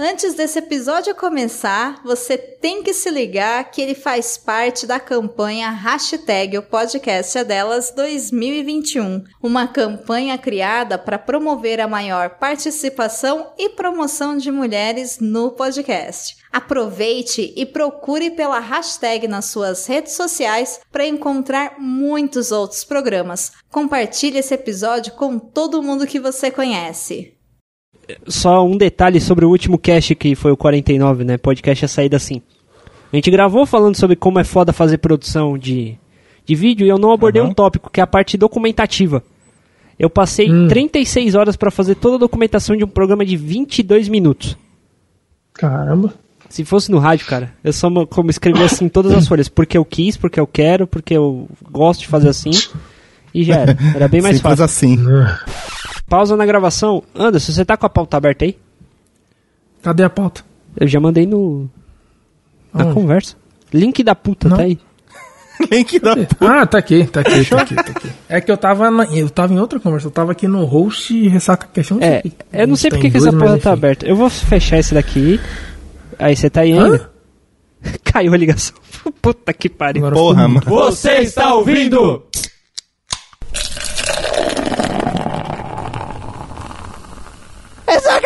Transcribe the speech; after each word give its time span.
Antes 0.00 0.34
desse 0.34 0.60
episódio 0.60 1.12
começar, 1.12 2.00
você 2.04 2.38
tem 2.38 2.84
que 2.84 2.94
se 2.94 3.10
ligar 3.10 3.68
que 3.68 3.82
ele 3.82 3.96
faz 3.96 4.38
parte 4.38 4.86
da 4.86 5.00
campanha 5.00 5.70
Hashtag 5.70 6.56
o 6.56 6.62
Podcast 6.62 7.36
é 7.36 7.42
Delas 7.42 7.90
2021, 7.90 9.24
uma 9.42 9.66
campanha 9.66 10.38
criada 10.38 10.96
para 10.96 11.18
promover 11.18 11.80
a 11.80 11.88
maior 11.88 12.38
participação 12.38 13.52
e 13.58 13.70
promoção 13.70 14.36
de 14.36 14.52
mulheres 14.52 15.18
no 15.18 15.50
podcast. 15.50 16.36
Aproveite 16.52 17.52
e 17.56 17.66
procure 17.66 18.30
pela 18.30 18.60
hashtag 18.60 19.26
nas 19.26 19.46
suas 19.46 19.84
redes 19.88 20.12
sociais 20.12 20.78
para 20.92 21.08
encontrar 21.08 21.74
muitos 21.80 22.52
outros 22.52 22.84
programas. 22.84 23.50
Compartilhe 23.68 24.38
esse 24.38 24.54
episódio 24.54 25.14
com 25.14 25.40
todo 25.40 25.82
mundo 25.82 26.06
que 26.06 26.20
você 26.20 26.52
conhece 26.52 27.36
só 28.26 28.64
um 28.64 28.76
detalhe 28.76 29.20
sobre 29.20 29.44
o 29.44 29.50
último 29.50 29.78
cast 29.78 30.14
que 30.14 30.34
foi 30.34 30.52
o 30.52 30.56
49, 30.56 31.24
né? 31.24 31.36
Podcast 31.36 31.84
a 31.84 31.88
saída 31.88 32.16
assim. 32.16 32.42
A 33.12 33.16
gente 33.16 33.30
gravou 33.30 33.64
falando 33.64 33.96
sobre 33.96 34.16
como 34.16 34.38
é 34.38 34.44
foda 34.44 34.72
fazer 34.72 34.98
produção 34.98 35.56
de, 35.56 35.96
de 36.44 36.54
vídeo 36.54 36.86
e 36.86 36.90
eu 36.90 36.98
não 36.98 37.12
abordei 37.12 37.40
uhum. 37.40 37.48
um 37.48 37.54
tópico 37.54 37.90
que 37.90 38.00
é 38.00 38.02
a 38.02 38.06
parte 38.06 38.36
documentativa. 38.36 39.22
Eu 39.98 40.08
passei 40.08 40.50
hum. 40.50 40.68
36 40.68 41.34
horas 41.34 41.56
para 41.56 41.70
fazer 41.70 41.96
toda 41.96 42.16
a 42.16 42.20
documentação 42.20 42.76
de 42.76 42.84
um 42.84 42.88
programa 42.88 43.24
de 43.24 43.36
22 43.36 44.08
minutos. 44.08 44.56
Caramba. 45.52 46.14
Se 46.48 46.64
fosse 46.64 46.90
no 46.90 46.98
rádio, 46.98 47.26
cara, 47.26 47.52
eu 47.62 47.72
só 47.72 47.90
como 48.06 48.30
escrevi 48.30 48.62
assim 48.62 48.88
todas 48.88 49.12
as 49.12 49.26
folhas, 49.28 49.48
porque 49.48 49.76
eu 49.76 49.84
quis, 49.84 50.16
porque 50.16 50.38
eu 50.38 50.46
quero, 50.46 50.86
porque 50.86 51.14
eu 51.14 51.48
gosto 51.70 52.00
de 52.00 52.06
fazer 52.06 52.28
assim. 52.28 52.52
E 53.34 53.44
já 53.44 53.56
era. 53.56 53.76
Era 53.94 54.08
bem 54.08 54.22
mais 54.22 54.36
Simples 54.36 54.58
fácil. 54.58 54.64
assim. 54.64 54.98
Pausa 56.08 56.36
na 56.36 56.46
gravação. 56.46 57.02
Anderson, 57.14 57.52
você 57.52 57.64
tá 57.64 57.76
com 57.76 57.86
a 57.86 57.90
pauta 57.90 58.16
aberta 58.16 58.44
aí? 58.44 58.56
Cadê 59.82 60.02
a 60.02 60.10
pauta? 60.10 60.42
Eu 60.76 60.86
já 60.86 60.98
mandei 61.00 61.26
no. 61.26 61.68
Na 62.72 62.84
Onde? 62.86 62.94
conversa. 62.94 63.36
Link 63.72 64.02
da 64.02 64.14
puta, 64.14 64.48
Não. 64.48 64.56
tá 64.56 64.62
aí. 64.62 64.78
Link 65.70 65.98
da 65.98 66.16
puta. 66.16 66.36
Ah, 66.40 66.66
tá 66.66 66.78
aqui, 66.78 67.06
tá 67.06 67.20
aqui, 67.20 67.44
tá 67.44 67.60
aqui, 67.60 67.74
tá 67.74 67.82
aqui. 67.82 68.10
É 68.28 68.40
que 68.40 68.50
eu 68.50 68.56
tava, 68.56 68.90
na, 68.90 69.04
eu 69.04 69.28
tava 69.28 69.52
em 69.52 69.58
outra 69.58 69.78
conversa, 69.78 70.06
eu 70.06 70.10
tava 70.10 70.32
aqui 70.32 70.46
no 70.48 70.64
host 70.64 71.14
e 71.14 71.28
ressaca 71.28 71.68
questão. 71.72 71.98
É, 72.00 72.22
eu 72.52 72.66
não 72.66 72.76
sei 72.76 72.90
porque 72.90 73.10
que 73.10 73.16
essa 73.16 73.32
porra 73.32 73.58
tá 73.58 73.72
aberta. 73.72 74.06
Eu 74.06 74.16
vou 74.16 74.30
fechar 74.30 74.78
esse 74.78 74.94
daqui. 74.94 75.40
Aí 76.18 76.34
você 76.34 76.48
tá 76.48 76.62
aí 76.62 76.72
ainda? 76.72 77.10
Caiu 78.04 78.32
a 78.32 78.36
ligação. 78.36 78.76
Puta 79.20 79.52
que 79.52 79.68
pariu. 79.68 80.06
Agora 80.06 80.14
Porra, 80.14 80.48
mano. 80.48 80.62
Você 80.66 81.18
está 81.18 81.54
ouvindo? 81.54 82.24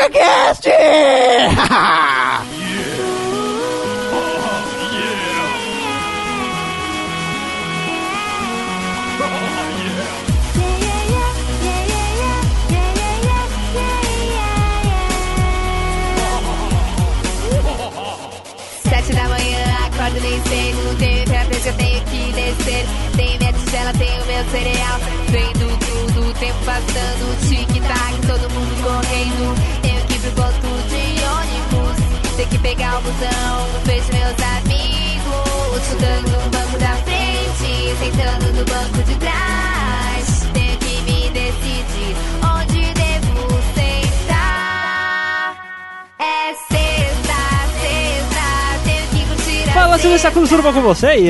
Sete 18.82 19.12
da 19.12 19.28
manhã, 19.28 19.64
acordo 19.86 20.20
nem 20.20 20.42
sei, 20.42 20.74
não 20.74 20.94
tenho 20.96 21.24
terapeuta, 21.24 21.68
eu 21.68 21.74
tenho 21.74 22.04
que 22.06 22.32
descer. 22.32 22.86
Tem 23.16 23.38
minha 23.38 23.52
tigela, 23.52 23.92
tenho 23.92 24.26
meu 24.26 24.44
cereal, 24.50 24.98
vendo 25.28 25.78
tudo, 25.78 26.28
o 26.28 26.34
tempo 26.34 26.58
passando, 26.64 27.48
tic-tac, 27.48 28.26
todo 28.26 28.50
mundo 28.50 28.82
correndo. 28.82 29.81
Busão, 33.02 33.66
vejo 33.84 34.12
meus 34.12 34.38
amigos, 34.58 35.82
chutando 35.88 36.30
no 36.30 36.50
banco 36.50 36.78
da 36.78 36.94
frente, 37.02 37.96
sentando 37.98 38.46
no 38.52 38.64
banco 38.64 39.02
de 39.04 39.14
trás. 39.16 40.46
Tenho 40.52 40.78
que 40.78 41.02
me 41.02 41.30
decidir 41.30 42.16
onde 42.42 42.94
devo 42.94 43.48
sentar. 43.74 45.56
É 46.18 46.54
sexta, 46.68 47.40
sexta, 47.80 48.46
tenho 48.84 49.06
que 49.10 49.24
curtir 49.26 49.68
a 49.68 49.72
Fala, 49.72 49.98
tudo 49.98 50.62
bom 50.62 50.72
com 50.72 50.82
vocês? 50.82 51.22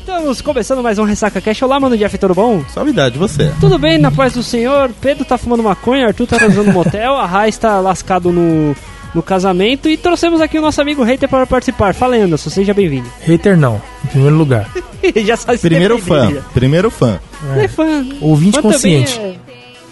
Estamos 0.00 0.40
começando 0.40 0.82
mais 0.82 0.98
um 0.98 1.04
Ressaca 1.04 1.40
Cash. 1.40 1.62
Olá, 1.62 1.78
mano 1.78 1.96
Jeff, 1.96 2.16
tudo 2.18 2.34
bom? 2.34 2.64
Suavidade, 2.72 3.18
você. 3.18 3.52
Tudo 3.60 3.78
bem, 3.78 3.98
na 3.98 4.10
paz 4.10 4.32
do 4.32 4.42
senhor. 4.42 4.90
Pedro 5.00 5.24
tá 5.24 5.38
fumando 5.38 5.62
maconha, 5.62 6.06
Arthur 6.06 6.26
tá 6.26 6.44
usando 6.46 6.72
motel, 6.72 7.14
a 7.14 7.26
Rai 7.26 7.50
está 7.50 7.78
lascado 7.78 8.32
no, 8.32 8.74
no 9.14 9.22
casamento 9.22 9.88
e 9.88 9.96
trouxemos 9.96 10.40
aqui 10.40 10.58
o 10.58 10.62
nosso 10.62 10.80
amigo 10.80 11.02
hater 11.02 11.28
para 11.28 11.46
participar. 11.46 11.94
Fala, 11.94 12.16
Anderson, 12.16 12.50
seja 12.50 12.74
bem-vindo. 12.74 13.08
Hater 13.22 13.56
não, 13.56 13.80
em 14.04 14.08
primeiro 14.08 14.36
lugar. 14.36 14.68
Já 15.24 15.36
sabe 15.36 15.58
Primeiro 15.58 15.98
fã. 15.98 16.32
Primeiro 16.52 16.90
fã. 16.90 17.20
É 17.56 17.68
fã. 17.68 18.04
Ouvinte 18.20 18.56
Fã 18.56 18.62
consciente. 18.62 19.18
é- 19.18 19.34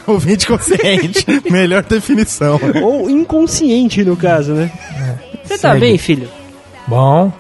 Ouvinte 0.07 0.47
consciente. 0.47 1.25
Melhor 1.51 1.83
definição. 1.85 2.59
Ou 2.83 3.09
inconsciente, 3.09 4.03
no 4.05 4.17
caso, 4.17 4.53
né? 4.55 4.71
Você 5.45 5.59
tá 5.59 5.75
bem, 5.77 5.97
filho? 5.97 6.29
Bom, 6.89 7.33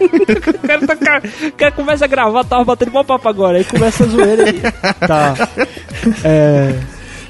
O 0.00 0.66
cara, 0.66 0.86
tá, 0.86 0.96
ca- 0.96 1.22
o 1.48 1.52
cara 1.52 1.72
começa 1.72 2.04
a 2.04 2.08
gravar, 2.08 2.44
tava 2.44 2.64
batendo 2.64 2.92
mó 2.92 3.02
papo 3.02 3.28
agora, 3.28 3.58
aí 3.58 3.64
começa 3.64 4.04
a 4.04 4.06
zoeira 4.06 4.44
aí. 4.44 4.60
Tá. 5.06 5.34
É. 6.24 6.74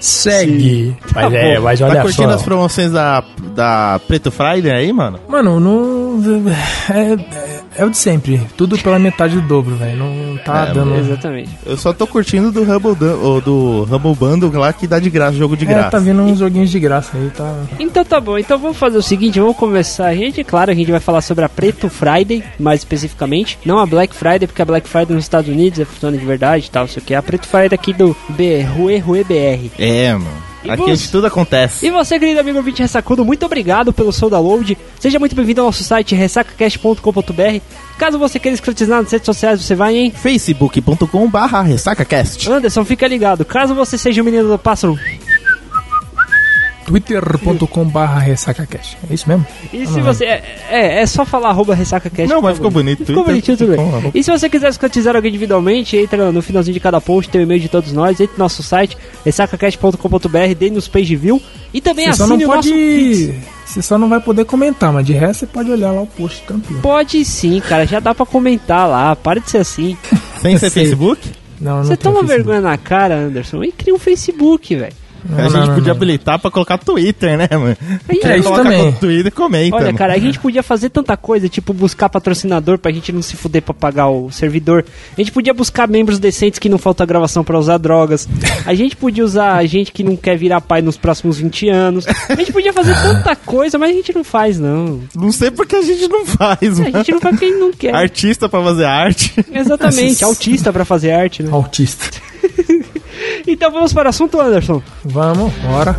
segue. 0.01 0.97
Mas 1.15 1.33
é, 1.35 1.59
mas 1.59 1.79
Tá 1.79 1.87
olha 1.87 2.03
curtindo 2.03 2.29
só. 2.31 2.35
as 2.35 2.43
promoções 2.43 2.91
da, 2.93 3.23
da 3.55 4.01
Preto 4.09 4.31
Friday 4.31 4.71
aí, 4.73 4.93
mano? 4.93 5.21
Mano, 5.29 5.61
não. 5.61 6.21
É, 6.91 7.17
é, 7.81 7.85
o 7.85 7.91
de 7.91 7.97
sempre. 7.97 8.41
Tudo 8.57 8.79
pela 8.79 8.99
metade 8.99 9.35
do 9.35 9.43
dobro, 9.47 9.75
velho. 9.77 9.97
Não 9.97 10.37
tá 10.39 10.69
É, 10.69 10.73
dando. 10.75 10.95
Exatamente. 10.97 11.51
Eu 11.65 11.77
só 11.77 11.93
tô 11.93 12.07
curtindo 12.07 12.51
do 12.53 12.63
Humble, 12.63 12.95
Dan- 12.95 13.41
do 13.45 13.89
Humble 13.91 14.15
Bundle 14.15 14.53
lá 14.61 14.73
que 14.73 14.87
dá 14.87 14.99
de 14.99 15.11
graça, 15.11 15.37
jogo 15.37 15.57
de 15.57 15.65
É, 15.65 15.69
graça. 15.69 15.91
tá 15.91 15.99
vindo 15.99 16.23
uns 16.23 16.39
joguinhos 16.39 16.71
de 16.71 16.79
graça 16.81 17.17
aí, 17.17 17.31
tá. 17.31 17.55
Então 17.79 18.05
tá 18.05 18.21
bom, 18.21 18.39
então 18.39 18.59
vamos 18.59 18.77
fazer 18.77 18.99
o 18.99 19.03
seguinte, 19.03 19.39
vamos 19.41 19.57
começar. 19.57 20.07
A 20.07 20.15
gente, 20.15 20.43
claro, 20.45 20.71
a 20.71 20.75
gente 20.75 20.91
vai 20.91 21.01
falar 21.01 21.21
sobre 21.23 21.45
a 21.45 21.49
Preto 21.49 21.89
Friday, 21.89 22.43
mais 22.59 22.81
especificamente. 22.81 23.59
Não 23.65 23.79
a 23.79 23.87
Black 23.87 24.15
Friday, 24.15 24.47
porque 24.47 24.63
a 24.63 24.65
Black 24.65 24.89
Friday 24.89 25.15
nos 25.15 25.25
Estados 25.25 25.49
Unidos 25.51 25.79
é 25.81 25.85
funciona 25.85 26.17
de 26.17 26.25
verdade 26.25 26.67
e 26.67 26.71
tal, 26.71 26.87
sei 26.87 27.03
o 27.03 27.07
que. 27.07 27.15
A 27.15 27.23
Preto 27.23 27.47
Friday 27.47 27.75
aqui 27.75 27.93
do 27.93 28.17
B, 28.31 28.63
Rue 28.63 28.99
Rue 28.99 29.25
BR. 29.25 29.71
É, 29.79 30.13
mano. 30.13 30.50
E 30.63 30.71
Aqui 30.71 30.83
você? 30.83 30.91
onde 30.93 31.09
tudo 31.09 31.27
acontece. 31.27 31.87
E 31.87 31.91
você, 31.91 32.19
querido 32.19 32.41
amigo 32.41 32.59
ouvinte 32.59 32.83
Ressacudo, 32.83 33.25
muito 33.25 33.47
obrigado 33.47 33.93
pelo 33.93 34.13
seu 34.13 34.29
download. 34.29 34.77
Seja 34.99 35.19
muito 35.19 35.35
bem-vindo 35.35 35.61
ao 35.63 35.69
nosso 35.69 35.83
site 35.83 36.15
ressacacast.com.br. 36.15 37.61
Caso 37.99 38.19
você 38.19 38.39
queira 38.39 38.55
escrotizar 38.55 39.03
nas 39.03 39.11
redes 39.13 39.27
sociais, 39.27 39.63
você 39.63 39.75
vai 39.75 39.97
em 39.97 40.11
facebook.com 40.11 41.29
barra 41.29 41.63
ressacacast. 41.63 42.51
Anderson, 42.51 42.85
fica 42.85 43.07
ligado. 43.07 43.45
Caso 43.45 43.75
você 43.75 43.97
seja 43.99 44.21
o 44.23 44.25
menino 44.25 44.49
do 44.49 44.59
pássaro, 44.59 44.99
twitter.com 46.91 47.85
barra 47.85 48.19
ressacacast. 48.19 48.99
É 49.09 49.15
isso 49.15 49.29
mesmo? 49.29 49.47
e 49.73 49.87
se 49.87 50.01
você. 50.01 50.25
É, 50.25 50.43
é, 50.71 51.03
é 51.03 51.07
só 51.07 51.25
falar 51.25 51.51
arroba 51.51 51.75
ressacacast. 51.75 52.29
Não, 52.29 52.43
mas 52.43 52.57
ficou 52.57 52.71
bonito. 52.71 53.05
Ficou 53.05 53.25
bonitinho 53.25 53.57
tudo 53.57 53.77
bem. 53.77 54.11
E 54.15 54.23
se 54.23 54.31
você 54.31 54.49
quiser 54.49 54.69
escrotizar 54.71 55.15
alguém 55.15 55.29
individualmente, 55.31 55.97
entra 55.97 56.33
no 56.33 56.43
finalzinho 56.43 56.75
de 56.75 56.81
cada 56.81 57.01
post, 57.01 57.31
tem 57.31 57.41
o 57.41 57.45
e-mail 57.45 57.61
de 57.61 57.69
todos 57.69 57.93
nós, 57.93 58.21
entre 58.21 58.37
no 58.37 58.45
nosso 58.45 58.63
site, 58.63 58.97
ressacacast.com.br, 59.25 60.55
dê 60.59 60.71
nos 60.71 60.89
page 60.89 61.15
view 61.17 61.41
e 61.73 61.81
também 61.81 62.07
Você 62.07 62.15
só 62.19 62.25
assine 62.25 62.45
não 62.45 62.53
o 62.53 62.57
nosso 62.57 62.69
Pix. 62.73 63.27
pode. 63.27 63.41
Você 63.67 63.83
só 63.83 63.97
não 63.97 64.09
vai 64.09 64.21
poder 64.21 64.45
comentar, 64.45 64.93
mas 64.93 65.07
de 65.07 65.13
resto 65.13 65.41
você 65.41 65.47
pode 65.47 65.71
olhar 65.71 65.93
lá 65.93 66.03
o 66.03 66.07
post 66.07 66.43
tranquilo. 66.43 66.81
Pode 66.81 67.25
sim, 67.25 67.61
cara, 67.61 67.87
já 67.87 68.01
dá 68.01 68.13
pra 68.13 68.27
comentar 68.27 68.89
lá, 68.89 69.15
para 69.15 69.41
de 69.41 69.49
ser 69.49 69.59
assim. 69.59 69.97
Sem 70.41 70.59
ser. 70.59 70.71
Facebook? 70.71 71.21
Não, 71.61 71.77
não 71.77 71.85
Você 71.85 71.97
toma 71.97 72.21
Facebook. 72.21 72.37
vergonha 72.37 72.61
na 72.61 72.77
cara, 72.77 73.15
Anderson, 73.15 73.63
e 73.63 73.71
cria 73.71 73.95
um 73.95 73.99
Facebook, 73.99 74.75
velho. 74.75 74.93
Não, 75.29 75.39
a 75.39 75.43
gente 75.49 75.53
não, 75.55 75.75
podia 75.75 75.83
não. 75.85 75.91
habilitar 75.97 76.39
pra 76.39 76.51
colocar 76.51 76.79
Twitter, 76.79 77.37
né, 77.37 77.49
mano? 77.53 77.77
Aí, 78.09 78.21
É, 78.23 78.35
isso 78.37 78.45
coloca 78.45 78.63
também. 78.65 78.85
no 78.87 78.93
Twitter 78.93 79.27
e 79.27 79.31
comenta. 79.31 79.77
Olha, 79.77 79.87
mano. 79.87 79.99
cara, 79.99 80.15
a 80.15 80.19
gente 80.19 80.39
podia 80.39 80.63
fazer 80.63 80.91
tanta 80.91 81.17
coisa, 81.17 81.49
tipo 81.49 81.73
buscar 81.73 82.09
patrocinador 82.09 82.79
pra 82.79 82.91
gente 82.93 83.13
não 83.13 83.23
se 83.23 83.37
fuder 83.37 83.63
pra 83.63 83.75
pagar 83.75 84.09
o 84.09 84.31
servidor. 84.31 84.85
A 85.17 85.21
gente 85.21 85.33
podia 85.33 85.53
buscar 85.55 85.89
membros 85.89 86.19
decentes 86.19 86.59
que 86.59 86.69
não 86.69 86.79
falta 86.79 87.05
gravação 87.07 87.43
pra 87.45 87.59
usar 87.59 87.79
drogas. 87.79 88.29
A 88.65 88.75
gente 88.75 88.97
podia 88.97 89.25
usar 89.25 89.65
gente 89.67 89.93
que 89.93 90.03
não 90.03 90.17
quer 90.17 90.37
virar 90.37 90.61
pai 90.61 90.83
nos 90.83 90.97
próximos 90.97 91.39
20 91.39 91.69
anos. 91.69 92.07
A 92.29 92.35
gente 92.35 92.53
podia 92.53 92.73
fazer 92.73 92.95
tanta 93.03 93.35
coisa, 93.37 93.79
mas 93.79 93.91
a 93.91 93.95
gente 93.95 94.13
não 94.15 94.25
faz, 94.25 94.59
não. 94.59 95.01
Não 95.15 95.33
sei 95.33 95.51
porque 95.51 95.77
a 95.77 95.83
gente 95.83 96.07
não 96.09 96.25
faz, 96.27 96.79
A 96.81 96.83
mano. 96.83 96.97
gente 96.99 97.13
não 97.13 97.21
faz 97.21 97.37
porque 97.39 97.51
não 97.55 97.73
quer. 97.73 97.95
Artista 97.95 98.49
pra 98.49 98.63
fazer 98.63 98.85
arte. 98.85 99.35
Exatamente, 99.53 100.23
autista 100.25 100.73
pra 100.73 100.85
fazer 100.85 101.13
arte, 101.13 101.43
né? 101.43 101.51
Autista. 101.53 102.07
Então 103.47 103.71
vamos 103.71 103.93
para 103.93 104.07
o 104.07 104.11
assunto, 104.11 104.41
Anderson. 104.41 104.83
Vamos, 105.05 105.53
bora. 105.57 105.97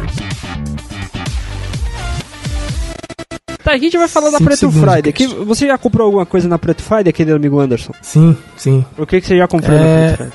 Tá, 3.64 3.74
a 3.74 3.78
gente 3.78 3.98
vai 3.98 4.08
falar 4.08 4.32
da 4.32 4.38
Preto 4.40 4.58
segundos, 4.58 4.82
Friday. 4.92 5.14
Que, 5.14 5.28
você 5.28 5.68
já 5.68 5.78
comprou 5.78 6.06
alguma 6.06 6.26
coisa 6.26 6.48
na 6.48 6.58
Preto 6.58 6.82
Friday, 6.82 7.14
querido 7.14 7.36
amigo 7.36 7.60
Anderson? 7.60 7.94
Sim, 8.02 8.36
sim. 8.58 8.84
O 8.98 9.06
que, 9.06 9.22
que 9.22 9.28
você 9.28 9.38
já 9.38 9.48
comprou 9.48 9.78
na 9.78 9.84
É, 9.86 10.08
Preto 10.08 10.18
Friday? 10.18 10.34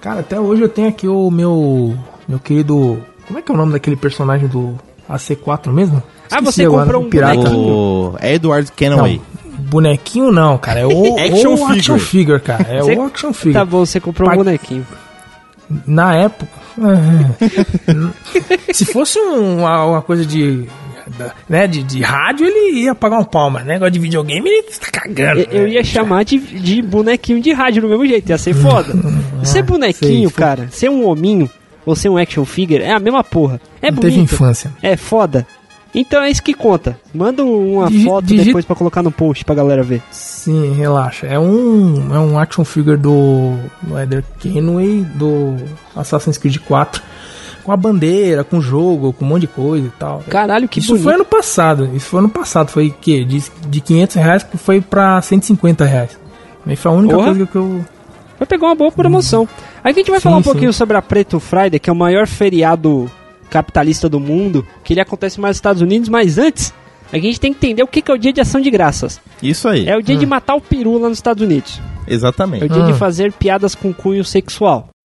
Cara, 0.00 0.20
até 0.20 0.38
hoje 0.38 0.62
eu 0.62 0.68
tenho 0.68 0.88
aqui 0.88 1.08
o 1.08 1.30
meu. 1.30 1.96
Meu 2.28 2.38
querido. 2.38 3.02
Como 3.26 3.38
é 3.38 3.42
que 3.42 3.50
é 3.50 3.54
o 3.54 3.56
nome 3.58 3.72
daquele 3.72 3.96
personagem 3.96 4.46
do 4.48 4.74
A 5.08 5.16
C4 5.16 5.72
mesmo? 5.72 6.02
Ah, 6.30 6.38
Esqueci 6.38 6.44
você 6.52 6.64
agora, 6.64 6.82
comprou 6.84 7.02
o 7.02 7.06
um 7.06 7.10
pirata. 7.10 7.50
O 7.50 8.14
Edward 8.22 8.68
Não, 8.68 8.76
Kenway. 8.76 9.20
bonequinho 9.58 10.30
não, 10.30 10.56
cara. 10.58 10.80
É 10.80 10.86
o 10.86 11.16
Action 11.18 11.52
o 11.54 11.56
figure. 11.56 11.78
action 11.78 11.98
figure, 11.98 12.40
cara. 12.40 12.66
É 12.68 12.80
Você- 12.82 12.94
o 12.96 13.02
action 13.06 13.32
figure. 13.32 13.54
Tá 13.54 13.64
bom, 13.64 13.84
você 13.84 13.98
comprou 14.00 14.30
um 14.30 14.36
bonequinho. 14.36 14.86
Na 15.86 16.14
época. 16.16 16.50
é. 18.68 18.72
Se 18.72 18.84
fosse 18.84 19.18
um- 19.18 19.58
uma, 19.58 19.84
uma 19.84 20.02
coisa 20.02 20.24
de. 20.24 20.64
Né, 21.48 21.66
de, 21.66 21.82
de 21.82 22.00
rádio, 22.02 22.46
ele 22.46 22.80
ia 22.80 22.94
pagar 22.94 23.18
um 23.18 23.24
pau, 23.24 23.50
mas 23.50 23.66
negócio 23.66 23.92
de 23.92 23.98
videogame, 23.98 24.48
ele 24.48 24.62
tá 24.62 24.86
cagando. 24.90 25.40
Eu, 25.40 25.60
eu 25.60 25.62
né? 25.64 25.74
ia 25.74 25.84
chamar 25.84 26.24
de, 26.24 26.38
de 26.38 26.80
bonequinho 26.80 27.42
de 27.42 27.52
rádio 27.52 27.82
do 27.82 27.88
mesmo 27.88 28.06
jeito, 28.06 28.30
ia 28.30 28.38
ser 28.38 28.54
foda. 28.54 28.94
Ser 29.42 29.62
bonequinho, 29.64 30.30
sei, 30.30 30.36
cara, 30.38 30.68
ser 30.70 30.88
um 30.88 31.06
hominho 31.06 31.48
ou 31.84 31.94
ser 31.94 32.08
um 32.08 32.16
action 32.16 32.46
figure 32.46 32.82
é 32.82 32.90
a 32.90 32.98
mesma 32.98 33.22
porra. 33.22 33.60
É 33.82 33.90
Não 33.90 33.98
teve 33.98 34.14
bonito, 34.14 34.32
infância. 34.32 34.72
é 34.82 34.96
foda. 34.96 35.46
Então 35.94 36.22
é 36.22 36.30
isso 36.30 36.42
que 36.42 36.52
conta. 36.54 36.98
Manda 37.14 37.44
uma 37.44 37.88
Digi- 37.88 38.04
foto 38.04 38.24
digi- 38.26 38.44
depois 38.46 38.64
pra 38.64 38.74
colocar 38.74 39.02
no 39.02 39.12
post 39.12 39.44
pra 39.44 39.54
galera 39.54 39.82
ver. 39.82 40.02
Sim, 40.10 40.74
relaxa. 40.74 41.26
É 41.26 41.38
um, 41.38 42.12
é 42.14 42.18
um 42.18 42.38
action 42.38 42.64
figure 42.64 42.96
do, 42.96 43.54
Eder 44.02 44.24
Kenway 44.40 45.02
do 45.14 45.54
Assassin's 45.94 46.36
Creed 46.36 46.58
4. 46.58 47.00
Com 47.62 47.72
a 47.72 47.76
bandeira, 47.78 48.44
com 48.44 48.58
o 48.58 48.60
jogo, 48.60 49.12
com 49.14 49.24
um 49.24 49.28
monte 49.28 49.42
de 49.42 49.46
coisa 49.46 49.86
e 49.86 49.90
tal. 49.98 50.22
Caralho, 50.28 50.68
que 50.68 50.80
Isso 50.80 50.88
bonito. 50.88 51.04
foi 51.04 51.14
ano 51.14 51.24
passado. 51.24 51.88
Isso 51.94 52.06
foi 52.06 52.18
ano 52.18 52.28
passado. 52.28 52.68
Foi 52.68 52.90
que 53.00 53.24
de, 53.24 53.42
de 53.68 53.80
500 53.80 54.16
reais 54.16 54.42
que 54.42 54.58
foi 54.58 54.80
pra 54.82 55.22
150 55.22 55.84
reais. 55.84 56.18
Aí 56.66 56.76
foi 56.76 56.90
a 56.92 56.94
única 56.94 57.14
coisa 57.16 57.46
que 57.46 57.56
eu. 57.56 57.84
Vai 58.38 58.46
pegar 58.46 58.66
uma 58.66 58.74
boa 58.74 58.90
promoção. 58.92 59.48
Aí 59.82 59.92
a 59.92 59.94
gente 59.94 60.10
vai 60.10 60.18
Sim, 60.20 60.24
falar 60.24 60.36
um 60.38 60.42
sim. 60.42 60.50
pouquinho 60.50 60.72
sobre 60.74 60.96
a 60.96 61.00
Preto 61.02 61.38
Friday, 61.40 61.78
que 61.80 61.88
é 61.88 61.92
o 61.92 61.96
maior 61.96 62.26
feriado 62.26 63.10
capitalista 63.54 64.08
do 64.08 64.18
mundo, 64.20 64.66
que 64.82 64.92
ele 64.92 65.00
acontece 65.00 65.40
mais 65.40 65.52
nos 65.52 65.58
Estados 65.58 65.80
Unidos, 65.80 66.08
mas 66.08 66.36
antes, 66.38 66.74
a 67.12 67.16
gente 67.18 67.38
tem 67.40 67.52
que 67.54 67.58
entender 67.66 67.82
o 67.82 67.86
que 67.86 68.02
que 68.02 68.10
é 68.10 68.14
o 68.14 68.18
dia 68.18 68.32
de 68.32 68.40
ação 68.40 68.60
de 68.60 68.68
graças. 68.70 69.20
Isso 69.42 69.68
aí. 69.68 69.88
É 69.88 69.96
o 69.96 70.02
dia 70.02 70.16
de 70.16 70.26
matar 70.26 70.54
o 70.56 70.60
peru 70.60 70.98
lá 70.98 71.08
nos 71.08 71.18
Estados 71.18 71.42
Unidos. 71.42 71.80
É 72.06 72.10
o 72.10 72.14
Exatamente. 72.14 72.68
dia 72.68 72.82
de 72.82 72.92
Hum. 72.92 72.96
fazer 72.96 73.32
piadas 73.32 73.74
com 73.74 73.92
cunho 73.94 74.24
sexual. 74.24 74.88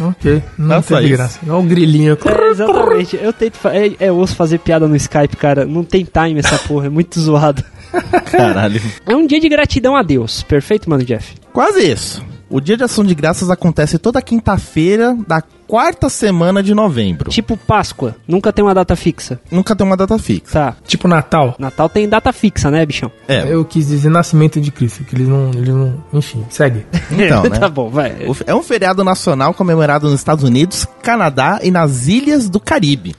Ok, 0.00 0.42
não 0.58 0.82
teve 0.82 1.02
isso. 1.06 1.12
graça. 1.16 1.38
Olha 1.44 1.54
o 1.56 1.62
grilinho. 1.62 2.18
É, 2.24 2.50
exatamente. 2.50 3.16
Eu 3.16 3.32
tento. 3.32 3.56
fa- 3.56 3.72
É, 3.76 3.92
é 4.00 4.10
osso 4.10 4.34
fazer 4.34 4.58
piada 4.58 4.88
no 4.88 4.96
Skype, 4.96 5.36
cara. 5.36 5.64
Não 5.64 5.84
tem 5.84 6.04
time 6.04 6.40
essa 6.40 6.58
porra, 6.58 6.86
é 6.86 6.88
muito 6.88 7.20
zoado. 7.20 7.62
Caralho. 8.32 8.80
É 9.06 9.14
um 9.14 9.24
dia 9.24 9.38
de 9.38 9.48
gratidão 9.48 9.94
a 9.94 10.02
Deus. 10.02 10.42
Perfeito, 10.42 10.90
mano, 10.90 11.04
Jeff? 11.04 11.34
Quase 11.52 11.80
isso. 11.92 12.24
O 12.50 12.60
Dia 12.60 12.76
de 12.76 12.82
Ação 12.82 13.04
de 13.04 13.14
Graças 13.14 13.48
acontece 13.48 13.98
toda 13.98 14.20
quinta-feira 14.20 15.16
da 15.28 15.40
quarta 15.66 16.08
semana 16.08 16.62
de 16.62 16.74
novembro. 16.74 17.30
Tipo 17.30 17.56
Páscoa, 17.56 18.16
nunca 18.26 18.52
tem 18.52 18.64
uma 18.64 18.74
data 18.74 18.94
fixa. 18.96 19.40
Nunca 19.50 19.74
tem 19.74 19.86
uma 19.86 19.96
data 19.96 20.18
fixa. 20.18 20.52
Tá. 20.52 20.76
Tipo 20.86 21.08
Natal. 21.08 21.54
Natal 21.58 21.88
tem 21.88 22.08
data 22.08 22.32
fixa, 22.32 22.70
né, 22.70 22.84
bichão? 22.86 23.10
É, 23.28 23.52
Eu 23.52 23.64
quis 23.64 23.88
dizer 23.88 24.08
nascimento 24.08 24.60
de 24.60 24.70
Cristo, 24.70 25.04
que 25.04 25.14
eles 25.14 25.28
não. 25.28 25.50
Eles 25.50 25.68
não 25.68 26.02
enfim, 26.12 26.44
segue. 26.48 26.86
então, 27.10 27.42
né? 27.50 27.58
tá 27.58 27.68
bom, 27.68 27.90
vai. 27.90 28.16
É 28.46 28.54
um 28.54 28.62
feriado 28.62 29.02
nacional 29.04 29.52
comemorado 29.54 30.08
nos 30.08 30.20
Estados 30.20 30.44
Unidos, 30.44 30.86
Canadá 31.02 31.60
e 31.62 31.70
nas 31.70 32.06
Ilhas 32.06 32.48
do 32.48 32.60
Caribe. 32.60 33.14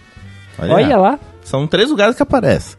Olha 0.60 0.98
lá. 0.98 1.20
São 1.44 1.68
três 1.68 1.90
lugares 1.90 2.16
que 2.16 2.24
aparece. 2.24 2.76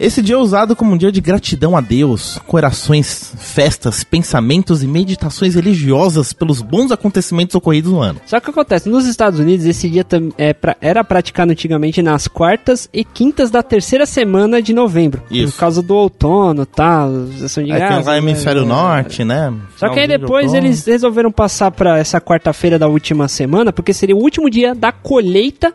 Esse 0.00 0.22
dia 0.22 0.34
é 0.34 0.38
usado 0.38 0.74
como 0.74 0.94
um 0.94 0.96
dia 0.96 1.12
de 1.12 1.20
gratidão 1.20 1.76
a 1.76 1.80
Deus, 1.82 2.40
corações, 2.46 3.34
festas, 3.38 4.02
pensamentos 4.02 4.82
e 4.82 4.86
meditações 4.86 5.54
religiosas 5.54 6.32
pelos 6.32 6.62
bons 6.62 6.90
acontecimentos 6.90 7.54
ocorridos 7.54 7.92
no 7.92 8.00
ano. 8.00 8.18
Só 8.24 8.40
que 8.40 8.48
acontece, 8.48 8.88
nos 8.88 9.06
Estados 9.06 9.38
Unidos 9.38 9.66
esse 9.66 9.90
dia 9.90 10.06
é 10.38 10.54
pra- 10.54 10.74
era 10.80 11.04
praticado 11.04 11.52
antigamente 11.52 12.00
nas 12.00 12.26
quartas 12.26 12.88
e 12.94 13.04
quintas 13.04 13.50
da 13.50 13.62
terceira 13.62 14.06
semana 14.06 14.62
de 14.62 14.72
novembro. 14.72 15.22
Isso. 15.30 15.52
Por 15.52 15.60
causa 15.60 15.82
do 15.82 15.94
outono, 15.94 16.64
tal, 16.64 17.10
ação 17.44 17.62
de 17.62 17.70
Aí 17.70 17.78
tem 17.78 17.86
graças, 17.88 18.06
lá 18.06 18.12
né? 18.12 18.18
hemisfério 18.18 18.64
norte, 18.64 19.22
né? 19.22 19.52
Só 19.76 19.90
que 19.90 20.00
aí 20.00 20.08
de 20.08 20.16
depois 20.16 20.54
eles 20.54 20.86
resolveram 20.86 21.30
passar 21.30 21.70
pra 21.72 21.98
essa 21.98 22.18
quarta-feira 22.22 22.78
da 22.78 22.88
última 22.88 23.28
semana, 23.28 23.70
porque 23.70 23.92
seria 23.92 24.16
o 24.16 24.22
último 24.22 24.48
dia 24.48 24.74
da 24.74 24.92
colheita, 24.92 25.74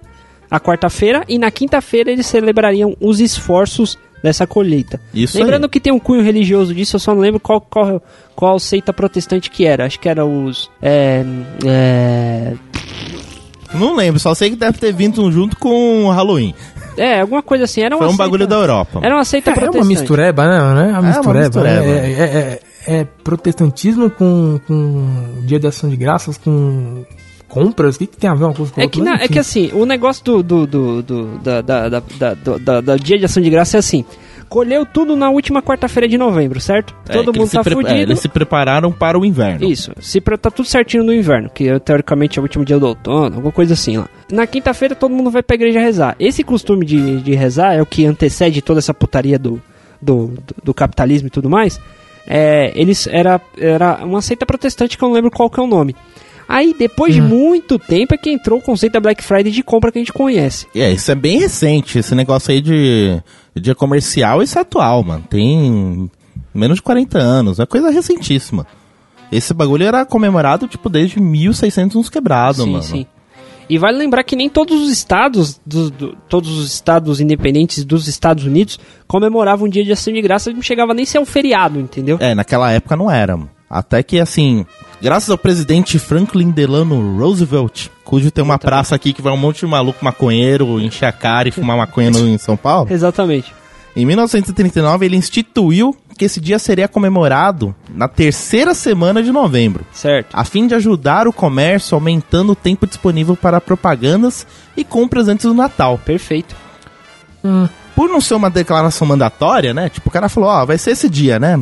a 0.49 0.59
quarta-feira, 0.59 1.23
e 1.29 1.37
na 1.37 1.51
quinta-feira 1.51 2.09
eles 2.11 2.25
celebrariam 2.25 2.95
os 2.99 3.19
esforços 3.19 3.99
dessa 4.25 4.45
colheita. 4.47 4.99
Isso 5.13 5.37
Lembrando 5.37 5.65
aí. 5.65 5.69
que 5.69 5.79
tem 5.79 5.93
um 5.93 5.99
cunho 5.99 6.21
religioso 6.23 6.73
disso, 6.73 6.95
eu 6.95 6.99
só 6.99 7.13
não 7.13 7.21
lembro 7.21 7.39
qual, 7.39 7.61
qual, 7.61 8.01
qual 8.35 8.59
seita 8.59 8.91
protestante 8.91 9.49
que 9.49 9.65
era. 9.65 9.85
Acho 9.85 9.99
que 9.99 10.09
era 10.09 10.25
os. 10.25 10.69
É, 10.81 11.23
é, 11.65 12.53
Não 13.73 13.95
lembro, 13.95 14.19
só 14.19 14.33
sei 14.33 14.49
que 14.51 14.55
deve 14.55 14.77
ter 14.77 14.93
vindo 14.93 15.31
junto 15.31 15.57
com 15.57 16.05
o 16.05 16.09
Halloween. 16.11 16.53
é, 16.97 17.21
alguma 17.21 17.43
coisa 17.43 17.65
assim. 17.65 17.81
Era 17.81 17.95
uma 17.95 17.99
Foi 17.99 18.07
um 18.07 18.09
seita- 18.11 18.23
bagulho 18.23 18.47
da 18.47 18.55
Europa. 18.55 18.99
Era 19.03 19.15
uma 19.15 19.25
seita 19.25 19.49
É, 19.49 19.51
é 19.51 19.55
protestante. 19.55 19.83
uma 19.83 19.87
mistureba, 19.99 20.45
né? 20.47 20.73
né? 20.75 20.89
É 20.89 20.93
uma 20.93 21.01
mistureba. 21.01 21.39
mistureba. 21.45 21.81
né? 21.81 22.11
É, 22.11 22.11
é- 22.11 22.59
é- 22.87 22.99
é 23.01 23.03
protestantismo 23.23 24.09
com, 24.11 24.59
com 24.67 25.41
dia 25.45 25.59
de 25.59 25.67
ação 25.67 25.89
de 25.89 25.95
graças, 25.95 26.37
com 26.37 27.03
compras. 27.47 27.95
O 27.95 27.99
que, 27.99 28.07
que 28.07 28.17
tem 28.17 28.29
a 28.29 28.33
ver 28.35 28.45
uma 28.45 28.53
coisa 28.53 28.71
com 28.71 28.81
É 28.81 28.85
outra? 28.85 28.99
que, 29.01 29.05
na- 29.05 29.15
é 29.23 29.27
que 29.27 29.39
assim, 29.39 29.69
o 29.73 29.85
negócio 29.85 30.23
do, 30.23 30.43
do, 30.43 30.67
do, 30.67 31.01
do- 31.03 31.37
da, 31.39 31.61
da, 31.61 31.89
da, 31.89 32.03
da, 32.19 32.33
do- 32.33 32.59
da- 32.59 32.81
da 32.81 32.95
dia 32.97 33.17
de 33.17 33.25
ação 33.25 33.41
de 33.41 33.49
graça 33.49 33.77
é 33.77 33.79
assim. 33.79 34.03
Colheu 34.47 34.85
tudo 34.85 35.15
na 35.15 35.29
última 35.31 35.59
quarta-feira 35.61 36.07
de 36.07 36.19
novembro, 36.19 36.59
certo? 36.61 36.93
É, 37.09 37.13
Todo 37.13 37.33
mundo 37.33 37.49
tá 37.49 37.61
é, 37.61 37.63
fudido. 37.63 37.93
eles 37.95 38.19
se 38.19 38.29
prepararam 38.29 38.91
para 38.91 39.17
o 39.19 39.25
inverno. 39.25 39.67
Isso, 39.67 39.91
se 39.99 40.21
pre- 40.21 40.37
tá 40.37 40.51
tudo 40.51 40.67
certinho 40.67 41.03
no 41.03 41.11
inverno, 41.11 41.49
que 41.49 41.67
é, 41.67 41.79
teoricamente 41.79 42.37
é 42.37 42.41
o 42.41 42.43
último 42.43 42.63
dia 42.63 42.77
do 42.77 42.85
outono, 42.85 43.35
alguma 43.37 43.51
coisa 43.51 43.73
assim 43.73 43.97
lá. 43.97 44.07
Na 44.31 44.45
quinta-feira 44.45 44.93
todo 44.93 45.11
mundo 45.15 45.31
vai 45.31 45.41
pra 45.41 45.55
igreja 45.55 45.79
rezar. 45.79 46.15
Esse 46.19 46.43
costume 46.43 46.85
de, 46.85 47.21
de 47.21 47.33
rezar 47.33 47.73
é 47.73 47.81
o 47.81 47.87
que 47.87 48.05
antecede 48.05 48.61
toda 48.61 48.77
essa 48.77 48.93
putaria 48.93 49.39
do, 49.39 49.59
do, 49.99 50.27
do, 50.27 50.55
do 50.65 50.73
capitalismo 50.75 51.27
e 51.27 51.31
tudo 51.31 51.49
mais. 51.49 51.79
É, 52.27 52.71
eles 52.75 53.07
era, 53.07 53.41
era 53.57 54.05
uma 54.05 54.21
seita 54.21 54.45
protestante 54.45 54.95
que 54.97 55.03
eu 55.03 55.07
não 55.07 55.15
lembro 55.15 55.31
qual 55.31 55.49
que 55.49 55.59
é 55.59 55.63
o 55.63 55.67
nome. 55.67 55.95
Aí, 56.47 56.75
depois 56.77 57.13
de 57.13 57.21
muito 57.21 57.79
tempo, 57.79 58.13
é 58.13 58.17
que 58.17 58.29
entrou 58.29 58.59
o 58.59 58.61
conceito 58.61 58.93
da 58.93 58.99
Black 58.99 59.23
Friday 59.23 59.51
de 59.51 59.63
compra 59.63 59.91
que 59.91 59.97
a 59.97 60.01
gente 60.01 60.13
conhece. 60.13 60.67
É, 60.75 60.91
isso 60.91 61.11
é 61.11 61.15
bem 61.15 61.39
recente. 61.39 61.97
Esse 61.99 62.13
negócio 62.13 62.51
aí 62.51 62.61
de 62.61 63.21
dia 63.55 63.73
comercial, 63.73 64.43
isso 64.43 64.57
é 64.57 64.61
atual, 64.61 65.03
mano. 65.03 65.23
Tem 65.29 66.09
menos 66.53 66.77
de 66.77 66.81
40 66.83 67.17
anos. 67.17 67.59
É 67.59 67.65
coisa 67.65 67.89
recentíssima. 67.89 68.67
Esse 69.31 69.53
bagulho 69.53 69.83
era 69.85 70.05
comemorado, 70.05 70.67
tipo, 70.67 70.87
desde 70.87 71.19
1600 71.19 71.95
uns 71.95 72.09
quebrados, 72.09 72.63
sim, 72.63 72.71
mano. 72.71 72.83
sim. 72.83 73.05
E 73.67 73.79
vale 73.79 73.97
lembrar 73.97 74.23
que 74.23 74.35
nem 74.35 74.47
todos 74.47 74.79
os 74.83 74.91
estados, 74.91 75.59
do- 75.65 75.89
do- 75.89 76.15
todos 76.29 76.51
os 76.59 76.71
estados 76.71 77.19
independentes 77.19 77.83
dos 77.83 78.07
Estados 78.07 78.45
Unidos 78.45 78.79
comemoravam 79.07 79.65
um 79.65 79.69
dia 79.69 79.83
de 79.83 79.91
ação 79.91 80.13
de 80.13 80.21
graça, 80.21 80.53
não 80.53 80.61
chegava 80.61 80.93
nem 80.93 81.01
a 81.01 81.07
ser 81.07 81.17
um 81.17 81.25
feriado, 81.25 81.79
entendeu? 81.79 82.17
É, 82.21 82.35
naquela 82.35 82.71
época 82.71 82.95
não 82.95 83.09
era. 83.09 83.39
Até 83.67 84.03
que, 84.03 84.19
assim, 84.19 84.63
graças 85.05 85.29
ao 85.29 85.37
presidente 85.37 85.99
Franklin 85.99 86.49
Delano 86.49 87.15
Roosevelt, 87.19 87.89
cujo 88.03 88.31
tem 88.31 88.43
uma 88.43 88.57
praça 88.57 88.95
aqui 88.95 89.13
que 89.13 89.21
vai 89.21 89.31
um 89.31 89.37
monte 89.37 89.59
de 89.59 89.67
maluco 89.67 90.03
maconheiro 90.03 90.81
encher 90.81 91.05
a 91.05 91.11
cara 91.11 91.47
e 91.47 91.51
fumar 91.51 91.77
maconha 91.77 92.09
no, 92.09 92.27
em 92.27 92.39
São 92.39 92.57
Paulo. 92.57 92.91
Exatamente. 92.91 93.53
Em 93.95 94.03
1939, 94.03 95.05
ele 95.05 95.15
instituiu 95.15 95.95
que 96.17 96.25
esse 96.25 96.41
dia 96.41 96.57
seria 96.57 96.87
comemorado 96.87 97.75
na 97.87 98.07
terceira 98.07 98.73
semana 98.73 99.21
de 99.21 99.31
novembro, 99.31 99.85
Certo. 99.93 100.29
a 100.33 100.43
fim 100.43 100.65
de 100.65 100.73
ajudar 100.73 101.27
o 101.27 101.33
comércio 101.33 101.93
aumentando 101.93 102.53
o 102.53 102.55
tempo 102.55 102.87
disponível 102.87 103.35
para 103.35 103.61
propagandas 103.61 104.47
e 104.75 104.83
compras 104.83 105.27
antes 105.27 105.45
do 105.45 105.53
Natal. 105.53 105.99
Perfeito. 106.03 106.55
Por 107.95 108.09
não 108.09 108.19
ser 108.19 108.33
uma 108.33 108.49
declaração 108.49 109.05
mandatória, 109.05 109.71
né? 109.71 109.87
Tipo, 109.87 110.09
o 110.09 110.11
cara 110.11 110.27
falou, 110.29 110.49
ó, 110.49 110.65
vai 110.65 110.79
ser 110.79 110.91
esse 110.91 111.07
dia, 111.07 111.37
né? 111.37 111.55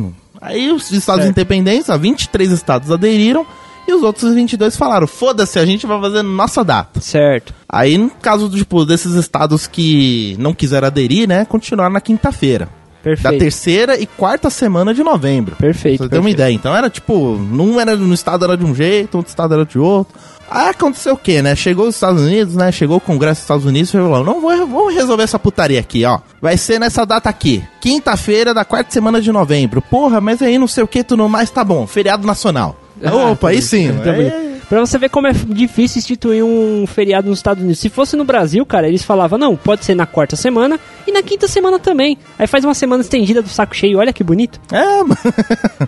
Aí 0.44 0.70
os 0.70 0.90
estados 0.90 1.24
independentes, 1.24 1.88
ó, 1.88 1.96
23 1.96 2.52
estados 2.52 2.90
aderiram 2.90 3.46
e 3.88 3.92
os 3.94 4.02
outros 4.02 4.34
22 4.34 4.76
falaram, 4.76 5.06
foda-se, 5.06 5.58
a 5.58 5.64
gente 5.64 5.86
vai 5.86 5.98
fazer 5.98 6.22
nossa 6.22 6.62
data. 6.62 7.00
Certo. 7.00 7.54
Aí, 7.66 7.96
no 7.96 8.10
caso, 8.10 8.50
tipo, 8.50 8.84
desses 8.84 9.14
estados 9.14 9.66
que 9.66 10.36
não 10.38 10.52
quiseram 10.52 10.86
aderir, 10.86 11.26
né, 11.26 11.46
continuaram 11.46 11.94
na 11.94 12.00
quinta-feira. 12.00 12.68
Da 13.04 13.10
Perfeito. 13.10 13.38
terceira 13.38 14.00
e 14.00 14.06
quarta 14.06 14.48
semana 14.48 14.94
de 14.94 15.02
novembro. 15.02 15.56
Perfeito. 15.56 15.98
Pra 15.98 16.06
você 16.06 16.10
ter 16.10 16.18
uma 16.18 16.30
ideia. 16.30 16.52
Então 16.52 16.74
era 16.74 16.88
tipo, 16.88 17.36
num 17.36 17.78
era 17.78 17.94
no 17.96 18.14
estado 18.14 18.44
era 18.44 18.56
de 18.56 18.64
um 18.64 18.74
jeito, 18.74 19.16
outro 19.16 19.28
estado 19.28 19.52
era 19.54 19.66
de 19.66 19.78
outro. 19.78 20.14
Aí 20.50 20.68
aconteceu 20.68 21.14
o 21.14 21.16
quê, 21.16 21.40
né? 21.42 21.54
Chegou 21.56 21.88
os 21.88 21.94
Estados 21.94 22.22
Unidos, 22.22 22.54
né? 22.54 22.70
Chegou 22.70 22.96
o 22.96 23.00
Congresso 23.00 23.40
dos 23.40 23.44
Estados 23.44 23.64
Unidos 23.64 23.90
e 23.90 23.92
falou: 23.92 24.24
não, 24.24 24.40
vou, 24.40 24.56
vamos 24.66 24.94
resolver 24.94 25.22
essa 25.22 25.38
putaria 25.38 25.80
aqui, 25.80 26.04
ó. 26.04 26.20
Vai 26.40 26.56
ser 26.56 26.78
nessa 26.78 27.04
data 27.04 27.28
aqui. 27.28 27.62
Quinta-feira 27.80 28.54
da 28.54 28.64
quarta 28.64 28.90
semana 28.92 29.20
de 29.20 29.32
novembro. 29.32 29.82
Porra, 29.82 30.20
mas 30.20 30.40
aí 30.42 30.58
não 30.58 30.68
sei 30.68 30.84
o 30.84 30.88
que, 30.88 31.02
tudo 31.04 31.28
mais, 31.28 31.50
tá 31.50 31.64
bom. 31.64 31.86
Feriado 31.86 32.26
nacional. 32.26 32.76
Ah, 33.02 33.30
Opa, 33.32 33.50
aí 33.50 33.60
sim. 33.60 33.88
Aí-. 33.90 34.53
Pra 34.68 34.80
você 34.80 34.98
ver 34.98 35.08
como 35.08 35.26
é 35.26 35.32
difícil 35.32 35.98
instituir 35.98 36.44
um 36.44 36.86
feriado 36.86 37.28
nos 37.28 37.38
Estados 37.38 37.62
Unidos. 37.62 37.80
Se 37.80 37.88
fosse 37.88 38.16
no 38.16 38.24
Brasil, 38.24 38.64
cara, 38.64 38.88
eles 38.88 39.02
falavam, 39.02 39.38
não, 39.38 39.56
pode 39.56 39.84
ser 39.84 39.94
na 39.94 40.06
quarta 40.06 40.36
semana 40.36 40.78
e 41.06 41.12
na 41.12 41.22
quinta 41.22 41.46
semana 41.46 41.78
também. 41.78 42.18
Aí 42.38 42.46
faz 42.46 42.64
uma 42.64 42.74
semana 42.74 43.02
estendida 43.02 43.42
do 43.42 43.48
saco 43.48 43.74
cheio, 43.74 43.98
olha 43.98 44.12
que 44.12 44.24
bonito. 44.24 44.60
É, 44.72 44.98
mano. 45.04 45.16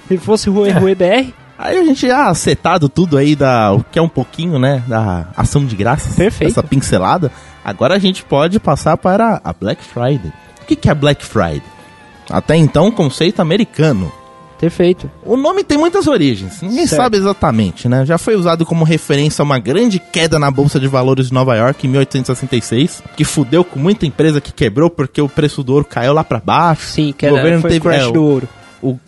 Se 0.09 0.19
fosse 0.19 0.51
Rue, 0.51 0.71
Rue 0.71 0.95
BR, 0.95 1.33
Aí 1.59 1.79
a 1.79 1.85
gente 1.85 2.07
já 2.07 2.29
acertado 2.29 2.89
tudo 2.89 3.17
aí 3.17 3.35
da. 3.35 3.73
O 3.73 3.83
que 3.83 3.99
é 3.99 4.03
um 4.03 4.09
pouquinho, 4.09 4.59
né? 4.59 4.83
Da 4.87 5.29
ação 5.35 5.65
de 5.65 5.75
graças. 5.75 6.15
Perfeito. 6.15 6.51
Essa 6.51 6.63
pincelada. 6.63 7.33
Agora 7.65 7.95
a 7.95 7.99
gente 7.99 8.23
pode 8.23 8.61
passar 8.61 8.97
para 8.99 9.41
a 9.43 9.53
Black 9.55 9.83
Friday. 9.83 10.31
O 10.63 10.67
que, 10.67 10.77
que 10.77 10.91
é 10.91 10.95
Black 10.95 11.25
Friday? 11.25 11.63
Até 12.31 12.57
então, 12.57 12.91
conceito 12.91 13.41
americano. 13.41 14.13
Perfeito. 14.59 15.11
O 15.25 15.37
nome 15.37 15.63
tem 15.63 15.77
muitas 15.77 16.07
origens, 16.07 16.63
ninguém 16.63 16.87
Certo. 16.87 17.03
sabe 17.03 17.17
exatamente, 17.19 17.89
né? 17.89 18.07
Já 18.07 18.17
foi 18.19 18.37
usado 18.37 18.65
como 18.65 18.85
referência 18.85 19.43
a 19.43 19.45
uma 19.45 19.59
grande 19.59 19.99
queda 19.99 20.39
na 20.39 20.51
Bolsa 20.51 20.81
de 20.81 20.89
Valores 20.89 21.29
de 21.29 21.35
Nova 21.35 21.55
York 21.57 21.87
em 21.87 21.91
1866, 21.91 23.03
que 23.17 23.25
fudeu 23.25 23.63
com 23.65 23.79
muita 23.79 24.07
empresa 24.07 24.41
que 24.41 24.53
quebrou 24.53 24.89
porque 24.89 25.21
o 25.21 25.29
preço 25.29 25.63
do 25.63 25.73
ouro 25.75 25.85
caiu 25.85 26.13
lá 26.13 26.25
pra 26.25 26.41
baixo. 26.41 26.87
Sim, 26.87 27.15
que 27.17 27.25
o 27.25 27.29
era, 27.29 27.37
governo 27.37 27.61
foi 27.61 27.71
teve, 27.71 27.81
o 27.81 27.91
crash 27.91 28.09
é, 28.09 28.13
do 28.13 28.23
ouro. 28.23 28.49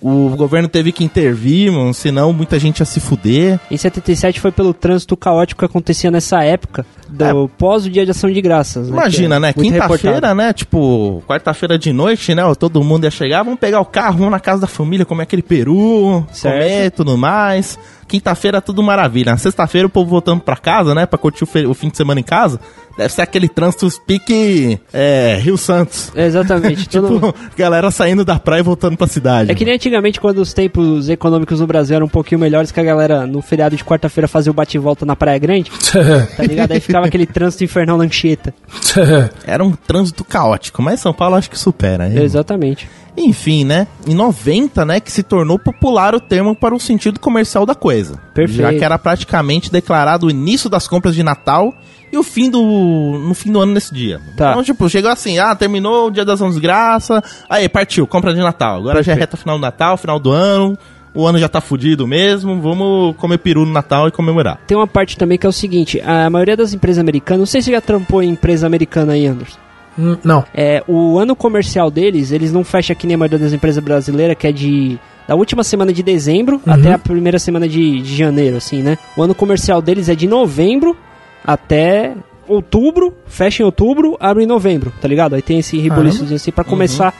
O, 0.00 0.30
o 0.30 0.36
governo 0.36 0.68
teve 0.68 0.92
que 0.92 1.04
intervir, 1.04 1.70
mano, 1.72 1.92
senão 1.94 2.32
muita 2.32 2.58
gente 2.58 2.80
ia 2.80 2.86
se 2.86 3.00
fuder. 3.00 3.58
Em 3.70 3.76
77 3.76 4.40
foi 4.40 4.50
pelo 4.50 4.72
trânsito 4.74 5.16
caótico 5.16 5.60
que 5.60 5.64
acontecia 5.64 6.10
nessa 6.10 6.42
época, 6.42 6.84
do 7.08 7.48
pós 7.56 7.86
o 7.86 7.90
dia 7.90 8.04
de 8.04 8.10
ação 8.10 8.30
de 8.30 8.40
graças. 8.40 8.88
né, 8.88 8.92
Imagina, 8.92 9.36
é 9.36 9.40
né? 9.40 9.52
Quinta-feira, 9.52 10.34
né? 10.34 10.52
Tipo, 10.52 11.22
quarta-feira 11.26 11.78
de 11.78 11.92
noite, 11.92 12.34
né? 12.34 12.42
Todo 12.58 12.82
mundo 12.82 13.04
ia 13.04 13.10
chegar, 13.10 13.42
vamos 13.42 13.60
pegar 13.60 13.80
o 13.80 13.84
carro, 13.84 14.18
vamos 14.18 14.32
na 14.32 14.40
casa 14.40 14.60
da 14.62 14.66
família, 14.66 15.06
comer 15.06 15.22
aquele 15.24 15.42
peru, 15.42 16.26
Certo. 16.32 16.54
comer 16.54 16.90
tudo 16.90 17.16
mais. 17.16 17.78
Quinta-feira, 18.08 18.60
tudo 18.60 18.82
maravilha. 18.82 19.32
Na 19.32 19.38
sexta-feira, 19.38 19.86
o 19.86 19.90
povo 19.90 20.10
voltando 20.10 20.40
pra 20.40 20.56
casa, 20.56 20.94
né? 20.94 21.04
Pra 21.06 21.18
curtir 21.18 21.44
o, 21.44 21.70
o 21.70 21.74
fim 21.74 21.88
de 21.90 21.96
semana 21.96 22.18
em 22.20 22.22
casa. 22.24 22.58
Deve 22.96 23.12
ser 23.12 23.22
aquele 23.22 23.48
trânsito 23.48 23.88
pique 24.04 24.80
é, 24.92 25.38
Rio 25.40 25.56
Santos. 25.56 26.10
É, 26.16 26.26
Exatamente. 26.26 26.88
todo- 26.90 27.08
Tipo, 27.14 27.34
galera 27.56 27.90
saindo 27.92 28.24
da 28.24 28.38
praia 28.40 28.60
e 28.60 28.62
voltando 28.64 28.96
pra 28.96 29.06
cidade. 29.06 29.52
É 29.52 29.54
que 29.54 29.64
nem 29.64 29.74
antigamente, 29.74 30.20
quando 30.20 30.38
os 30.38 30.52
tempos 30.52 31.08
econômicos 31.08 31.60
no 31.60 31.66
Brasil 31.66 31.94
eram 31.96 32.06
um 32.06 32.08
pouquinho 32.08 32.40
melhores, 32.40 32.72
que 32.72 32.80
a 32.80 32.82
galera 32.82 33.26
no 33.26 33.40
feriado 33.40 33.76
de 33.76 33.84
quarta-feira 33.84 34.26
fazia 34.26 34.50
o 34.50 34.54
bate-volta 34.54 35.06
na 35.06 35.14
Praia 35.14 35.38
Grande, 35.38 35.70
tá 36.36 36.42
ligado? 36.42 36.72
Aí 36.72 36.80
ficava 36.80 37.06
aquele 37.06 37.26
trânsito 37.26 37.62
infernal 37.62 37.98
na 37.98 38.04
Anchieta. 38.04 38.52
Era 39.46 39.62
um 39.62 39.72
trânsito 39.72 40.24
caótico, 40.24 40.82
mas 40.82 40.98
São 41.00 41.12
Paulo 41.12 41.36
acho 41.36 41.50
que 41.50 41.58
supera. 41.58 42.08
hein? 42.08 42.18
Exatamente. 42.22 42.88
Enfim, 43.16 43.64
né? 43.64 43.88
Em 44.06 44.14
90, 44.14 44.84
né, 44.84 45.00
que 45.00 45.10
se 45.10 45.24
tornou 45.24 45.58
popular 45.58 46.14
o 46.14 46.20
termo 46.20 46.54
para 46.54 46.72
o 46.72 46.78
sentido 46.78 47.18
comercial 47.18 47.66
da 47.66 47.74
coisa. 47.74 47.97
Perfeito. 48.34 48.62
Já 48.62 48.72
que 48.72 48.84
era 48.84 48.98
praticamente 48.98 49.70
declarado 49.70 50.26
o 50.26 50.30
início 50.30 50.68
das 50.70 50.86
compras 50.86 51.14
de 51.14 51.22
Natal 51.22 51.74
e 52.12 52.16
o 52.16 52.22
fim 52.22 52.48
do 52.50 52.62
no 52.62 53.34
fim 53.34 53.52
do 53.52 53.60
ano 53.60 53.72
nesse 53.72 53.92
dia. 53.94 54.20
Tá. 54.36 54.50
Então, 54.52 54.62
tipo, 54.64 54.88
chegou 54.88 55.10
assim, 55.10 55.38
ah, 55.38 55.54
terminou 55.54 56.08
o 56.08 56.10
dia 56.10 56.24
das 56.24 56.40
Mãos 56.40 56.58
Graça, 56.58 57.22
aí 57.48 57.68
partiu, 57.68 58.06
compra 58.06 58.32
de 58.32 58.40
Natal. 58.40 58.76
Agora 58.76 59.02
já 59.02 59.12
é 59.12 59.14
Perfeito. 59.16 59.20
reta 59.20 59.36
final 59.36 59.58
do 59.58 59.62
Natal, 59.62 59.96
final 59.96 60.18
do 60.18 60.30
ano. 60.30 60.78
O 61.14 61.26
ano 61.26 61.38
já 61.38 61.48
tá 61.48 61.60
fudido 61.60 62.06
mesmo, 62.06 62.60
vamos 62.60 63.16
comer 63.16 63.38
peru 63.38 63.64
no 63.64 63.72
Natal 63.72 64.06
e 64.06 64.10
comemorar. 64.12 64.60
Tem 64.66 64.76
uma 64.76 64.86
parte 64.86 65.16
também 65.16 65.36
que 65.38 65.46
é 65.46 65.48
o 65.48 65.52
seguinte: 65.52 66.00
a 66.00 66.28
maioria 66.30 66.56
das 66.56 66.72
empresas 66.74 67.00
americanas, 67.00 67.38
não 67.40 67.46
sei 67.46 67.60
se 67.60 67.66
você 67.66 67.72
já 67.72 67.80
trampou 67.80 68.22
em 68.22 68.30
empresa 68.30 68.66
americana 68.66 69.14
aí, 69.14 69.26
Anderson. 69.26 69.58
Hum, 69.98 70.16
Não. 70.22 70.44
É, 70.54 70.84
o 70.86 71.18
ano 71.18 71.34
comercial 71.34 71.90
deles, 71.90 72.30
eles 72.30 72.52
não 72.52 72.62
fecham 72.62 72.92
aqui 72.94 73.04
nem 73.06 73.14
a 73.16 73.18
maioria 73.18 73.38
das 73.38 73.52
empresas 73.52 73.82
brasileiras, 73.82 74.36
que 74.38 74.46
é 74.46 74.52
de. 74.52 74.98
Da 75.28 75.34
última 75.34 75.62
semana 75.62 75.92
de 75.92 76.02
dezembro 76.02 76.58
até 76.66 76.94
a 76.94 76.98
primeira 76.98 77.38
semana 77.38 77.68
de, 77.68 78.00
de 78.00 78.16
janeiro, 78.16 78.56
assim, 78.56 78.82
né? 78.82 78.96
O 79.14 79.22
ano 79.22 79.34
comercial 79.34 79.82
deles 79.82 80.08
é 80.08 80.14
de 80.14 80.26
novembro 80.26 80.96
até 81.44 82.14
outubro, 82.48 83.14
fecha 83.26 83.62
em 83.62 83.66
outubro, 83.66 84.16
abre 84.18 84.44
em 84.44 84.46
novembro, 84.46 84.90
tá 85.02 85.06
ligado? 85.06 85.34
Aí 85.34 85.42
tem 85.42 85.58
esse 85.58 85.78
reboliçozinho 85.78 86.36
assim 86.36 86.50
pra 86.50 86.64
começar 86.64 87.12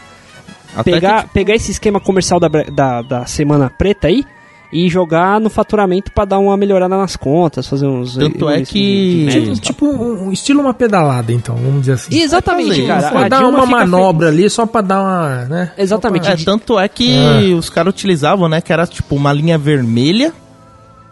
Até 0.75 0.91
pegar, 0.91 1.25
que, 1.25 1.35
pegar 1.35 1.55
esse 1.55 1.71
esquema 1.71 2.01
comercial 2.01 2.41
da, 2.41 2.49
da, 2.49 3.03
da 3.03 3.27
semana 3.27 3.69
preta 3.69 4.09
aí 4.09 4.25
e 4.73 4.89
jogar 4.89 5.41
no 5.41 5.49
faturamento 5.49 6.13
pra 6.13 6.25
dar 6.27 6.39
uma 6.39 6.57
melhorada 6.57 6.97
nas 6.97 7.17
contas, 7.17 7.67
fazer 7.67 7.87
uns. 7.87 8.17
Tanto 8.17 8.49
é 8.51 8.63
que- 8.63 9.27
Tipo, 9.31 9.55
tipo 9.61 9.87
um, 9.87 10.31
estilo 10.33 10.61
uma 10.61 10.75
pedalada, 10.75 11.33
então, 11.33 11.55
vamos 11.57 11.81
dizer 11.81 11.93
assim. 11.95 12.21
Exatamente, 12.21 12.69
fazer 12.69 12.87
cara. 12.87 13.11
Pra 13.11 13.29
dar 13.29 13.47
uma 13.47 13.65
manobra 13.65 14.29
ali 14.29 14.49
só 14.51 14.67
pra 14.67 14.81
dar 14.83 15.01
uma, 15.01 15.45
né? 15.47 15.73
Exatamente. 15.79 16.27
Só 16.27 16.33
É, 16.33 16.37
tanto 16.37 16.79
é 16.79 16.87
que 16.89 17.17
Ah. 17.17 17.57
os 17.57 17.71
caras 17.71 17.95
utilizavam, 17.95 18.49
né, 18.49 18.61
que 18.61 18.73
era 18.73 18.87
tipo 18.87 19.15
uma 19.17 19.33
linha 19.33 19.57
vermelha 19.57 20.33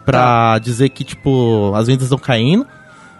pra 0.05 0.57
dizer 0.59 0.89
que, 0.89 1.03
tipo, 1.03 1.73
as 1.75 1.87
vendas 1.87 2.03
estão 2.03 2.17
caindo. 2.17 2.65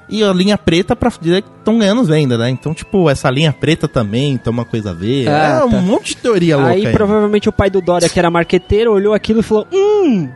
E 0.10 0.24
a 0.24 0.32
linha 0.32 0.58
preta 0.58 0.96
pra 0.96 1.12
dizer 1.20 1.42
que 1.42 1.50
estão 1.60 1.78
ganhando 1.78 2.04
venda, 2.04 2.38
né? 2.38 2.50
Então, 2.50 2.74
tipo, 2.74 3.10
essa 3.10 3.30
linha 3.30 3.52
preta 3.52 3.88
também 3.88 4.38
tem 4.38 4.52
uma 4.52 4.64
coisa 4.64 4.92
a 4.92 4.94
ver. 4.94 5.28
Ah, 5.28 5.60
é 5.62 5.64
um 5.66 5.70
tá. 5.70 5.82
monte 5.82 6.10
de 6.10 6.18
teoria 6.18 6.56
louca 6.56 6.72
Aí 6.72 6.88
aí. 6.88 6.94
provavelmente 6.94 7.50
o 7.50 7.52
pai 7.52 7.70
do 7.70 7.82
Dória, 7.82 8.08
que 8.08 8.18
era 8.18 8.32
marqueteiro, 8.32 8.94
olhou 8.94 9.14
aquilo 9.14 9.42
e 9.42 9.44
falou: 9.44 9.68
Hum, 9.74 10.30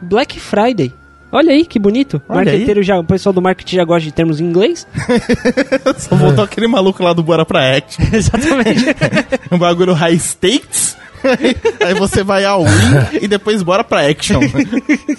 Black 0.00 0.38
Friday. 0.38 0.92
Olha 1.32 1.52
aí 1.52 1.64
que 1.64 1.78
bonito. 1.78 2.20
Olha 2.28 2.44
marqueteiro 2.44 2.82
já, 2.82 2.98
o 2.98 3.04
pessoal 3.04 3.32
do 3.32 3.40
marketing 3.40 3.76
já 3.76 3.84
gosta 3.84 4.02
de 4.02 4.12
termos 4.12 4.40
em 4.40 4.44
inglês. 4.44 4.86
Só 5.98 6.16
voltou 6.16 6.42
aquele 6.42 6.66
maluco 6.66 7.02
lá 7.02 7.12
do 7.12 7.22
Bora 7.22 7.44
pra 7.44 7.76
Action. 7.76 8.04
Exatamente. 8.12 8.84
um 9.50 9.58
bagulho 9.58 9.92
high 9.92 10.16
stakes. 10.18 10.96
aí 11.84 11.94
você 11.94 12.24
vai 12.24 12.44
ao 12.44 12.64
win 12.64 13.20
e 13.20 13.28
depois 13.28 13.62
bora 13.62 13.84
pra 13.84 14.08
action. 14.08 14.40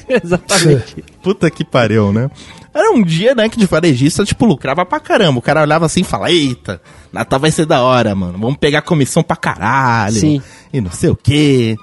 Exatamente. 0.10 1.04
Puta 1.22 1.50
que 1.52 1.64
pariu, 1.64 2.12
né? 2.12 2.28
Era 2.74 2.92
um 2.92 3.04
dia, 3.04 3.36
né, 3.36 3.50
que 3.50 3.58
de 3.58 3.66
varejista, 3.66 4.24
tipo, 4.24 4.46
lucrava 4.46 4.86
pra 4.86 5.00
caramba. 5.00 5.40
O 5.40 5.42
cara 5.42 5.62
olhava 5.62 5.86
assim 5.86 6.02
e 6.02 6.06
falava, 6.06 6.32
eita, 6.32 6.82
Natal 7.12 7.40
vai 7.40 7.52
ser 7.52 7.66
da 7.66 7.82
hora, 7.82 8.16
mano. 8.16 8.38
Vamos 8.38 8.58
pegar 8.58 8.82
comissão 8.82 9.22
pra 9.22 9.36
caralho. 9.36 10.16
Sim. 10.16 10.42
E 10.72 10.80
não 10.80 10.92
sei 10.92 11.10
o 11.10 11.16
quê. 11.16 11.76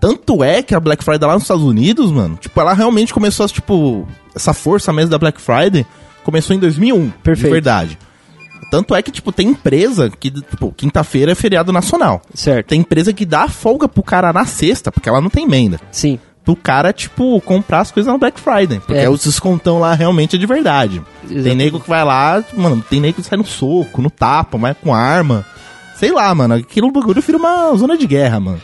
Tanto 0.00 0.42
é 0.42 0.62
que 0.62 0.74
a 0.74 0.80
Black 0.80 1.04
Friday 1.04 1.28
lá 1.28 1.34
nos 1.34 1.44
Estados 1.44 1.62
Unidos, 1.62 2.10
mano, 2.10 2.36
tipo, 2.40 2.58
ela 2.60 2.72
realmente 2.72 3.12
começou 3.14 3.46
tipo, 3.46 4.08
essa 4.34 4.52
força 4.52 4.92
mesmo 4.92 5.10
da 5.10 5.18
Black 5.18 5.40
Friday 5.40 5.86
começou 6.24 6.56
em 6.56 6.58
2001. 6.58 7.10
Perfeito. 7.22 7.46
De 7.46 7.52
verdade. 7.52 7.98
Tanto 8.70 8.94
é 8.94 9.02
que, 9.02 9.10
tipo, 9.10 9.30
tem 9.30 9.48
empresa 9.50 10.08
que, 10.08 10.30
tipo, 10.30 10.72
quinta-feira 10.72 11.32
é 11.32 11.34
feriado 11.34 11.70
nacional. 11.72 12.22
certo. 12.34 12.68
Tem 12.68 12.80
empresa 12.80 13.12
que 13.12 13.26
dá 13.26 13.46
folga 13.46 13.86
pro 13.86 14.02
cara 14.02 14.32
na 14.32 14.46
sexta, 14.46 14.90
porque 14.90 15.10
ela 15.10 15.20
não 15.20 15.28
tem 15.28 15.44
emenda. 15.44 15.78
Sim. 15.90 16.18
Pro 16.44 16.56
cara, 16.56 16.92
tipo, 16.92 17.40
comprar 17.42 17.80
as 17.80 17.90
coisas 17.92 18.10
na 18.12 18.18
Black 18.18 18.40
Friday. 18.40 18.80
Porque 18.80 19.00
É. 19.00 19.08
os 19.08 19.22
descontão 19.24 19.78
lá 19.78 19.94
realmente 19.94 20.34
é 20.34 20.38
de 20.38 20.46
verdade. 20.46 21.00
Tem 21.26 21.36
Exatamente. 21.38 21.56
nego 21.56 21.80
que 21.80 21.88
vai 21.88 22.04
lá, 22.04 22.42
mano, 22.54 22.84
tem 22.90 23.00
nego 23.00 23.14
que 23.16 23.22
sai 23.22 23.38
no 23.38 23.44
soco, 23.44 24.02
no 24.02 24.10
tapa, 24.10 24.58
mas 24.58 24.76
com 24.82 24.92
arma. 24.92 25.46
Sei 25.96 26.10
lá, 26.10 26.34
mano, 26.34 26.54
aquilo 26.54 26.90
bagulho 26.90 27.22
vira 27.22 27.38
uma 27.38 27.72
zona 27.76 27.96
de 27.96 28.06
guerra, 28.08 28.40
mano. 28.40 28.60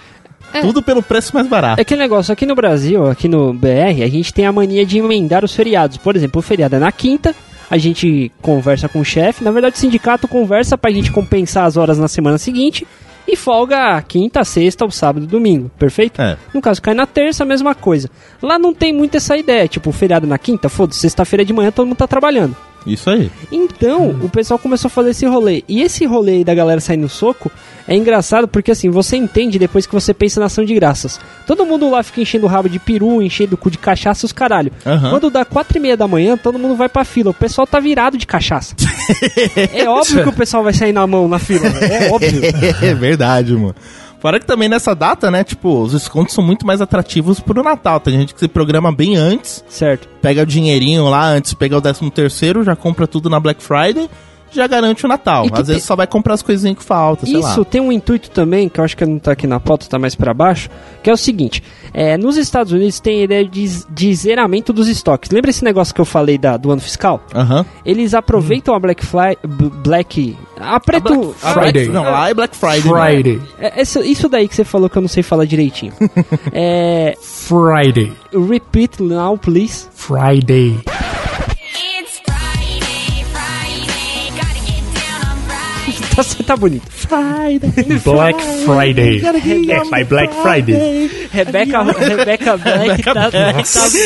É. 0.52 0.60
Tudo 0.60 0.82
pelo 0.82 1.02
preço 1.02 1.32
mais 1.34 1.46
barato. 1.46 1.78
É 1.78 1.82
aquele 1.82 2.00
negócio, 2.00 2.32
aqui 2.32 2.46
no 2.46 2.54
Brasil, 2.54 3.06
aqui 3.08 3.28
no 3.28 3.52
BR, 3.52 4.02
a 4.02 4.08
gente 4.08 4.32
tem 4.34 4.44
a 4.46 4.50
mania 4.52 4.84
de 4.84 4.98
emendar 4.98 5.44
os 5.44 5.54
feriados. 5.54 5.98
Por 5.98 6.16
exemplo, 6.16 6.40
o 6.40 6.42
feriado 6.42 6.74
é 6.74 6.78
na 6.80 6.90
quinta, 6.90 7.34
a 7.70 7.76
gente 7.78 8.32
conversa 8.42 8.88
com 8.88 8.98
o 9.00 9.04
chefe, 9.04 9.44
na 9.44 9.50
verdade 9.50 9.76
o 9.76 9.78
sindicato 9.78 10.26
conversa 10.26 10.76
pra 10.78 10.90
gente 10.90 11.12
compensar 11.12 11.64
as 11.66 11.76
horas 11.76 11.98
na 11.98 12.08
semana 12.08 12.38
seguinte 12.38 12.86
e 13.28 13.36
folga 13.36 14.00
quinta, 14.02 14.42
sexta, 14.42 14.86
o 14.86 14.90
sábado 14.90 15.26
domingo, 15.26 15.70
perfeito? 15.78 16.20
É. 16.22 16.36
No 16.54 16.62
caso, 16.62 16.80
cai 16.80 16.94
na 16.94 17.06
terça, 17.06 17.42
a 17.42 17.46
mesma 17.46 17.74
coisa. 17.74 18.08
Lá 18.42 18.58
não 18.58 18.72
tem 18.72 18.92
muito 18.92 19.16
essa 19.16 19.36
ideia, 19.36 19.68
tipo, 19.68 19.92
feriado 19.92 20.26
na 20.26 20.38
quinta, 20.38 20.68
foda-se, 20.70 21.00
sexta-feira 21.00 21.44
de 21.44 21.52
manhã 21.52 21.70
todo 21.70 21.86
mundo 21.86 21.98
tá 21.98 22.06
trabalhando. 22.06 22.56
Isso 22.88 23.10
aí. 23.10 23.30
Então, 23.52 24.10
o 24.22 24.28
pessoal 24.28 24.58
começou 24.58 24.88
a 24.88 24.90
fazer 24.90 25.10
esse 25.10 25.26
rolê. 25.26 25.62
E 25.68 25.82
esse 25.82 26.04
rolê 26.06 26.32
aí 26.32 26.44
da 26.44 26.54
galera 26.54 26.80
saindo 26.80 27.02
no 27.02 27.08
soco 27.08 27.50
é 27.86 27.94
engraçado 27.94 28.48
porque, 28.48 28.70
assim, 28.70 28.90
você 28.90 29.16
entende 29.16 29.58
depois 29.58 29.86
que 29.86 29.92
você 29.92 30.12
pensa 30.12 30.40
na 30.40 30.46
ação 30.46 30.64
de 30.64 30.74
graças. 30.74 31.20
Todo 31.46 31.64
mundo 31.64 31.90
lá 31.90 32.02
fica 32.02 32.20
enchendo 32.20 32.46
o 32.46 32.48
rabo 32.48 32.68
de 32.68 32.78
peru, 32.78 33.22
enchendo 33.22 33.54
o 33.54 33.58
cu 33.58 33.70
de 33.70 33.78
cachaça 33.78 34.26
os 34.26 34.32
caralho. 34.32 34.72
Aham. 34.84 35.10
Quando 35.10 35.30
dá 35.30 35.44
quatro 35.44 35.76
e 35.76 35.80
meia 35.80 35.96
da 35.96 36.08
manhã, 36.08 36.36
todo 36.36 36.58
mundo 36.58 36.74
vai 36.74 36.88
pra 36.88 37.04
fila. 37.04 37.30
O 37.30 37.34
pessoal 37.34 37.66
tá 37.66 37.78
virado 37.80 38.18
de 38.18 38.26
cachaça. 38.26 38.74
é 39.72 39.88
óbvio 39.88 40.22
que 40.22 40.28
o 40.28 40.32
pessoal 40.32 40.62
vai 40.62 40.72
sair 40.72 40.92
na 40.92 41.06
mão 41.06 41.28
na 41.28 41.38
fila, 41.38 41.68
velho. 41.68 41.92
É 41.92 42.10
óbvio. 42.10 42.42
é 42.82 42.94
verdade, 42.94 43.52
mano. 43.54 43.74
Fora 44.20 44.40
que 44.40 44.46
também 44.46 44.68
nessa 44.68 44.94
data, 44.94 45.30
né, 45.30 45.44
tipo, 45.44 45.80
os 45.82 45.92
descontos 45.92 46.34
são 46.34 46.42
muito 46.42 46.66
mais 46.66 46.80
atrativos 46.80 47.38
pro 47.38 47.62
Natal. 47.62 48.00
Tem 48.00 48.18
gente 48.18 48.34
que 48.34 48.40
se 48.40 48.48
programa 48.48 48.90
bem 48.92 49.16
antes, 49.16 49.64
Certo. 49.68 50.08
pega 50.20 50.42
o 50.42 50.46
dinheirinho 50.46 51.04
lá 51.08 51.24
antes, 51.24 51.54
pega 51.54 51.76
o 51.76 51.80
13 51.80 52.10
terceiro, 52.10 52.64
já 52.64 52.74
compra 52.74 53.06
tudo 53.06 53.30
na 53.30 53.38
Black 53.38 53.62
Friday, 53.62 54.10
já 54.50 54.66
garante 54.66 55.04
o 55.04 55.08
Natal. 55.08 55.44
E 55.46 55.50
Às 55.52 55.68
vezes 55.68 55.82
tem- 55.82 55.86
só 55.86 55.94
vai 55.96 56.06
comprar 56.06 56.34
as 56.34 56.42
coisinhas 56.42 56.76
que 56.78 56.82
faltam, 56.84 57.26
sei 57.28 57.38
Isso 57.40 57.58
lá. 57.60 57.64
tem 57.64 57.80
um 57.80 57.90
intuito 57.92 58.30
também, 58.30 58.68
que 58.68 58.80
eu 58.80 58.84
acho 58.84 58.96
que 58.96 59.04
não 59.06 59.18
tá 59.18 59.32
aqui 59.32 59.46
na 59.46 59.58
pauta, 59.60 59.86
tá 59.88 59.98
mais 59.98 60.14
pra 60.14 60.32
baixo, 60.34 60.68
que 61.02 61.10
é 61.10 61.12
o 61.12 61.16
seguinte: 61.16 61.62
é, 61.94 62.16
nos 62.16 62.36
Estados 62.36 62.72
Unidos 62.72 63.00
tem 63.00 63.20
a 63.20 63.24
ideia 63.24 63.44
de, 63.44 63.84
de 63.90 64.14
zeramento 64.14 64.72
dos 64.72 64.88
estoques. 64.88 65.30
Lembra 65.30 65.50
esse 65.50 65.64
negócio 65.64 65.94
que 65.94 66.00
eu 66.00 66.04
falei 66.04 66.38
da, 66.38 66.56
do 66.56 66.70
ano 66.70 66.80
fiscal? 66.80 67.20
Aham. 67.34 67.64
Eles 67.84 68.14
aproveitam 68.14 68.74
a 68.74 68.78
Black 68.78 69.04
Fly, 69.04 69.36
Black, 69.82 70.36
a 70.58 70.78
preto, 70.80 71.14
Black- 71.14 71.34
a- 71.42 71.52
Friday. 71.54 71.88
Não, 71.88 72.02
lá 72.04 72.28
é 72.30 72.34
Black 72.34 72.56
Friday. 72.56 72.82
né? 72.92 73.00
Friday. 73.06 73.40
é, 73.60 73.82
isso, 73.82 74.00
isso 74.00 74.28
daí 74.28 74.46
que 74.48 74.54
você 74.54 74.64
falou 74.64 74.88
que 74.88 74.96
eu 74.98 75.02
não 75.02 75.08
sei 75.08 75.22
falar 75.22 75.44
direitinho. 75.44 75.92
é, 76.52 77.14
Friday. 77.20 78.12
repeat 78.32 79.02
now, 79.02 79.36
please. 79.38 79.86
Friday. 79.94 80.78
Tá, 86.18 86.22
você 86.22 86.42
tá 86.42 86.56
bonito. 86.56 86.88
Black 88.04 88.42
Friday. 88.64 89.22
É, 89.24 89.84
by 89.84 90.04
Black 90.04 90.34
Friday. 90.42 91.10
Rebeca, 91.30 91.82
Rebeca 91.82 92.56
Black 92.56 93.02
tá, 93.04 93.30
tá 93.30 93.52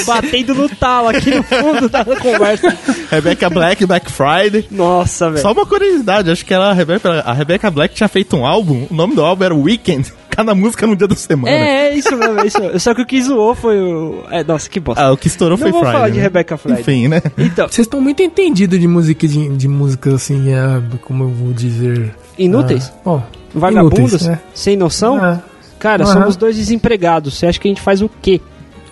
batendo 0.06 0.54
no 0.54 0.68
talo 0.68 1.08
aqui 1.08 1.34
no 1.34 1.42
fundo 1.42 1.88
da 1.88 2.04
conversa. 2.04 2.76
Rebecca 3.10 3.48
Black, 3.48 3.86
Black 3.86 4.10
Friday. 4.10 4.66
Nossa, 4.70 5.30
velho. 5.30 5.42
Só 5.42 5.52
uma 5.52 5.64
curiosidade, 5.64 6.30
acho 6.30 6.44
que 6.44 6.52
ela, 6.52 6.70
a, 6.70 6.72
Rebecca, 6.72 7.20
a 7.20 7.32
Rebecca 7.32 7.70
Black 7.70 7.94
tinha 7.94 8.08
feito 8.08 8.36
um 8.36 8.44
álbum, 8.44 8.86
o 8.90 8.94
nome 8.94 9.14
do 9.14 9.24
álbum 9.24 9.44
era 9.44 9.54
Weekend, 9.54 10.12
cada 10.34 10.54
música 10.54 10.86
no 10.86 10.96
dia 10.96 11.06
da 11.06 11.14
semana. 11.14 11.54
É, 11.54 11.88
é 11.90 11.94
isso 11.94 12.16
mesmo, 12.16 12.40
é 12.40 12.46
isso 12.46 12.60
mesmo. 12.60 12.80
Só 12.80 12.94
que 12.94 13.02
o 13.02 13.06
que 13.06 13.22
zoou 13.22 13.54
foi 13.54 13.78
o. 13.80 14.24
É, 14.30 14.42
nossa, 14.42 14.68
que 14.68 14.80
bosta. 14.80 15.02
Ah, 15.04 15.12
o 15.12 15.16
que 15.16 15.26
estourou 15.28 15.56
Não 15.58 15.62
foi 15.62 15.70
vou 15.70 15.80
Friday. 15.80 15.96
falar 15.98 16.08
de 16.10 16.16
né? 16.16 16.22
Rebecca 16.22 16.56
Friday. 16.56 16.80
Enfim, 16.80 17.08
né? 17.08 17.22
Então, 17.38 17.68
Vocês 17.68 17.86
estão 17.86 18.00
muito 18.00 18.22
entendidos 18.22 18.80
de 18.80 18.88
música, 18.88 19.28
de, 19.28 19.48
de 19.50 19.68
música 19.68 20.14
assim, 20.14 20.52
é, 20.52 20.82
como 21.02 21.24
eu 21.24 21.28
vou 21.28 21.52
dizer. 21.52 22.14
inúteis? 22.38 22.92
Ah, 22.98 23.10
ó, 23.10 23.20
Vagabundos? 23.54 23.98
inúteis, 23.98 24.26
né? 24.26 24.40
Sem 24.54 24.76
noção? 24.76 25.16
Ah, 25.22 25.40
Cara, 25.78 26.04
Aham. 26.04 26.12
somos 26.12 26.36
dois 26.36 26.56
desempregados. 26.56 27.34
Você 27.38 27.46
acha 27.46 27.58
que 27.60 27.66
a 27.66 27.70
gente 27.70 27.80
faz 27.82 28.00
o 28.02 28.08
quê? 28.20 28.40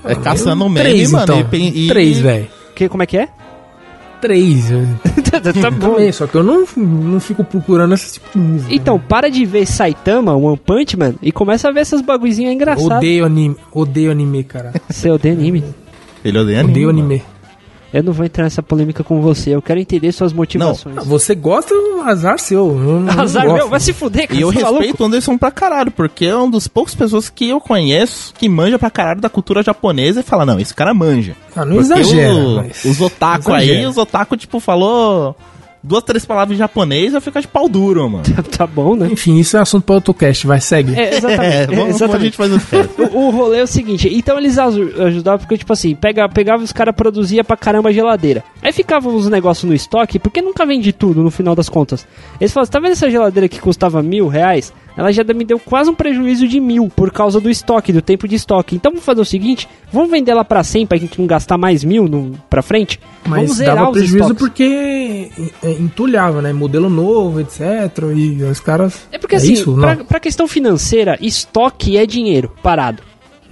É 0.04 0.14
caçando 0.14 0.68
meme, 0.68 0.80
Três, 0.90 1.12
mano. 1.12 1.24
então. 1.24 1.48
e 1.52 1.84
e- 1.86 1.88
Três, 1.88 2.18
velho. 2.18 2.48
Que, 2.74 2.88
como 2.88 3.02
é 3.02 3.06
que 3.06 3.16
é? 3.16 3.28
Três. 4.20 4.70
eu- 4.70 4.86
tá 5.60 5.70
bom. 5.72 5.92
Também, 5.94 6.12
só 6.12 6.26
que 6.26 6.34
eu 6.36 6.42
não, 6.42 6.64
não 6.76 7.20
fico 7.20 7.42
procurando 7.44 7.94
esse 7.94 8.14
tipo 8.14 8.30
de 8.32 8.38
música. 8.38 8.74
Então, 8.74 8.98
para 8.98 9.30
de 9.30 9.44
ver 9.46 9.66
Saitama, 9.66 10.34
One 10.34 10.56
Punch 10.58 10.96
Man, 10.96 11.14
e 11.22 11.32
começa 11.32 11.68
a 11.68 11.72
ver 11.72 11.80
essas 11.80 12.00
bagulhinhas 12.00 12.52
engraçadas. 12.52 12.98
Odeio 12.98 13.24
anime. 13.24 13.56
Odeio 13.72 14.10
anime, 14.10 14.44
cara. 14.44 14.72
Você 14.88 15.10
odeia 15.10 15.34
anime? 15.34 15.64
Ele 16.24 16.38
odeia 16.38 16.60
anime, 16.60 16.72
Odeio 16.72 16.86
mano. 16.88 16.98
anime. 17.00 17.22
Eu 17.92 18.02
não 18.04 18.12
vou 18.12 18.24
entrar 18.24 18.44
nessa 18.44 18.62
polêmica 18.62 19.02
com 19.02 19.20
você. 19.20 19.50
Eu 19.54 19.60
quero 19.60 19.80
entender 19.80 20.12
suas 20.12 20.32
motivações. 20.32 20.96
Ah, 20.98 21.02
Você 21.02 21.34
gosta, 21.34 21.74
azar 22.06 22.38
seu. 22.38 22.68
Eu 22.68 23.00
não 23.00 23.10
Azar 23.20 23.44
gosto. 23.44 23.56
meu, 23.56 23.68
vai 23.68 23.80
se 23.80 23.92
fuder, 23.92 24.28
cara. 24.28 24.38
E 24.38 24.42
eu 24.42 24.48
você 24.52 24.60
tá 24.60 24.66
respeito 24.68 24.84
maluco? 24.86 25.02
o 25.02 25.06
Anderson 25.06 25.36
pra 25.38 25.50
caralho, 25.50 25.90
porque 25.90 26.26
é 26.26 26.34
uma 26.36 26.50
das 26.52 26.68
poucas 26.68 26.94
pessoas 26.94 27.28
que 27.28 27.48
eu 27.48 27.60
conheço 27.60 28.32
que 28.34 28.48
manja 28.48 28.78
pra 28.78 28.90
caralho 28.90 29.20
da 29.20 29.28
cultura 29.28 29.62
japonesa 29.62 30.20
e 30.20 30.22
fala, 30.22 30.46
não, 30.46 30.60
esse 30.60 30.72
cara 30.74 30.94
manja. 30.94 31.34
Ah, 31.56 31.64
não 31.64 31.76
Porque 31.78 31.80
exagera. 32.00 32.34
o- 32.34 32.56
mas- 32.56 32.84
Os 32.84 33.00
otaku 33.00 33.52
aí, 33.52 33.68
Exagera. 33.70 33.90
os 33.90 33.96
otaku, 33.98 34.36
tipo, 34.36 34.60
falou 34.60 35.34
duas, 35.82 36.02
três 36.04 36.24
palavras 36.24 36.56
em 36.56 36.58
japonês 36.58 37.14
e 37.14 37.20
fica 37.20 37.40
de 37.40 37.48
pau 37.48 37.68
duro, 37.68 38.08
mano. 38.08 38.24
tá 38.56 38.66
bom, 38.66 38.94
né? 38.96 39.08
Enfim, 39.10 39.38
isso 39.38 39.56
é 39.56 39.60
assunto 39.60 39.84
para 39.84 39.94
outro 39.96 40.12
cast, 40.14 40.46
vai, 40.46 40.60
segue. 40.60 40.98
É, 40.98 41.16
exatamente. 41.16 41.54
É, 41.54 41.62
é, 41.62 41.66
vamos, 41.66 41.76
vamos, 41.78 41.92
a 41.92 42.04
exatamente. 42.04 42.24
gente 42.24 42.36
faz 42.36 42.52
o. 43.14 43.18
O, 43.18 43.30
rolê 43.30 43.58
é 43.60 43.62
o 43.62 43.66
seguinte, 43.66 44.08
então 44.12 44.38
eles 44.38 44.58
aju- 44.58 44.92
ajudavam 45.02 45.40
porque, 45.40 45.58
tipo 45.58 45.72
assim, 45.72 45.94
pega, 45.94 46.28
pegava 46.28 46.62
os 46.62 46.72
caras 46.72 46.94
produzia 46.94 47.42
pra 47.44 47.56
caramba 47.56 47.92
geladeira. 47.92 48.42
Aí 48.62 48.72
ficavam 48.72 49.14
os 49.14 49.28
negócios 49.28 49.68
no 49.68 49.74
estoque, 49.74 50.18
porque 50.18 50.42
nunca 50.42 50.64
vende 50.66 50.92
tudo 50.92 51.22
no 51.22 51.30
final 51.30 51.54
das 51.54 51.68
contas. 51.68 52.06
Eles 52.40 52.52
falavam, 52.52 52.70
tá 52.70 52.80
vendo 52.80 52.92
essa 52.92 53.10
geladeira 53.10 53.48
que 53.48 53.60
custava 53.60 54.02
mil 54.02 54.28
reais? 54.28 54.72
Ela 55.00 55.10
já 55.12 55.24
me 55.24 55.46
deu 55.46 55.58
quase 55.58 55.88
um 55.88 55.94
prejuízo 55.94 56.46
de 56.46 56.60
mil 56.60 56.90
por 56.94 57.10
causa 57.10 57.40
do 57.40 57.48
estoque, 57.48 57.90
do 57.90 58.02
tempo 58.02 58.28
de 58.28 58.34
estoque. 58.34 58.76
Então 58.76 58.92
vamos 58.92 59.02
fazer 59.02 59.22
o 59.22 59.24
seguinte, 59.24 59.66
vamos 59.90 60.10
vender 60.10 60.30
ela 60.30 60.44
pra 60.44 60.62
100 60.62 60.86
pra 60.86 60.98
gente 60.98 61.18
não 61.18 61.26
gastar 61.26 61.56
mais 61.56 61.82
mil 61.82 62.06
no, 62.06 62.38
pra 62.50 62.60
frente? 62.60 63.00
vamos 63.24 63.48
Mas 63.48 63.56
zerar 63.56 63.76
dava 63.76 63.92
prejuízo 63.92 64.34
porque 64.34 65.30
é, 65.62 65.72
entulhava, 65.72 66.42
né? 66.42 66.52
Modelo 66.52 66.90
novo, 66.90 67.40
etc. 67.40 67.60
E 68.14 68.42
os 68.42 68.60
caras. 68.60 69.08
É 69.10 69.16
porque 69.16 69.36
assim, 69.36 69.54
isso? 69.54 69.74
pra, 69.74 69.96
pra 69.96 70.20
questão 70.20 70.46
financeira, 70.46 71.16
estoque 71.18 71.96
é 71.96 72.04
dinheiro 72.04 72.52
parado. 72.62 73.02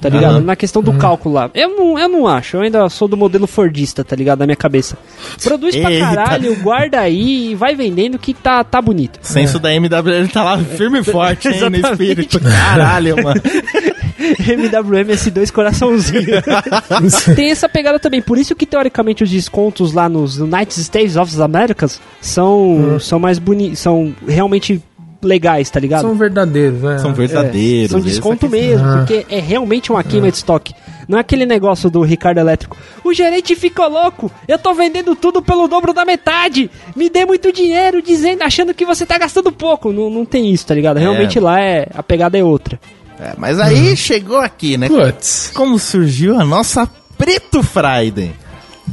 Tá 0.01 0.09
ligado? 0.09 0.37
Aham. 0.37 0.41
Na 0.43 0.55
questão 0.57 0.81
Uhum. 0.81 0.93
do 0.93 0.99
cálculo 0.99 1.35
lá. 1.35 1.51
Eu 1.55 1.71
não, 1.77 1.99
eu 1.99 2.09
não 2.09 2.27
acho, 2.29 2.57
eu 2.57 2.61
ainda 2.63 2.89
sou 2.89 3.09
do 3.09 3.17
modelo 3.17 3.47
Fordista, 3.47 4.05
tá 4.05 4.15
ligado? 4.15 4.39
Na 4.41 4.47
minha 4.47 4.57
cabeça. 4.57 4.97
Produz 5.43 5.75
pra 5.77 5.91
Eita. 5.93 6.07
caralho, 6.07 6.57
guarda 6.63 7.01
aí 7.01 7.51
e 7.51 7.55
vai 7.55 7.75
vendendo 7.75 8.19
que 8.19 8.33
tá, 8.33 8.63
tá 8.63 8.81
bonito. 8.81 9.19
Senso 9.23 9.59
da 9.59 9.73
MW, 9.75 10.09
ele 10.15 10.29
tá 10.29 10.45
lá 10.45 10.59
firme 10.59 11.01
e 11.01 11.05
forte, 11.05 11.49
hein, 11.49 11.61
no 11.69 11.77
espírito. 11.91 12.39
Caralho, 12.41 13.23
mano. 13.23 13.41
MWM 14.19 15.09
S2 15.15 15.51
coraçãozinho. 15.51 16.43
Tem 17.35 17.51
essa 17.51 17.69
pegada 17.69 17.99
também, 17.99 18.21
por 18.21 18.39
isso 18.39 18.55
que 18.55 18.67
teoricamente 18.67 19.23
os 19.25 19.31
descontos 19.31 19.93
lá 19.93 20.09
nos 20.09 20.39
United 20.39 20.81
States 20.81 21.17
of 21.17 21.35
the 21.35 21.43
Americas 21.43 22.01
são, 22.21 22.99
são 23.01 23.19
mais 23.19 23.39
bonitos, 23.39 23.79
são 23.79 24.15
realmente 24.27 24.83
legais, 25.23 25.69
tá 25.71 25.81
ligado? 25.81 26.03
São 26.03 26.15
verdadeiros, 26.15 26.81
né? 26.81 26.99
São 26.99 27.13
verdadeiros. 27.13 27.91
São 27.91 28.01
esse 28.01 28.09
desconto 28.09 28.47
aqui- 28.47 28.55
mesmo, 28.57 28.87
Ah. 28.87 28.97
porque 28.99 29.27
é 29.29 29.41
realmente 29.41 29.91
uma 29.91 30.03
queima 30.05 30.31
de 30.31 30.37
estoque. 30.37 30.73
Não 31.09 31.17
é 31.19 31.23
aquele 31.23 31.47
negócio 31.47 31.89
do 31.91 32.03
Ricardo 32.03 32.39
Elétrico. 32.39 32.77
O 33.03 33.13
gerente 33.15 33.57
ficou 33.57 33.89
louco. 33.89 34.31
Eu 34.47 34.59
tô 34.59 34.75
vendendo 34.75 35.17
tudo 35.17 35.41
pelo 35.43 35.67
dobro 35.67 35.93
da 35.95 36.05
metade. 36.05 36.71
Me 36.95 37.09
dê 37.09 37.25
muito 37.25 37.51
dinheiro, 37.53 38.03
dizendo, 38.03 38.43
achando 38.43 38.75
que 38.75 38.85
você 38.85 39.07
tá 39.07 39.17
gastando 39.17 39.51
pouco. 39.51 39.91
Não, 39.91 40.11
não 40.11 40.25
tem 40.27 40.53
isso, 40.53 40.67
tá 40.67 40.75
ligado? 40.75 40.99
Realmente 40.99 41.41
lá 41.41 41.61
é 41.61 41.87
a 41.95 42.03
pegada 42.03 42.37
é 42.39 42.45
outra. 42.45 42.79
É, 43.19 43.33
mas 43.39 43.59
aí 43.59 43.97
chegou 43.97 44.39
aqui, 44.39 44.77
né? 44.77 44.87
Putz. 44.89 45.51
Como 45.55 45.79
surgiu 45.79 46.39
a 46.39 46.45
nossa 46.45 46.89
Preto 47.17 47.63
Friday. 47.63 48.33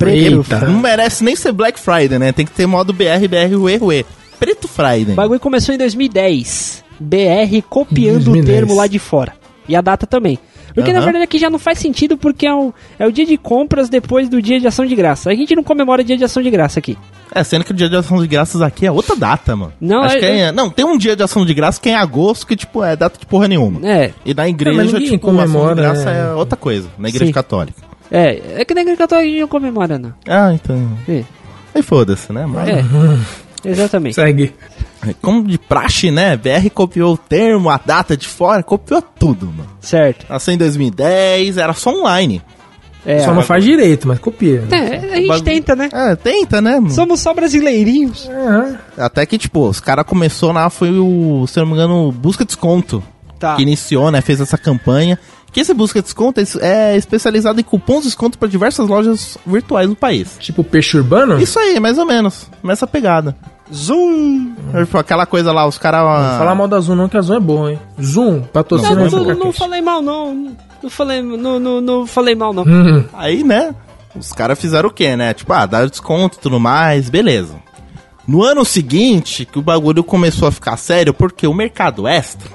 Eita. 0.08 0.60
Não 0.68 0.80
merece 0.80 1.24
nem 1.24 1.36
ser 1.36 1.52
Black 1.52 1.80
Friday, 1.80 2.18
né? 2.20 2.32
Tem 2.32 2.46
que 2.46 2.52
ter 2.52 2.66
modo 2.66 2.92
BR, 2.92 3.28
BR, 3.30 3.56
UE, 3.56 3.78
UE. 3.82 4.06
Preto 4.40 4.68
Friday. 4.68 5.14
O 5.14 5.16
bagulho 5.16 5.40
começou 5.40 5.74
em 5.74 5.78
2010. 5.78 6.84
BR 7.00 7.62
copiando 7.70 8.26
2010. 8.26 8.44
o 8.44 8.48
termo 8.48 8.76
lá 8.76 8.88
de 8.88 9.00
fora. 9.00 9.34
E 9.68 9.76
a 9.76 9.82
data 9.82 10.06
também. 10.08 10.40
Porque 10.74 10.92
na 10.92 10.98
Aham. 11.00 11.06
verdade 11.06 11.24
aqui 11.24 11.38
já 11.40 11.50
não 11.50 11.58
faz 11.58 11.80
sentido 11.80 12.18
porque 12.18 12.46
é 12.46 12.54
o, 12.54 12.74
é 13.00 13.08
o 13.08 13.12
dia 13.12 13.26
de 13.26 13.38
compras 13.38 13.88
depois 13.88 14.28
do 14.28 14.42
dia 14.42 14.60
de 14.60 14.68
ação 14.68 14.86
de 14.86 14.94
graça. 14.94 15.30
A 15.30 15.36
gente 15.36 15.56
não 15.56 15.64
comemora 15.64 16.04
dia 16.04 16.18
de 16.18 16.24
ação 16.26 16.44
de 16.44 16.50
graça 16.52 16.80
aqui. 16.80 16.98
É, 17.34 17.44
sendo 17.44 17.64
que 17.64 17.72
o 17.72 17.74
dia 17.74 17.90
de 17.90 17.96
ação 17.96 18.22
de 18.22 18.28
graças 18.28 18.62
aqui 18.62 18.86
é 18.86 18.92
outra 18.92 19.16
data, 19.16 19.56
mano. 19.56 19.72
Não, 19.80 20.04
Acho 20.04 20.18
é- 20.18 20.20
que 20.20 20.26
é, 20.26 20.52
Não, 20.52 20.70
tem 20.70 20.86
um 20.86 20.98
dia 20.98 21.16
de 21.16 21.24
ação 21.24 21.46
de 21.46 21.54
graça 21.54 21.80
que 21.80 21.88
é 21.90 21.94
em 21.94 21.96
agosto, 21.96 22.46
que, 22.46 22.56
tipo, 22.58 22.84
é 22.84 22.96
data 22.96 23.18
de 23.18 23.26
porra 23.26 23.48
nenhuma. 23.48 23.80
É, 23.90 24.12
E 24.26 24.34
na 24.34 24.48
igreja, 24.50 24.84
tipo, 24.84 24.96
ação 24.98 25.08
de 25.12 25.18
comemora, 25.20 25.76
graça 25.76 26.12
é. 26.12 26.20
é 26.20 26.34
outra 26.34 26.58
coisa. 26.58 26.90
Na 26.98 27.08
igreja 27.08 27.28
Sim. 27.28 27.32
católica. 27.32 27.82
é. 28.12 28.42
É 28.58 28.66
que 28.66 28.74
na 28.74 28.82
igreja 28.82 28.98
católica 28.98 29.28
a 29.28 29.32
gente 29.32 29.42
não 29.42 29.48
comemora, 29.48 29.98
não. 29.98 30.14
Ah, 30.28 30.52
então... 30.54 30.90
É, 31.08 31.24
Aí 31.74 31.82
foda-se, 31.82 32.32
né? 32.34 32.46
Mas, 32.46 32.70
é. 32.70 32.84
Exatamente. 33.66 34.16
Segue. 34.16 34.54
como 35.22 35.44
de 35.48 35.58
praxe, 35.58 36.12
né? 36.12 36.38
BR 36.38 36.70
copiou 36.74 37.14
o 37.14 37.18
termo, 37.18 37.70
a 37.70 37.80
data 37.84 38.16
de 38.16 38.28
fora, 38.28 38.64
copiou 38.64 39.02
tudo, 39.02 39.48
mano. 39.48 39.70
Certo. 39.82 40.26
Nasceu 40.30 40.54
em 40.54 40.58
2010, 40.58 41.58
era 41.58 41.74
só 41.74 41.92
online. 41.92 42.42
É, 43.06 43.20
Só 43.20 43.36
não 43.36 43.44
faz 43.44 43.64
direito, 43.64 44.08
mas 44.08 44.18
copia. 44.18 44.64
é, 44.72 45.14
a 45.14 45.18
gente 45.18 45.44
tenta, 45.44 45.76
né? 45.76 45.90
É, 45.94 46.16
tenta, 46.16 46.60
né? 46.60 46.80
mano? 46.80 46.90
Somos 46.90 47.20
só 47.20 47.36
brasileirinhos. 47.36 48.28
Aham. 48.28 48.80
Até 48.98 49.26
que, 49.28 49.38
tipo, 49.38 49.68
os 49.70 49.80
caras 49.80 50.06
começou 50.08 50.52
lá, 50.52 50.72
foi 50.72 50.90
o, 50.90 51.46
se 51.48 51.60
eu 51.60 51.66
não 51.66 51.68
me 51.72 51.74
engano, 51.78 52.12
Busca 52.12 52.44
Desconto. 52.44 53.04
Tá. 53.38 53.56
Que 53.58 53.62
iniciou, 53.62 54.10
né? 54.10 54.22
Fez 54.22 54.42
essa 54.42 54.58
campanha. 54.58 55.20
Que 55.52 55.60
esse 55.60 55.74
Busca 55.74 56.02
Desconto 56.02 56.42
é 56.60 56.98
especializado 56.98 57.60
em 57.60 57.64
cupons 57.64 58.00
de 58.02 58.08
desconto 58.08 58.40
para 58.40 58.48
diversas 58.48 58.90
lojas 58.90 59.38
virtuais 59.46 59.88
do 59.88 59.96
país. 59.96 60.36
Tipo 60.40 60.64
peixe 60.64 60.98
urbano? 60.98 61.40
Isso 61.40 61.60
aí, 61.60 61.80
mais 61.80 61.98
ou 62.00 62.06
menos. 62.06 62.50
Nessa 62.64 62.88
pegada. 62.88 63.38
Zoom! 63.74 64.54
Aquela 64.94 65.26
coisa 65.26 65.52
lá, 65.52 65.66
os 65.68 65.78
caras. 65.78 66.02
Não 66.02 66.38
fala 66.38 66.56
mal 66.56 66.68
da 66.68 66.80
Zoom 66.80 66.96
não, 66.96 67.10
que 67.10 67.18
a 67.18 67.22
Zoom 67.22 67.36
é 67.36 67.40
boa, 67.40 67.72
hein? 67.72 67.80
Zoom, 68.02 68.42
patrocina 68.42 68.90
Não, 68.96 69.10
não, 69.10 69.24
não, 69.24 69.36
cacete. 69.38 69.58
falei 69.60 69.82
mal, 69.82 70.02
não. 70.02 70.56
Não 70.84 70.90
falei, 70.90 71.22
não, 71.22 71.60
não, 71.60 71.82
não 71.82 72.06
falei 72.08 72.36
mal, 72.36 72.54
não. 72.54 72.64
Hum, 72.64 73.06
Aí, 73.14 73.44
né? 73.44 73.74
Os 74.16 74.32
caras 74.32 74.60
fizeram 74.60 74.90
o 74.90 74.92
quê, 74.94 75.16
né? 75.16 75.34
Tipo, 75.34 75.52
ah, 75.54 75.66
dá 75.66 75.86
desconto 75.86 76.38
e 76.38 76.42
tudo 76.42 76.60
mais, 76.60 77.10
beleza. 77.10 77.56
No 78.28 78.44
ano 78.44 78.64
seguinte, 78.64 79.46
que 79.46 79.60
o 79.60 79.62
bagulho 79.62 80.04
começou 80.04 80.48
a 80.48 80.52
ficar 80.52 80.78
sério, 80.78 81.14
porque 81.14 81.46
o 81.48 81.54
mercado 81.54 82.08
extra, 82.08 82.50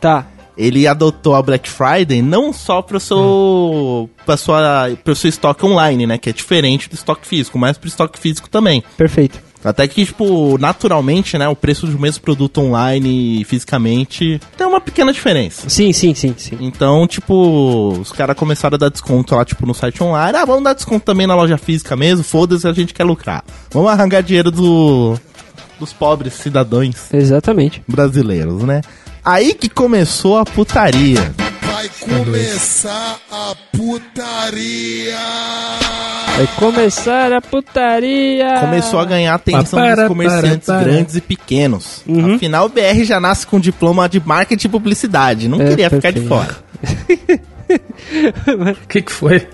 Tá. 0.00 0.26
ele 0.56 0.86
adotou 0.86 1.34
a 1.34 1.42
Black 1.42 1.68
Friday 1.68 2.22
não 2.22 2.52
só 2.52 2.82
pro 2.82 2.98
seu, 2.98 4.08
pra 4.24 4.36
sua, 4.36 4.90
pro 5.04 5.14
seu 5.14 5.28
estoque 5.28 5.64
online, 5.66 6.06
né? 6.06 6.18
Que 6.18 6.30
é 6.30 6.32
diferente 6.32 6.88
do 6.88 6.94
estoque 6.94 7.26
físico, 7.26 7.58
mas 7.58 7.76
pro 7.76 7.88
estoque 7.88 8.18
físico 8.18 8.48
também. 8.48 8.82
Perfeito. 8.96 9.38
Até 9.64 9.86
que, 9.86 10.04
tipo, 10.04 10.58
naturalmente, 10.58 11.38
né? 11.38 11.48
O 11.48 11.54
preço 11.56 11.86
do 11.86 11.98
mesmo 11.98 12.22
produto 12.22 12.58
online 12.60 13.40
e 13.40 13.44
fisicamente 13.44 14.40
tem 14.56 14.66
uma 14.66 14.80
pequena 14.80 15.12
diferença. 15.12 15.68
Sim, 15.68 15.92
sim, 15.92 16.14
sim, 16.14 16.34
sim. 16.36 16.58
Então, 16.60 17.06
tipo, 17.06 17.96
os 18.00 18.10
caras 18.10 18.36
começaram 18.36 18.74
a 18.74 18.78
dar 18.78 18.88
desconto 18.88 19.34
lá, 19.34 19.44
tipo, 19.44 19.64
no 19.66 19.74
site 19.74 20.02
online. 20.02 20.36
Ah, 20.36 20.44
vamos 20.44 20.64
dar 20.64 20.74
desconto 20.74 21.04
também 21.04 21.26
na 21.26 21.34
loja 21.34 21.56
física 21.56 21.96
mesmo. 21.96 22.24
Foda-se, 22.24 22.66
a 22.66 22.72
gente 22.72 22.92
quer 22.92 23.04
lucrar. 23.04 23.44
Vamos 23.70 23.90
arrancar 23.90 24.22
dinheiro 24.22 24.50
do, 24.50 25.16
dos 25.78 25.92
pobres 25.92 26.34
cidadãos 26.34 27.12
Exatamente. 27.12 27.82
brasileiros, 27.86 28.62
né? 28.64 28.80
Aí 29.24 29.54
que 29.54 29.68
começou 29.68 30.38
a 30.38 30.44
putaria. 30.44 31.32
Vai 31.82 31.90
começar 32.24 33.18
a 33.28 33.54
putaria. 33.76 35.16
Vai 36.36 36.46
começar 36.56 37.32
a 37.32 37.40
putaria. 37.42 38.60
Começou 38.60 39.00
a 39.00 39.04
ganhar 39.04 39.34
atenção 39.34 39.80
Para, 39.80 39.96
dos 39.96 40.06
comerciantes 40.06 40.66
para, 40.66 40.78
para. 40.78 40.84
grandes 40.92 41.16
e 41.16 41.20
pequenos. 41.20 42.04
Uhum. 42.06 42.36
Afinal, 42.36 42.66
o 42.66 42.68
BR 42.68 43.02
já 43.02 43.18
nasce 43.18 43.44
com 43.48 43.58
diploma 43.58 44.08
de 44.08 44.22
marketing 44.24 44.68
e 44.68 44.70
publicidade. 44.70 45.48
Não 45.48 45.60
É, 45.60 45.70
queria 45.70 45.90
ficar 45.90 46.12
de 46.12 46.20
perfeito. 46.20 46.28
fora. 46.28 47.42
O 48.84 48.86
que 48.86 49.00
que 49.02 49.10
foi? 49.12 49.48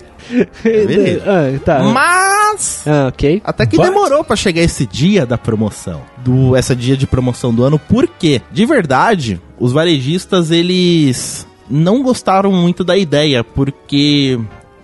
Beleza. 0.63 1.23
ah, 1.25 1.59
tá. 1.65 1.79
Mas. 1.79 2.83
Ah, 2.85 3.07
ok. 3.07 3.41
Até 3.45 3.65
que 3.65 3.77
But- 3.77 3.85
demorou 3.87 4.23
pra 4.23 4.35
chegar 4.35 4.61
esse 4.61 4.85
dia 4.85 5.25
da 5.25 5.37
promoção. 5.37 6.01
Do, 6.17 6.55
essa 6.55 6.75
dia 6.75 6.95
de 6.97 7.07
promoção 7.07 7.53
do 7.53 7.63
ano. 7.63 7.79
Por 7.79 8.05
quê? 8.07 8.41
De 8.51 8.65
verdade, 8.65 9.41
os 9.57 9.71
varejistas, 9.71 10.51
eles 10.51 11.47
não 11.69 12.01
gostaram 12.01 12.51
muito 12.51 12.83
da 12.83 12.97
ideia, 12.97 13.43
porque 13.43 14.39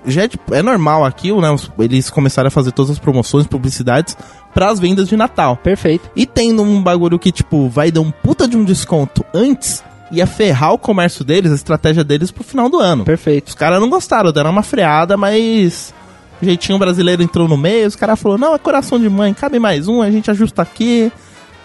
já 0.06 0.24
é, 0.24 0.28
tipo, 0.28 0.54
é 0.54 0.62
normal 0.62 1.04
aqui, 1.04 1.32
né? 1.34 1.56
Eles 1.80 2.10
começaram 2.10 2.48
a 2.48 2.52
fazer 2.52 2.71
todas 2.71 2.91
as 2.91 3.00
promoções, 3.00 3.48
publicidades 3.48 4.15
para 4.54 4.69
as 4.69 4.80
vendas 4.80 5.08
de 5.08 5.17
Natal. 5.17 5.58
Perfeito. 5.58 6.10
E 6.15 6.26
tendo 6.26 6.62
um 6.62 6.82
bagulho 6.82 7.19
que, 7.19 7.32
tipo, 7.32 7.67
vai 7.67 7.91
dar 7.91 8.02
um 8.02 8.12
puta 8.12 8.48
de 8.48 8.56
um 8.56 8.63
desconto 8.63 9.26
antes, 9.34 9.84
ia 10.12 10.28
ferrar 10.28 10.74
o 10.74 10.78
comércio 10.78 11.26
deles, 11.26 11.52
a 11.52 11.56
estratégia 11.56 12.04
deles 12.04 12.32
pro 12.32 12.43
final 12.43 12.69
do 12.69 12.80
ano. 12.80 13.04
Perfeito. 13.04 13.50
Os 13.50 13.56
caras 13.56 13.80
não 13.80 13.89
gostaram, 13.89 14.32
deram 14.32 14.52
uma 14.52 14.63
freada, 14.63 15.17
mas 15.17 15.93
o 16.41 16.45
jeitinho 16.45 16.78
brasileiro 16.78 17.24
entrou 17.24 17.48
no 17.48 17.58
meio, 17.58 17.88
os 17.88 17.95
caras 17.95 18.19
falaram, 18.19 18.41
não, 18.41 18.56
é 18.56 18.60
coração 18.60 19.00
de 19.00 19.10
mãe, 19.10 19.34
cabe 19.34 19.60
mais 19.60 19.88
um, 19.88 20.02
a 20.02 20.12
gente 20.12 20.30
ajusta 20.30 20.62
aqui. 20.62 21.12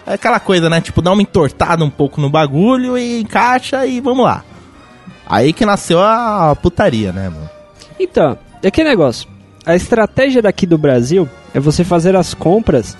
É 0.05 0.13
aquela 0.13 0.39
coisa, 0.39 0.69
né? 0.69 0.81
Tipo, 0.81 1.01
dá 1.01 1.11
uma 1.11 1.21
entortada 1.21 1.85
um 1.85 1.89
pouco 1.89 2.19
no 2.19 2.29
bagulho 2.29 2.97
e 2.97 3.21
encaixa 3.21 3.85
e 3.85 4.01
vamos 4.01 4.25
lá. 4.25 4.43
Aí 5.25 5.53
que 5.53 5.65
nasceu 5.65 5.99
a 6.01 6.55
putaria, 6.61 7.11
né, 7.11 7.29
mano? 7.29 7.49
Então, 7.99 8.37
é 8.61 8.69
que 8.71 8.83
negócio. 8.83 9.27
A 9.65 9.75
estratégia 9.75 10.41
daqui 10.41 10.65
do 10.65 10.77
Brasil 10.77 11.29
é 11.53 11.59
você 11.59 11.83
fazer 11.83 12.15
as 12.15 12.33
compras 12.33 12.97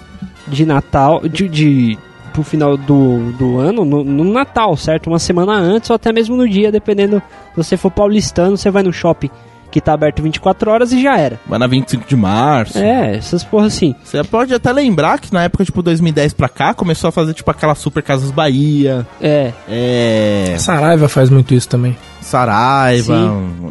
de 0.47 0.65
Natal, 0.65 1.21
de, 1.27 1.47
de 1.47 1.97
pro 2.31 2.43
final 2.43 2.77
do, 2.77 3.31
do 3.33 3.57
ano, 3.57 3.83
no, 3.83 4.03
no 4.03 4.23
Natal, 4.23 4.75
certo? 4.77 5.07
Uma 5.07 5.19
semana 5.19 5.53
antes 5.53 5.89
ou 5.89 5.95
até 5.95 6.13
mesmo 6.13 6.35
no 6.35 6.47
dia, 6.47 6.71
dependendo. 6.71 7.21
Se 7.51 7.57
você 7.57 7.77
for 7.77 7.91
paulistano, 7.91 8.57
você 8.57 8.69
vai 8.69 8.83
no 8.83 8.93
shopping 8.93 9.29
que 9.71 9.79
tá 9.79 9.93
aberto 9.93 10.21
24 10.21 10.69
horas 10.69 10.91
e 10.91 11.01
já 11.01 11.17
era. 11.17 11.39
Vai 11.47 11.57
na 11.57 11.65
25 11.65 12.05
de 12.05 12.15
março. 12.15 12.77
É, 12.77 13.15
essas 13.15 13.43
porra 13.43 13.67
assim. 13.67 13.95
Você 14.03 14.21
pode 14.23 14.53
até 14.53 14.71
lembrar 14.71 15.17
que 15.17 15.33
na 15.33 15.43
época, 15.43 15.63
tipo, 15.63 15.81
2010 15.81 16.33
pra 16.33 16.49
cá, 16.49 16.73
começou 16.73 17.07
a 17.07 17.11
fazer, 17.11 17.33
tipo, 17.33 17.49
aquela 17.49 17.73
Super 17.73 18.03
Casas 18.03 18.31
Bahia, 18.31 19.07
É, 19.21 19.53
é... 19.69 20.55
Saraiva 20.59 21.07
faz 21.07 21.29
muito 21.29 21.53
isso 21.53 21.69
também. 21.69 21.95
Saraiva. 22.31 23.15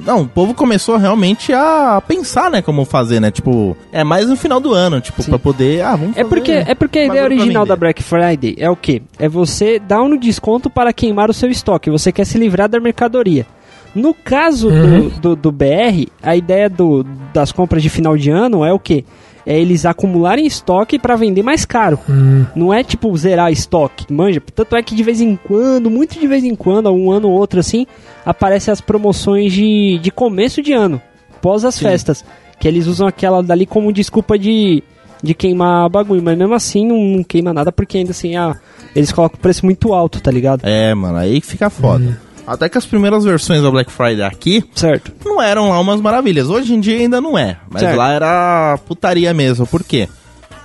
Não, 0.05 0.23
o 0.23 0.29
povo 0.29 0.55
começou 0.55 0.97
realmente 0.97 1.53
a 1.53 2.03
pensar, 2.07 2.51
né, 2.51 2.63
como 2.63 2.85
fazer, 2.85 3.21
né? 3.21 3.31
Tipo, 3.31 3.77
é 3.93 4.05
mais 4.05 4.29
no 4.29 4.37
final 4.37 4.61
do 4.61 4.73
ano, 4.73 5.01
tipo, 5.01 5.23
Sim. 5.23 5.31
pra 5.31 5.39
poder. 5.39 5.83
Ah, 5.83 5.97
vamos 5.97 6.17
É 6.17 6.25
porque, 6.25 6.53
é 6.53 6.75
porque 6.75 6.99
a 7.01 7.07
ideia 7.07 7.25
original 7.25 7.65
da 7.67 7.77
Black 7.77 8.03
Friday 8.03 8.55
é 8.59 8.69
o 8.71 8.77
quê? 8.77 9.03
É 9.19 9.29
você 9.29 9.79
dar 9.79 10.03
um 10.03 10.17
desconto 10.17 10.69
para 10.71 10.93
queimar 10.93 11.31
o 11.31 11.35
seu 11.35 11.51
estoque. 11.51 11.91
Você 11.91 12.13
quer 12.13 12.25
se 12.25 12.39
livrar 12.39 12.69
da 12.69 12.79
mercadoria. 12.81 13.47
No 13.95 14.15
caso 14.15 14.69
Uhum. 14.69 15.09
do, 15.09 15.21
do, 15.21 15.37
do 15.37 15.53
BR, 15.53 16.07
a 16.23 16.37
ideia 16.37 16.69
do, 16.71 17.05
das 17.35 17.51
compras 17.51 17.83
de 17.83 17.89
final 17.89 18.17
de 18.17 18.31
ano 18.31 18.65
é 18.65 18.73
o 18.73 18.79
quê? 18.79 19.05
É 19.47 19.59
eles 19.59 19.87
acumularem 19.87 20.47
estoque 20.47 20.99
para 20.99 21.17
vender 21.17 21.43
mais 21.43 21.65
caro. 21.65 21.99
Hum, 22.09 22.45
Não 22.55 22.73
é 22.75 22.83
tipo 22.85 23.17
zerar 23.17 23.51
estoque, 23.51 24.13
manja. 24.13 24.43
Tanto 24.55 24.77
é 24.77 24.83
que 24.83 24.95
de 24.95 25.03
vez 25.03 25.21
em 25.21 25.35
quando, 25.37 25.91
muito 25.91 26.19
de 26.19 26.27
vez 26.27 26.45
em 26.45 26.55
quando, 26.55 26.91
um 26.91 27.11
ano 27.11 27.29
ou 27.29 27.39
outro 27.39 27.59
assim, 27.61 27.87
aparecem 28.25 28.71
as 28.71 28.81
promoções 28.81 29.53
de, 29.53 29.99
de 29.99 30.11
começo 30.11 30.63
de 30.63 30.73
ano, 30.73 31.01
pós 31.41 31.65
as 31.65 31.79
festas. 31.79 32.25
Que 32.59 32.69
eles 32.69 32.87
usam 32.87 33.07
aquela 33.07 33.43
dali 33.43 33.65
como 33.65 33.91
desculpa 33.91 34.39
de, 34.39 34.83
de 35.23 35.33
queimar 35.33 35.89
bagulho. 35.89 36.23
Mas 36.23 36.37
mesmo 36.37 36.53
assim 36.55 36.87
não, 36.87 36.99
não 36.99 37.25
queima 37.25 37.55
nada, 37.55 37.73
porque 37.73 37.97
ainda 37.97 38.11
assim, 38.11 38.37
ah, 38.37 38.55
eles 38.95 39.11
colocam 39.11 39.39
o 39.39 39.41
preço 39.41 39.65
muito 39.65 39.95
alto, 39.95 40.21
tá 40.21 40.31
ligado? 40.31 40.61
É, 40.65 40.95
mano, 40.95 41.17
aí 41.17 41.41
que 41.41 41.47
fica 41.47 41.71
foda. 41.71 42.21
Até 42.53 42.69
que 42.69 42.77
as 42.79 42.85
primeiras 42.87 43.25
versões 43.25 43.63
da 43.63 43.71
Black 43.71 43.91
Friday 43.93 44.23
aqui 44.23 44.65
Certo. 44.75 45.13
não 45.25 45.41
eram 45.41 45.69
lá 45.71 45.79
umas 45.81 46.01
maravilhas. 46.01 46.49
Hoje 46.49 46.75
em 46.75 46.81
dia 46.81 46.99
ainda 46.99 47.21
não 47.21 47.39
é. 47.39 47.57
Mas 47.71 47.81
Certo. 47.83 47.97
lá 47.97 48.13
era 48.13 48.79
putaria 48.87 49.33
mesmo. 49.33 49.67
Por 49.67 49.85
quê? 49.85 50.09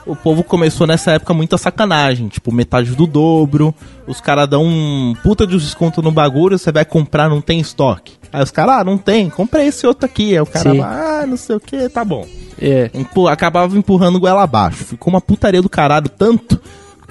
O 0.05 0.15
povo 0.15 0.43
começou 0.43 0.85
nessa 0.85 1.11
época 1.13 1.33
muita 1.33 1.57
sacanagem. 1.57 2.27
Tipo, 2.27 2.51
metade 2.51 2.91
do 2.95 3.07
dobro. 3.07 3.73
Os 4.07 4.19
caras 4.21 4.47
dão 4.47 4.63
um 4.63 5.15
puta 5.23 5.45
de 5.47 5.57
desconto 5.57 6.01
no 6.01 6.11
bagulho. 6.11 6.57
Você 6.59 6.71
vai 6.71 6.85
comprar, 6.85 7.27
não 7.29 7.41
tem 7.41 7.59
estoque. 7.59 8.13
Aí 8.31 8.41
os 8.43 8.51
caras, 8.51 8.75
ah, 8.79 8.83
não 8.83 8.97
tem. 8.97 9.29
Comprei 9.29 9.67
esse 9.67 9.85
outro 9.87 10.05
aqui. 10.05 10.33
Aí 10.35 10.41
o 10.41 10.45
cara, 10.45 10.71
Sim. 10.71 10.81
ah, 10.81 11.25
não 11.27 11.37
sei 11.37 11.55
o 11.55 11.59
que, 11.59 11.89
tá 11.89 12.03
bom. 12.05 12.27
É. 12.61 12.89
Empu- 12.93 13.27
acabava 13.27 13.77
empurrando 13.77 14.19
goela 14.19 14.43
abaixo. 14.43 14.83
Ficou 14.85 15.11
uma 15.13 15.21
putaria 15.21 15.61
do 15.61 15.69
caralho 15.69 16.09
tanto 16.09 16.59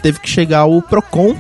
teve 0.03 0.21
que 0.21 0.29
chegar 0.29 0.67
o 0.67 0.83
Procon 0.83 1.35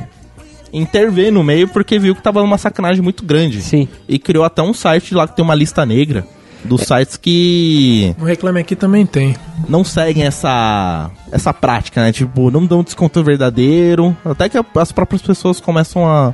intervir 0.75 1.33
no 1.33 1.43
meio 1.43 1.69
porque 1.69 1.99
viu 1.99 2.15
que 2.15 2.23
tava 2.23 2.43
uma 2.43 2.59
sacanagem 2.59 3.03
muito 3.03 3.25
grande. 3.25 3.63
Sim. 3.63 3.89
E 4.09 4.19
criou 4.19 4.45
até 4.45 4.61
um 4.63 4.75
site 4.75 5.15
lá 5.15 5.27
que 5.29 5.37
tem 5.37 5.45
uma 5.45 5.55
lista 5.55 5.87
negra 5.87 6.27
dos 6.65 6.81
sites 6.83 7.17
que 7.19 8.15
o 8.19 8.25
Reclame 8.25 8.59
Aqui 8.61 8.75
também 8.75 9.05
tem. 9.05 9.37
não 9.69 9.85
seguem 9.85 10.25
essa 10.25 11.11
essa 11.31 11.53
prática, 11.53 12.03
né? 12.03 12.11
Tipo, 12.11 12.51
não 12.51 12.65
dão 12.67 12.83
desconto 12.83 13.23
verdadeiro. 13.23 14.17
Até 14.25 14.49
que 14.49 14.59
as 14.77 14.91
próprias 14.93 15.21
pessoas 15.23 15.61
começam 15.61 16.07
a 16.07 16.33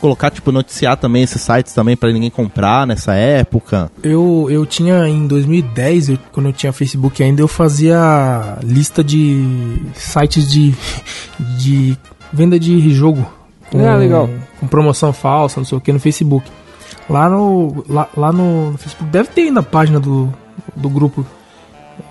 colocar, 0.00 0.30
tipo, 0.30 0.50
noticiar 0.52 0.96
também 0.96 1.22
esses 1.22 1.40
sites 1.42 1.72
também 1.72 1.96
pra 1.96 2.10
ninguém 2.12 2.30
comprar 2.30 2.86
nessa 2.86 3.14
época. 3.14 3.90
Eu, 4.02 4.46
eu 4.50 4.64
tinha 4.66 5.06
em 5.08 5.26
2010, 5.26 6.08
eu- 6.10 6.18
quando 6.32 6.46
eu 6.46 6.52
tinha 6.52 6.72
Facebook 6.72 7.22
ainda, 7.22 7.40
eu 7.42 7.48
fazia 7.48 8.58
lista 8.62 9.02
de 9.04 9.76
sites 9.94 10.50
de, 10.50 10.74
de 11.58 11.96
venda 12.32 12.58
de 12.58 12.90
jogo. 12.94 13.26
Ah, 13.74 13.96
legal. 13.96 14.28
Com 14.60 14.66
promoção 14.66 15.12
falsa, 15.12 15.60
não 15.60 15.64
sei 15.64 15.76
o 15.78 15.80
que, 15.80 15.92
no 15.92 16.00
Facebook. 16.00 16.48
Lá 17.08 17.28
no, 17.28 17.84
lá, 17.88 18.08
lá 18.16 18.32
no, 18.32 18.72
no 18.72 18.78
Facebook, 18.78 19.10
deve 19.10 19.28
ter 19.30 19.42
ainda 19.42 19.60
a 19.60 19.62
página 19.62 20.00
do, 20.00 20.32
do 20.74 20.88
grupo 20.88 21.24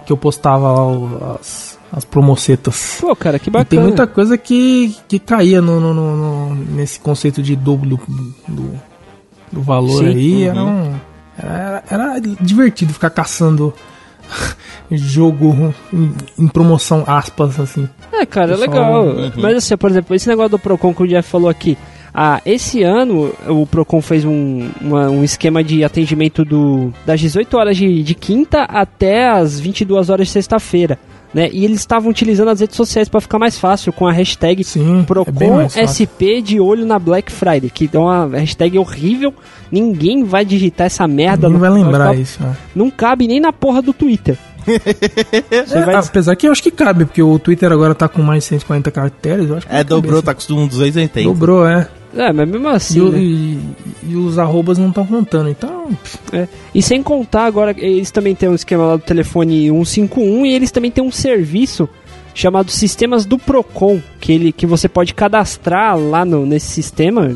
que 0.05 0.11
eu 0.11 0.17
postava 0.17 0.71
lá 0.71 1.35
as, 1.39 1.77
as 1.91 2.05
promocetas. 2.05 2.97
Pô, 3.01 3.15
cara, 3.15 3.37
que 3.39 3.49
E 3.49 3.51
tem 3.51 3.59
bacana. 3.61 3.81
muita 3.83 4.07
coisa 4.07 4.37
que, 4.37 4.95
que 5.07 5.19
caía 5.19 5.61
no, 5.61 5.79
no- 5.79 5.93
no- 5.93 6.55
nesse 6.55 6.99
conceito 6.99 7.41
de 7.41 7.55
dobro 7.55 7.89
do, 7.89 7.99
do, 8.47 9.61
valor 9.61 9.99
Sim. 10.03 10.07
aí. 10.07 10.43
Era, 10.43 10.63
um- 10.63 10.93
era, 11.37 11.83
era 11.89 12.19
divertido 12.19 12.93
ficar 12.93 13.09
caçando 13.09 13.73
jogo 14.91 15.73
em, 15.93 16.11
em 16.39 16.47
promoção, 16.47 17.03
aspas, 17.07 17.59
assim. 17.59 17.87
É, 18.11 18.25
cara, 18.25 18.53
é 18.53 18.57
legal. 18.57 19.05
Mas 19.37 19.57
assim, 19.57 19.77
por 19.77 19.89
exemplo, 19.89 20.15
esse 20.15 20.27
negócio 20.27 20.51
do 20.51 20.59
Procon 20.59 20.93
que 20.93 21.03
o 21.03 21.07
Jeff 21.07 21.29
falou 21.29 21.49
aqui. 21.49 21.77
Ah, 22.17 22.41
esse 22.45 22.81
ano 22.81 23.33
o 23.47 23.65
Procon 23.67 24.01
fez 24.01 24.23
um, 24.23 24.69
uma- 24.79 25.09
um 25.09 25.21
esquema 25.23 25.61
de 25.63 25.83
atendimento 25.83 26.45
do, 26.45 26.93
das 27.05 27.19
18 27.19 27.57
horas 27.57 27.75
de, 27.75 28.01
de 28.03 28.15
quinta 28.15 28.63
até 28.63 29.27
as 29.29 29.59
22 29.59 30.09
horas 30.09 30.27
de 30.27 30.33
sexta-feira. 30.33 30.97
Né? 31.35 31.49
E 31.51 31.65
eles 31.65 31.81
estavam 31.81 32.09
utilizando 32.09 32.47
as 32.47 32.61
redes 32.61 32.77
sociais 32.77 33.09
para 33.09 33.19
ficar 33.19 33.37
mais 33.37 33.59
fácil 33.59 33.91
com 33.91 34.07
a 34.07 34.11
hashtag 34.13 34.63
Sim, 34.63 35.01
é 35.01 35.03
Procon 35.03 35.67
fácil. 35.69 36.07
SP 36.07 36.39
de 36.41 36.61
olho 36.61 36.85
na 36.85 36.97
Black 36.97 37.29
Friday, 37.29 37.69
que 37.69 37.89
é 37.93 37.99
uma 37.99 38.25
hashtag 38.27 38.79
horrível. 38.79 39.33
Ninguém 39.69 40.23
vai 40.23 40.45
digitar 40.45 40.87
essa 40.87 41.05
merda. 41.05 41.49
Não 41.49 41.59
vai 41.59 41.69
lembrar 41.69 42.17
isso. 42.17 42.41
né? 42.41 42.55
Não 42.73 42.89
cabe 42.89 43.27
nem 43.27 43.41
na 43.41 43.51
porra 43.51 43.81
do 43.81 43.91
Twitter. 43.91 44.37
Você 44.65 45.81
vai 45.81 45.95
É, 45.95 45.97
Apesar 45.97 46.37
que 46.37 46.47
eu 46.47 46.53
acho 46.53 46.63
que 46.63 46.71
cabe, 46.71 47.03
porque 47.03 47.21
o 47.21 47.37
Twitter 47.37 47.69
agora 47.69 47.93
tá 47.93 48.07
com 48.07 48.21
mais 48.21 48.43
de 48.43 48.49
140 48.49 48.89
caracteres. 48.89 49.49
Eu 49.49 49.57
acho 49.57 49.67
que 49.67 49.75
É, 49.75 49.83
dobrou, 49.83 50.19
assim. 50.19 50.25
tá 50.25 50.33
com 50.33 50.67
280. 50.67 51.21
Dobrou, 51.21 51.67
é. 51.67 51.85
É, 52.15 52.31
mas 52.31 52.47
mesmo 52.49 52.67
assim. 52.69 52.97
E, 52.97 53.01
o- 53.01 53.11
né? 53.11 53.19
e- 53.19 53.59
e 54.09 54.15
os 54.15 54.37
arrobas 54.39 54.77
não 54.77 54.89
estão 54.89 55.05
contando, 55.05 55.49
então. 55.49 55.89
É. 56.31 56.47
E 56.73 56.81
sem 56.81 57.03
contar 57.03 57.45
agora, 57.45 57.75
eles 57.77 58.09
também 58.11 58.33
têm 58.35 58.47
um 58.49 58.55
esquema 58.55 58.85
lá 58.85 58.95
do 58.95 59.01
telefone 59.03 59.67
151 59.69 60.45
e 60.45 60.53
eles 60.53 60.71
também 60.71 60.91
têm 60.91 61.03
um 61.03 61.11
serviço 61.11 61.89
chamado 62.33 62.71
Sistemas 62.71 63.25
do 63.25 63.37
Procon, 63.37 64.01
que, 64.19 64.31
ele, 64.31 64.51
que 64.51 64.65
você 64.65 64.87
pode 64.87 65.13
cadastrar 65.13 65.97
lá 65.97 66.23
no, 66.25 66.45
nesse 66.45 66.67
sistema. 66.67 67.35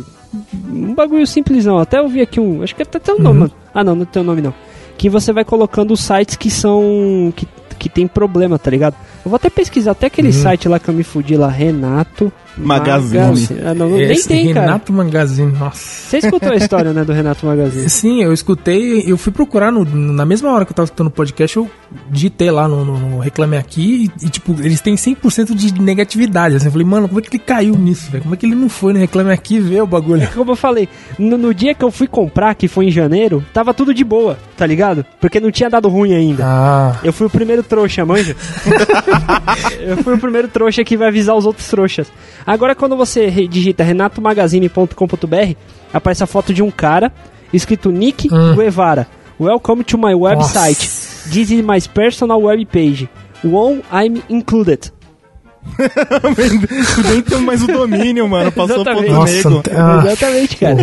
Um 0.71 0.93
bagulho 0.93 1.25
simplesão. 1.25 1.77
Até 1.77 1.99
eu 1.99 2.07
vi 2.07 2.21
aqui 2.21 2.39
um. 2.39 2.61
Acho 2.61 2.75
que 2.75 2.83
até 2.83 2.99
tem 2.99 3.15
um 3.15 3.19
nome, 3.19 3.39
mano. 3.39 3.51
Ah, 3.73 3.83
não, 3.83 3.95
não 3.95 4.05
tem 4.05 4.21
o 4.21 4.25
nome 4.25 4.41
não. 4.41 4.53
Que 4.97 5.09
você 5.09 5.33
vai 5.33 5.43
colocando 5.43 5.91
os 5.91 6.01
sites 6.01 6.35
que 6.35 6.51
são. 6.51 7.33
que, 7.35 7.47
que 7.79 7.89
tem 7.89 8.05
problema, 8.07 8.59
tá 8.59 8.69
ligado? 8.69 8.93
Eu 9.25 9.29
vou 9.29 9.35
até 9.37 9.49
pesquisar 9.49 9.91
até 9.91 10.07
aquele 10.07 10.31
site 10.33 10.67
lá 10.67 10.79
que 10.79 10.89
eu 10.89 10.93
me 10.93 11.03
fudi 11.03 11.35
lá, 11.37 11.47
Renato 11.47 12.31
Magazine. 12.60 13.60
Ah, 13.65 13.74
não, 13.74 13.89
não, 13.89 13.98
nem 13.98 14.12
Esse 14.12 14.28
tem, 14.28 14.54
cara. 14.54 14.65
Renato 14.67 14.91
Magazine, 14.93 15.52
nossa. 15.52 15.80
Você 16.10 16.17
escutou 16.17 16.52
a 16.52 16.56
história, 16.56 16.91
né, 16.93 17.04
do 17.04 17.13
Renato 17.13 17.45
Magazine? 17.45 17.88
Sim, 17.89 18.22
eu 18.24 18.34
escutei, 18.34 19.04
eu 19.08 19.17
fui 19.17 19.32
procurar 19.32 19.72
no- 19.72 19.86
na 19.86 20.26
mesma 20.26 20.52
hora 20.52 20.65
que 20.65 20.72
eu 20.72 20.76
tava 20.76 20.86
escutando 20.86 21.08
o 21.08 21.12
podcast, 21.12 21.56
eu 21.58 21.69
digitei 22.10 22.52
lá 22.52 22.67
no, 22.67 22.84
no- 22.86 22.98
no 23.00 23.19
Reclame 23.19 23.58
Aqui 23.58 24.12
e, 24.22 24.26
e, 24.26 24.30
tipo, 24.30 24.56
eles 24.60 24.82
têm 24.82 24.95
100% 24.95 25.56
de 25.56 25.80
negatividade. 25.82 26.56
Assim, 26.56 26.65
eu 26.67 26.72
falei, 26.72 26.86
mano, 26.88 27.08
como 27.08 27.19
é 27.19 27.24
que 27.24 27.30
ele 27.36 27.43
caiu 27.43 27.76
nisso, 27.76 28.12
velho? 28.12 28.24
Como 28.24 28.34
é 28.36 28.38
que 28.38 28.45
ele 28.45 28.56
não 28.56 28.69
foi 28.69 28.93
no 28.93 29.00
Reclame 29.00 29.32
Aqui 29.32 29.56
e 29.56 29.60
ver 29.60 29.82
o 29.82 29.88
bagulho? 29.88 30.28
Como 30.34 30.52
eu 30.52 30.56
falei, 30.56 30.88
no, 31.17 31.38
no 31.38 31.54
dia 31.54 31.74
que 31.74 31.84
eu 31.84 31.91
fui 31.91 32.08
comprar, 32.08 32.54
que 32.56 32.67
foi 32.67 32.86
em 32.86 32.91
janeiro, 32.91 33.43
tava 33.54 33.74
tudo 33.74 33.93
de 33.93 34.04
boa, 34.04 34.38
tá 34.58 34.65
ligado? 34.65 35.06
Porque 35.19 35.39
não 35.39 35.52
tinha 35.52 35.69
dado 35.69 35.88
ruim 35.88 36.13
ainda. 36.13 36.43
Ah, 36.45 36.95
Eu 37.04 37.13
fui 37.13 37.28
o 37.28 37.30
primeiro 37.30 37.63
trouxa, 37.63 38.06
manja? 38.06 38.36
eu 39.80 39.98
fui 39.98 40.13
o 40.13 40.17
primeiro 40.17 40.48
trouxa 40.48 40.84
que 40.84 40.98
vai 40.98 41.08
avisar 41.08 41.36
os 41.36 41.45
outros 41.45 41.67
trouxas. 41.67 42.08
Agora, 42.49 42.73
quando 42.73 42.97
você 42.97 43.29
digita 43.47 43.83
renatomagazine.com.br, 43.83 45.55
aparece 45.93 46.23
a 46.23 46.25
foto 46.25 46.51
de 46.51 46.63
um 46.63 46.71
cara 46.71 47.13
escrito 47.53 47.91
Nick 47.91 48.27
Hum. 48.33 48.55
Guevara. 48.55 49.07
Welcome 49.39 49.83
to 49.83 49.99
my 49.99 50.15
website. 50.15 50.79
This 51.31 51.51
is 51.51 51.63
my 51.63 51.79
personal 51.93 52.41
web 52.41 52.65
page. 52.65 53.07
One 53.43 53.83
I'm 53.93 54.23
included. 54.27 54.91
Nem 57.07 57.21
tem 57.21 57.41
mais 57.41 57.62
o 57.62 57.67
domínio, 57.67 58.27
mano. 58.27 58.51
Passou. 58.51 58.83
Nossa, 58.83 59.31
nego. 59.49 59.62
ah, 59.71 60.01
Exatamente, 60.07 60.55
que 60.55 60.65
cara. 60.65 60.77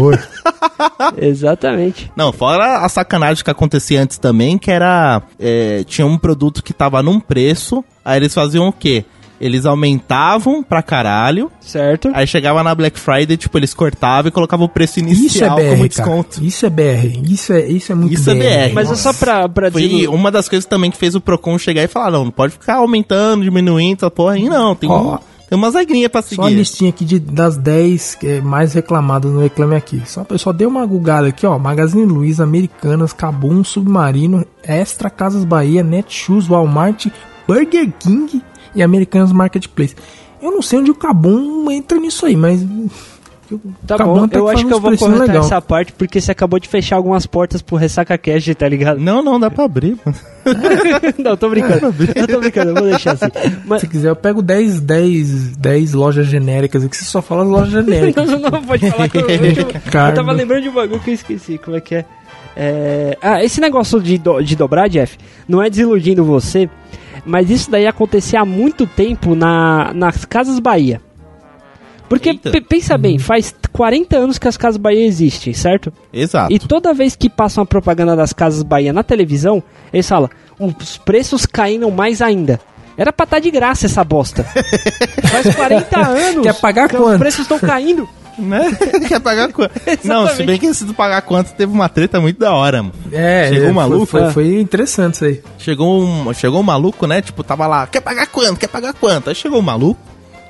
Exatamente. 1.18 2.12
Não, 2.14 2.32
fora 2.32 2.84
a 2.84 2.88
sacanagem 2.88 3.42
que 3.42 3.50
acontecia 3.50 4.00
antes 4.00 4.18
também, 4.18 4.56
que 4.56 4.70
era. 4.70 5.20
é, 5.40 5.82
tinha 5.84 6.06
um 6.06 6.16
produto 6.16 6.62
que 6.62 6.72
tava 6.72 7.02
num 7.02 7.18
preço, 7.18 7.84
aí 8.04 8.18
eles 8.18 8.32
faziam 8.32 8.68
o 8.68 8.72
quê? 8.72 9.04
Eles 9.40 9.66
aumentavam 9.66 10.62
pra 10.62 10.82
caralho, 10.82 11.50
Certo? 11.60 12.10
aí 12.14 12.26
chegava 12.26 12.62
na 12.62 12.74
Black 12.74 12.98
Friday, 12.98 13.36
tipo, 13.36 13.58
eles 13.58 13.74
cortavam 13.74 14.28
e 14.28 14.32
colocavam 14.32 14.66
o 14.66 14.68
preço 14.68 14.98
Isso 14.98 15.08
é 15.08 15.12
inicial 15.12 15.56
como 15.56 15.68
BR, 15.68 15.76
cara. 15.76 15.88
desconto. 15.88 16.44
Isso 16.44 16.64
é 16.66 16.70
BR. 16.70 17.20
Isso 17.30 17.52
é, 17.52 17.66
isso 17.68 17.92
é 17.92 17.94
muito 17.94 18.14
Isso 18.14 18.30
é 18.30 18.34
BR. 18.34 18.74
Mas 18.74 18.90
é 18.90 18.94
só 18.96 19.12
pra, 19.12 19.48
pra 19.48 19.70
Foi 19.70 19.86
dizer. 19.86 20.08
uma 20.08 20.30
das 20.30 20.48
coisas 20.48 20.64
também 20.64 20.90
que 20.90 20.96
fez 20.96 21.14
o 21.14 21.20
Procon 21.20 21.58
chegar 21.58 21.82
e 21.82 21.88
falar, 21.88 22.10
não, 22.10 22.24
não 22.24 22.30
pode 22.30 22.54
ficar 22.54 22.76
aumentando, 22.76 23.42
diminuindo 23.44 23.96
essa 23.98 24.10
porra 24.10 24.34
aí, 24.34 24.48
não. 24.48 24.74
Tem, 24.74 24.90
um- 24.90 25.18
tem 25.48 25.56
umas 25.58 25.74
regrinhas 25.74 26.10
pra 26.10 26.22
Só 26.22 26.42
a 26.42 26.44
seguir. 26.46 26.56
listinha 26.56 26.90
aqui 26.90 27.04
de, 27.04 27.18
das 27.20 27.56
10 27.56 28.18
é, 28.24 28.40
mais 28.40 28.72
reclamadas 28.72 29.30
no 29.30 29.40
Reclame 29.40 29.76
Aqui. 29.76 30.02
Só, 30.06 30.24
eu 30.28 30.38
só 30.38 30.52
dei 30.52 30.66
uma 30.66 30.84
gugada 30.86 31.28
aqui, 31.28 31.46
ó. 31.46 31.58
Magazine 31.58 32.04
Luiza, 32.04 32.42
Americanas, 32.42 33.12
Cabum, 33.12 33.62
Submarino, 33.62 34.44
Extra, 34.64 35.08
Casas 35.10 35.44
Bahia, 35.44 35.82
Netshoes, 35.84 36.48
Walmart, 36.48 37.06
Burger 37.46 37.92
King 37.98 38.42
e 38.76 38.82
Americanas 38.82 39.32
Marketplace. 39.32 39.96
Eu 40.40 40.52
não 40.52 40.62
sei 40.62 40.78
onde 40.78 40.90
o 40.90 40.94
Cabum 40.94 41.68
entra 41.70 41.98
nisso 41.98 42.26
aí, 42.26 42.36
mas... 42.36 42.64
Tá 43.86 43.96
Cabum 43.96 44.14
bom, 44.14 44.24
até 44.24 44.38
eu 44.38 44.48
acho 44.48 44.66
que 44.66 44.72
eu 44.74 44.80
vou 44.80 44.96
cortar 44.98 45.20
legal. 45.20 45.44
essa 45.44 45.60
parte 45.62 45.92
porque 45.92 46.20
você 46.20 46.32
acabou 46.32 46.58
de 46.58 46.68
fechar 46.68 46.96
algumas 46.96 47.26
portas 47.26 47.62
pro 47.62 47.76
Ressaca 47.76 48.18
Cash, 48.18 48.52
tá 48.58 48.68
ligado? 48.68 48.98
Não, 48.98 49.22
não, 49.22 49.38
dá 49.38 49.48
pra 49.48 49.64
abrir. 49.66 49.96
mano. 50.04 50.18
Não, 51.18 51.36
tô 51.36 51.48
brincando. 51.48 51.94
Eu 52.14 52.26
tô 52.26 52.40
brincando, 52.40 52.70
eu 52.70 52.74
vou 52.74 52.84
deixar 52.84 53.12
assim. 53.12 53.26
Mas, 53.64 53.80
Se 53.82 53.88
quiser, 53.88 54.08
eu 54.08 54.16
pego 54.16 54.42
10, 54.42 54.80
10, 54.80 55.56
10 55.56 55.92
lojas 55.94 56.26
genéricas 56.26 56.84
aqui, 56.84 56.96
você 56.96 57.04
só 57.04 57.22
fala 57.22 57.42
as 57.44 57.48
lojas 57.48 57.70
genéricas. 57.84 58.26
não, 58.30 58.38
não 58.50 58.62
pode 58.64 58.90
falar 58.90 59.08
que 59.08 59.16
eu, 59.18 59.26
eu, 59.30 59.38
eu 59.38 60.14
tava 60.14 60.32
lembrando 60.32 60.62
de 60.62 60.68
um 60.68 60.74
bagulho 60.74 61.00
que 61.00 61.10
eu 61.10 61.14
esqueci. 61.14 61.56
Como 61.58 61.76
é 61.76 61.80
que 61.80 61.94
é? 61.96 62.04
É, 62.56 63.16
Ah, 63.22 63.44
esse 63.44 63.60
negócio 63.60 64.00
de, 64.00 64.18
do- 64.18 64.40
de 64.42 64.56
dobrar, 64.56 64.88
Jeff, 64.88 65.16
não 65.48 65.62
é 65.62 65.70
desiludindo 65.70 66.24
você, 66.24 66.68
mas 67.26 67.50
isso 67.50 67.70
daí 67.70 67.86
acontecia 67.86 68.40
há 68.40 68.44
muito 68.44 68.86
tempo 68.86 69.34
na, 69.34 69.92
nas 69.92 70.24
Casas 70.24 70.58
Bahia. 70.58 71.00
Porque, 72.08 72.34
pensa 72.68 72.96
bem, 72.96 73.18
faz 73.18 73.52
40 73.72 74.16
anos 74.16 74.38
que 74.38 74.46
as 74.46 74.56
Casas 74.56 74.76
Bahia 74.76 75.04
existem, 75.04 75.52
certo? 75.52 75.92
Exato. 76.12 76.52
E 76.52 76.58
toda 76.58 76.94
vez 76.94 77.16
que 77.16 77.28
passam 77.28 77.64
a 77.64 77.66
propaganda 77.66 78.14
das 78.14 78.32
Casas 78.32 78.62
Bahia 78.62 78.92
na 78.92 79.02
televisão, 79.02 79.60
eles 79.92 80.08
falam, 80.08 80.30
os 80.58 80.96
preços 80.98 81.44
caíram 81.44 81.90
mais 81.90 82.22
ainda. 82.22 82.60
Era 82.96 83.12
pra 83.12 83.24
estar 83.24 83.38
de 83.40 83.50
graça 83.50 83.86
essa 83.86 84.02
bosta. 84.04 84.44
Faz 85.30 85.54
40 85.54 85.98
anos 85.98 86.42
Quer 86.42 86.54
pagar 86.54 86.88
que 86.88 86.96
quanto? 86.96 87.12
os 87.12 87.18
preços 87.18 87.40
estão 87.40 87.58
caindo. 87.58 88.08
Né? 88.38 88.70
Quer 89.08 89.20
pagar 89.20 89.52
quanto? 89.52 89.72
Não, 90.04 90.28
se 90.28 90.42
bem 90.42 90.58
que 90.58 90.66
esse 90.66 90.84
do 90.84 90.92
pagar 90.92 91.22
quanto 91.22 91.54
teve 91.54 91.72
uma 91.72 91.88
treta 91.88 92.20
muito 92.20 92.38
da 92.38 92.52
hora, 92.52 92.82
mano. 92.82 92.94
É, 93.10 93.48
Chegou 93.48 93.68
é, 93.68 93.70
um 93.70 93.74
maluco? 93.74 94.06
Foi, 94.06 94.20
foi, 94.22 94.32
foi 94.32 94.60
interessante 94.60 95.14
isso 95.14 95.24
aí. 95.24 95.42
Chegou 95.58 96.02
um, 96.02 96.32
chegou 96.34 96.60
um 96.60 96.64
maluco, 96.64 97.06
né? 97.06 97.22
Tipo, 97.22 97.42
tava 97.42 97.66
lá, 97.66 97.86
quer 97.86 98.00
pagar 98.00 98.26
quanto? 98.26 98.58
Quer 98.58 98.68
pagar 98.68 98.92
quanto? 98.94 99.28
Aí 99.28 99.34
chegou 99.34 99.58
um 99.58 99.62
maluco, 99.62 100.00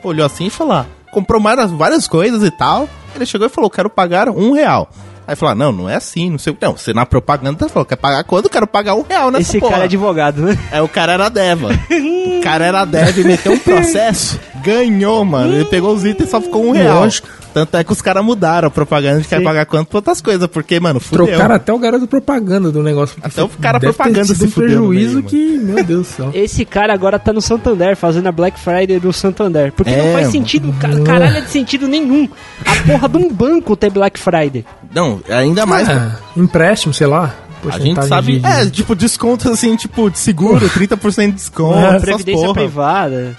olhou 0.02 0.26
assim 0.26 0.46
e 0.46 0.50
falou, 0.50 0.74
ah, 0.74 0.86
comprou 1.12 1.40
várias, 1.40 1.70
várias 1.70 2.06
coisas 2.08 2.42
e 2.42 2.50
tal. 2.50 2.88
Ele 3.14 3.24
chegou 3.24 3.46
e 3.46 3.50
falou, 3.50 3.70
quero 3.70 3.88
pagar 3.88 4.28
um 4.28 4.52
real. 4.52 4.90
Aí 5.26 5.34
falou, 5.34 5.52
ah, 5.52 5.54
não, 5.54 5.72
não 5.72 5.88
é 5.90 5.96
assim, 5.96 6.30
não 6.30 6.38
sei 6.38 6.52
o 6.52 6.56
que. 6.56 6.64
Não, 6.64 6.76
você 6.76 6.94
na 6.94 7.04
propaganda 7.04 7.68
falou, 7.68 7.84
quer 7.84 7.96
pagar 7.96 8.22
quanto? 8.24 8.48
Quero 8.48 8.66
pagar 8.66 8.94
um 8.94 9.02
real 9.02 9.30
nessa 9.30 9.42
Esse 9.50 9.58
porra. 9.58 9.72
cara 9.72 9.84
é 9.84 9.86
advogado, 9.86 10.42
né? 10.42 10.58
Aí 10.70 10.80
o 10.80 10.88
cara 10.88 11.12
era 11.12 11.28
Deva. 11.28 11.68
o 12.38 12.40
cara 12.42 12.64
era 12.64 12.84
Deva 12.84 13.20
e 13.20 13.24
meteu 13.24 13.52
um 13.52 13.58
processo, 13.58 14.38
ganhou, 14.62 15.24
mano. 15.24 15.52
Ele 15.54 15.64
pegou 15.64 15.94
os 15.94 16.04
itens 16.04 16.28
e 16.28 16.30
só 16.30 16.40
ficou 16.40 16.64
um 16.66 16.70
real. 16.72 17.00
Lógico. 17.00 17.28
Tanto 17.52 17.74
é 17.78 17.82
que 17.82 17.90
os 17.90 18.02
caras 18.02 18.22
mudaram 18.22 18.68
a 18.68 18.70
propaganda 18.70 19.18
de 19.22 19.26
quer 19.26 19.42
pagar 19.42 19.64
quanto 19.64 19.88
pra 19.88 19.96
outras 19.96 20.20
coisas, 20.20 20.46
porque, 20.46 20.78
mano, 20.78 21.00
fudeu. 21.00 21.26
Trocaram 21.26 21.54
até 21.54 21.72
o 21.72 21.78
garoto 21.78 22.06
propaganda 22.06 22.70
do 22.70 22.82
negócio. 22.82 23.16
Até 23.22 23.42
o 23.42 23.48
cara 23.48 23.78
Deve 23.78 23.94
propaganda 23.94 24.26
se 24.34 24.44
um 24.44 24.50
prejuízo 24.50 25.14
meio, 25.14 25.22
que, 25.24 25.56
meu 25.56 25.82
Deus 25.82 26.00
do 26.00 26.04
céu. 26.12 26.30
Esse 26.34 26.66
cara 26.66 26.92
agora 26.92 27.18
tá 27.18 27.32
no 27.32 27.40
Santander, 27.40 27.96
fazendo 27.96 28.26
a 28.26 28.32
Black 28.32 28.60
Friday 28.60 29.00
do 29.00 29.10
Santander. 29.10 29.72
Porque 29.72 29.90
É, 29.90 29.96
não 29.96 30.04
faz 30.12 30.26
mano. 30.26 30.32
sentido, 30.32 30.74
ca- 30.78 31.00
caralho, 31.02 31.42
de 31.42 31.48
sentido 31.50 31.88
nenhum. 31.88 32.28
A 32.62 32.86
porra 32.92 33.08
de 33.08 33.16
um 33.16 33.32
banco 33.32 33.74
ter 33.74 33.88
Black 33.90 34.20
Friday. 34.20 34.62
Não, 34.94 35.20
ainda 35.28 35.64
mais... 35.66 35.88
Ah, 35.88 36.16
empréstimo, 36.36 36.92
sei 36.94 37.06
lá. 37.06 37.34
A 37.68 37.78
gente 37.78 37.94
porcentagem 37.96 38.08
sabe, 38.08 38.38
de- 38.38 38.46
é, 38.46 38.70
tipo, 38.70 38.94
desconto 38.94 39.50
assim, 39.50 39.74
tipo, 39.76 40.08
de 40.10 40.18
seguro, 40.18 40.68
30% 40.70 41.26
de 41.26 41.32
desconto, 41.32 41.78
É, 41.78 41.98
Previdência 41.98 42.42
porra. 42.42 42.54
privada. 42.54 43.36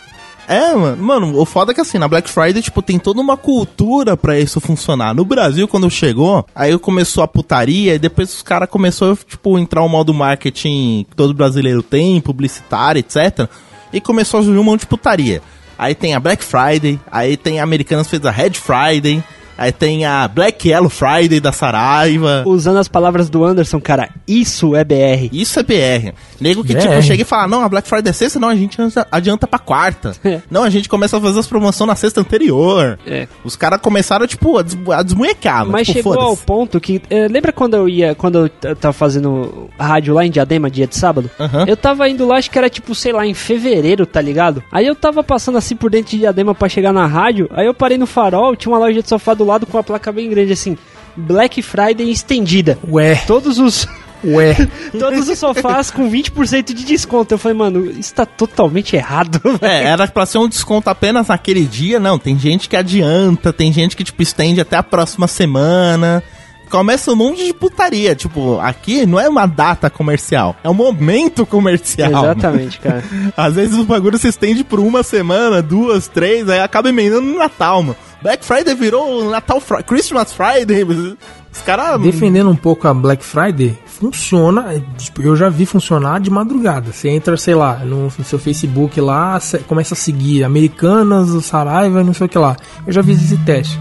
É, 0.50 0.74
mano, 0.74 1.04
mano, 1.04 1.40
o 1.40 1.46
foda 1.46 1.72
é 1.72 1.76
que 1.76 1.82
assim, 1.82 1.98
na 1.98 2.08
Black 2.08 2.30
Friday, 2.30 2.62
tipo, 2.62 2.82
tem 2.82 2.98
toda 2.98 3.20
uma 3.22 3.36
cultura 3.38 4.16
pra 4.18 4.40
isso 4.40 4.60
funcionar. 4.62 5.14
No 5.14 5.26
Brasil, 5.26 5.68
quando 5.68 5.90
chegou, 5.90 6.46
aí 6.56 6.78
começou 6.80 7.22
a 7.24 7.28
putaria 7.28 7.96
e 7.96 8.00
depois 8.00 8.34
os 8.34 8.42
caras 8.42 8.70
começou, 8.70 9.16
tipo, 9.16 9.58
entrar 9.60 9.82
o 9.82 9.90
modo 9.90 10.14
marketing 10.14 11.06
que 11.10 11.16
todo 11.18 11.34
brasileiro 11.34 11.84
tem, 11.84 12.20
publicitário, 12.22 13.00
etc. 13.00 13.48
E 13.92 14.00
começou 14.02 14.40
a 14.40 14.44
surgir 14.44 14.58
um 14.60 14.64
monte 14.64 14.82
de 14.82 14.88
putaria. 14.88 15.42
Aí 15.78 15.94
tem 15.94 16.16
a 16.16 16.20
Black 16.20 16.44
Friday, 16.44 17.00
aí 17.12 17.36
tem 17.38 17.60
a 17.60 17.64
Americanas 17.64 18.08
fez 18.08 18.26
a 18.26 18.32
Red 18.32 18.54
Friday, 18.54 19.22
aí 19.58 19.72
tem 19.72 20.06
a 20.06 20.28
Black 20.28 20.70
Yellow 20.70 20.90
Friday 20.90 21.40
da 21.40 21.52
Saraiva. 21.52 22.44
Usando 22.46 22.78
as 22.78 22.88
palavras 22.88 23.30
do 23.30 23.44
Anderson, 23.44 23.80
cara, 23.82 24.10
isso 24.28 24.76
é 24.76 24.84
BR. 24.84 25.30
Isso 25.32 25.60
é 25.60 25.64
BR. 25.64 26.14
Nego 26.40 26.64
que, 26.64 26.74
BR. 26.74 26.80
tipo, 26.82 27.02
chega 27.02 27.22
e 27.22 27.26
fala, 27.26 27.48
não, 27.48 27.64
a 27.64 27.70
Black 27.70 27.88
Friday 27.88 28.10
é 28.10 28.14
sexta, 28.14 28.40
não, 28.40 28.50
a 28.50 28.56
gente 28.56 28.78
adianta- 29.12 29.48
pra 29.48 29.60
quarta. 29.60 30.14
É. 30.28 30.42
não, 30.52 30.64
a 30.64 30.70
gente 30.70 30.90
começa 30.90 31.16
a 31.18 31.22
fazer 31.22 31.40
as 31.40 31.48
promoções 31.48 31.88
na 31.88 31.96
sexta 31.96 32.20
anterior. 32.20 33.00
É. 33.08 33.28
Os 33.46 33.56
caras 33.56 33.80
começaram, 33.80 34.28
tipo, 34.28 34.58
a, 34.58 34.62
des 34.62 34.78
a 34.90 35.02
desmunhecar. 35.02 35.66
Mas 35.66 35.88
tipo, 35.88 36.00
chegou 36.00 36.20
ao 36.20 36.36
ponto 36.36 36.80
que. 36.82 37.02
eh, 37.10 37.28
lembra 37.30 37.54
quando 37.54 37.76
eu 37.76 37.88
ia. 37.88 38.14
Quando 38.14 38.50
eu 38.62 38.76
tava 38.76 38.92
fazendo 38.94 39.70
rádio 39.80 40.14
lá 40.14 40.26
em 40.26 40.32
Diadema, 40.32 40.70
dia 40.70 40.86
de 40.86 40.96
sábado? 40.98 41.30
Eu 41.66 41.78
tava 41.78 42.10
indo 42.10 42.28
lá, 42.28 42.38
acho 42.38 42.52
que 42.52 42.58
era 42.58 42.70
tipo, 42.70 42.94
sei 42.94 43.14
lá, 43.14 43.26
em 43.26 43.34
fevereiro, 43.34 44.06
tá 44.06 44.20
ligado? 44.20 44.62
Aí 44.72 44.86
eu 44.86 44.96
tava 44.96 45.24
passando 45.24 45.58
assim 45.58 45.76
por 45.76 45.90
dentro 45.90 46.12
de 46.12 46.18
Diadema 46.20 46.54
pra 46.54 46.68
chegar 46.68 46.92
na 46.92 47.06
rádio. 47.06 47.48
Aí 47.54 47.66
eu 47.66 47.74
parei 47.74 47.98
no 47.98 48.06
farol, 48.08 48.56
tinha 48.56 48.72
uma 48.72 48.80
loja 48.80 49.02
de 49.02 49.08
sofá 49.08 49.34
do 49.34 49.46
lado 49.48 49.66
com 49.66 49.78
uma 49.78 49.84
placa 49.84 50.12
bem 50.12 50.30
grande 50.30 50.54
assim. 50.54 50.78
Black 51.16 51.62
Friday 51.62 52.12
estendida. 52.12 52.78
Ué, 52.88 53.16
Todos 53.26 53.58
os. 53.58 53.88
ué. 54.24 54.56
Todos 55.00 55.28
os 55.28 55.40
sofás 55.40 55.90
com 55.90 56.10
20% 56.10 56.74
de 56.74 56.84
desconto. 56.86 57.34
Eu 57.34 57.38
falei, 57.40 57.58
mano, 57.58 57.90
isso 57.90 58.14
tá 58.14 58.26
totalmente 58.26 58.96
errado, 58.96 59.40
velho. 59.60 59.60
É, 59.62 59.86
era 59.86 60.08
pra 60.08 60.26
ser 60.28 60.38
um 60.38 60.48
desconto 60.48 60.90
apenas 60.90 61.28
naquele 61.28 61.66
dia, 61.66 62.00
não. 62.00 62.20
Tem 62.20 62.38
gente 62.38 62.70
que 62.70 62.76
adianta, 62.76 63.52
tem 63.52 63.74
gente 63.74 63.96
que, 63.96 64.04
tipo, 64.04 64.22
estende 64.22 64.62
até 64.62 64.76
a 64.78 64.84
próxima 64.84 65.28
semana. 65.28 66.22
Começa 66.70 67.12
um 67.14 67.16
monte 67.16 67.46
de 67.46 67.54
putaria. 67.54 68.14
Tipo, 68.14 68.60
aqui 68.60 69.06
não 69.06 69.20
é 69.20 69.28
uma 69.30 69.46
data 69.46 69.90
comercial, 69.90 70.56
é 70.64 70.70
um 70.70 70.74
momento 70.74 71.46
comercial. 71.46 72.12
mano. 72.12 72.26
Exatamente, 72.26 72.80
cara. 72.80 73.04
Às 73.38 73.56
vezes 73.56 73.80
o 73.80 73.86
bagulho 73.86 74.18
se 74.18 74.28
estende 74.28 74.64
por 74.66 74.80
uma 74.80 75.02
semana, 75.02 75.62
duas, 75.62 76.08
três, 76.10 76.50
aí 76.50 76.60
acaba 76.60 76.90
emendando 76.90 77.22
no 77.22 77.38
Natal, 77.38 77.82
mano. 77.82 77.96
Black 78.22 78.44
Friday 78.44 78.74
virou 78.74 79.30
Natal 79.30 79.60
Fri 79.60 79.84
Christmas 79.84 80.34
Friday. 80.34 80.84
Os 80.84 81.62
caras. 81.66 82.02
Defendendo 82.02 82.50
um 82.50 82.56
pouco 82.56 82.88
a 82.88 82.94
Black 82.94 83.24
Friday, 83.24 83.78
funciona. 83.86 84.74
é, 84.74 84.82
Tipo, 84.98 85.22
eu 85.22 85.36
já 85.36 85.50
vi 85.50 85.66
funcionar 85.66 86.20
de 86.20 86.30
madrugada. 86.30 86.92
Você 86.92 87.10
entra, 87.10 87.38
sei 87.38 87.56
lá, 87.56 87.76
no, 87.80 88.10
seu 88.12 88.40
Facebook 88.40 89.00
lá, 89.00 89.40
começa 89.68 89.94
a 89.94 89.98
seguir 89.98 90.44
Americanas, 90.44 91.30
o 91.30 91.42
Saraiva, 91.42 92.04
não 92.04 92.14
sei 92.14 92.26
o 92.26 92.30
que 92.30 92.38
lá. 92.38 92.58
Eu 92.86 92.94
já 92.94 93.04
fiz 93.04 93.22
esse 93.24 93.38
teste. 93.38 93.80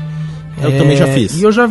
Eu 0.61 0.79
também 0.79 0.96
já 0.96 1.07
fiz. 1.07 1.35
E 1.35 1.42
eu 1.42 1.53
já, 1.53 1.68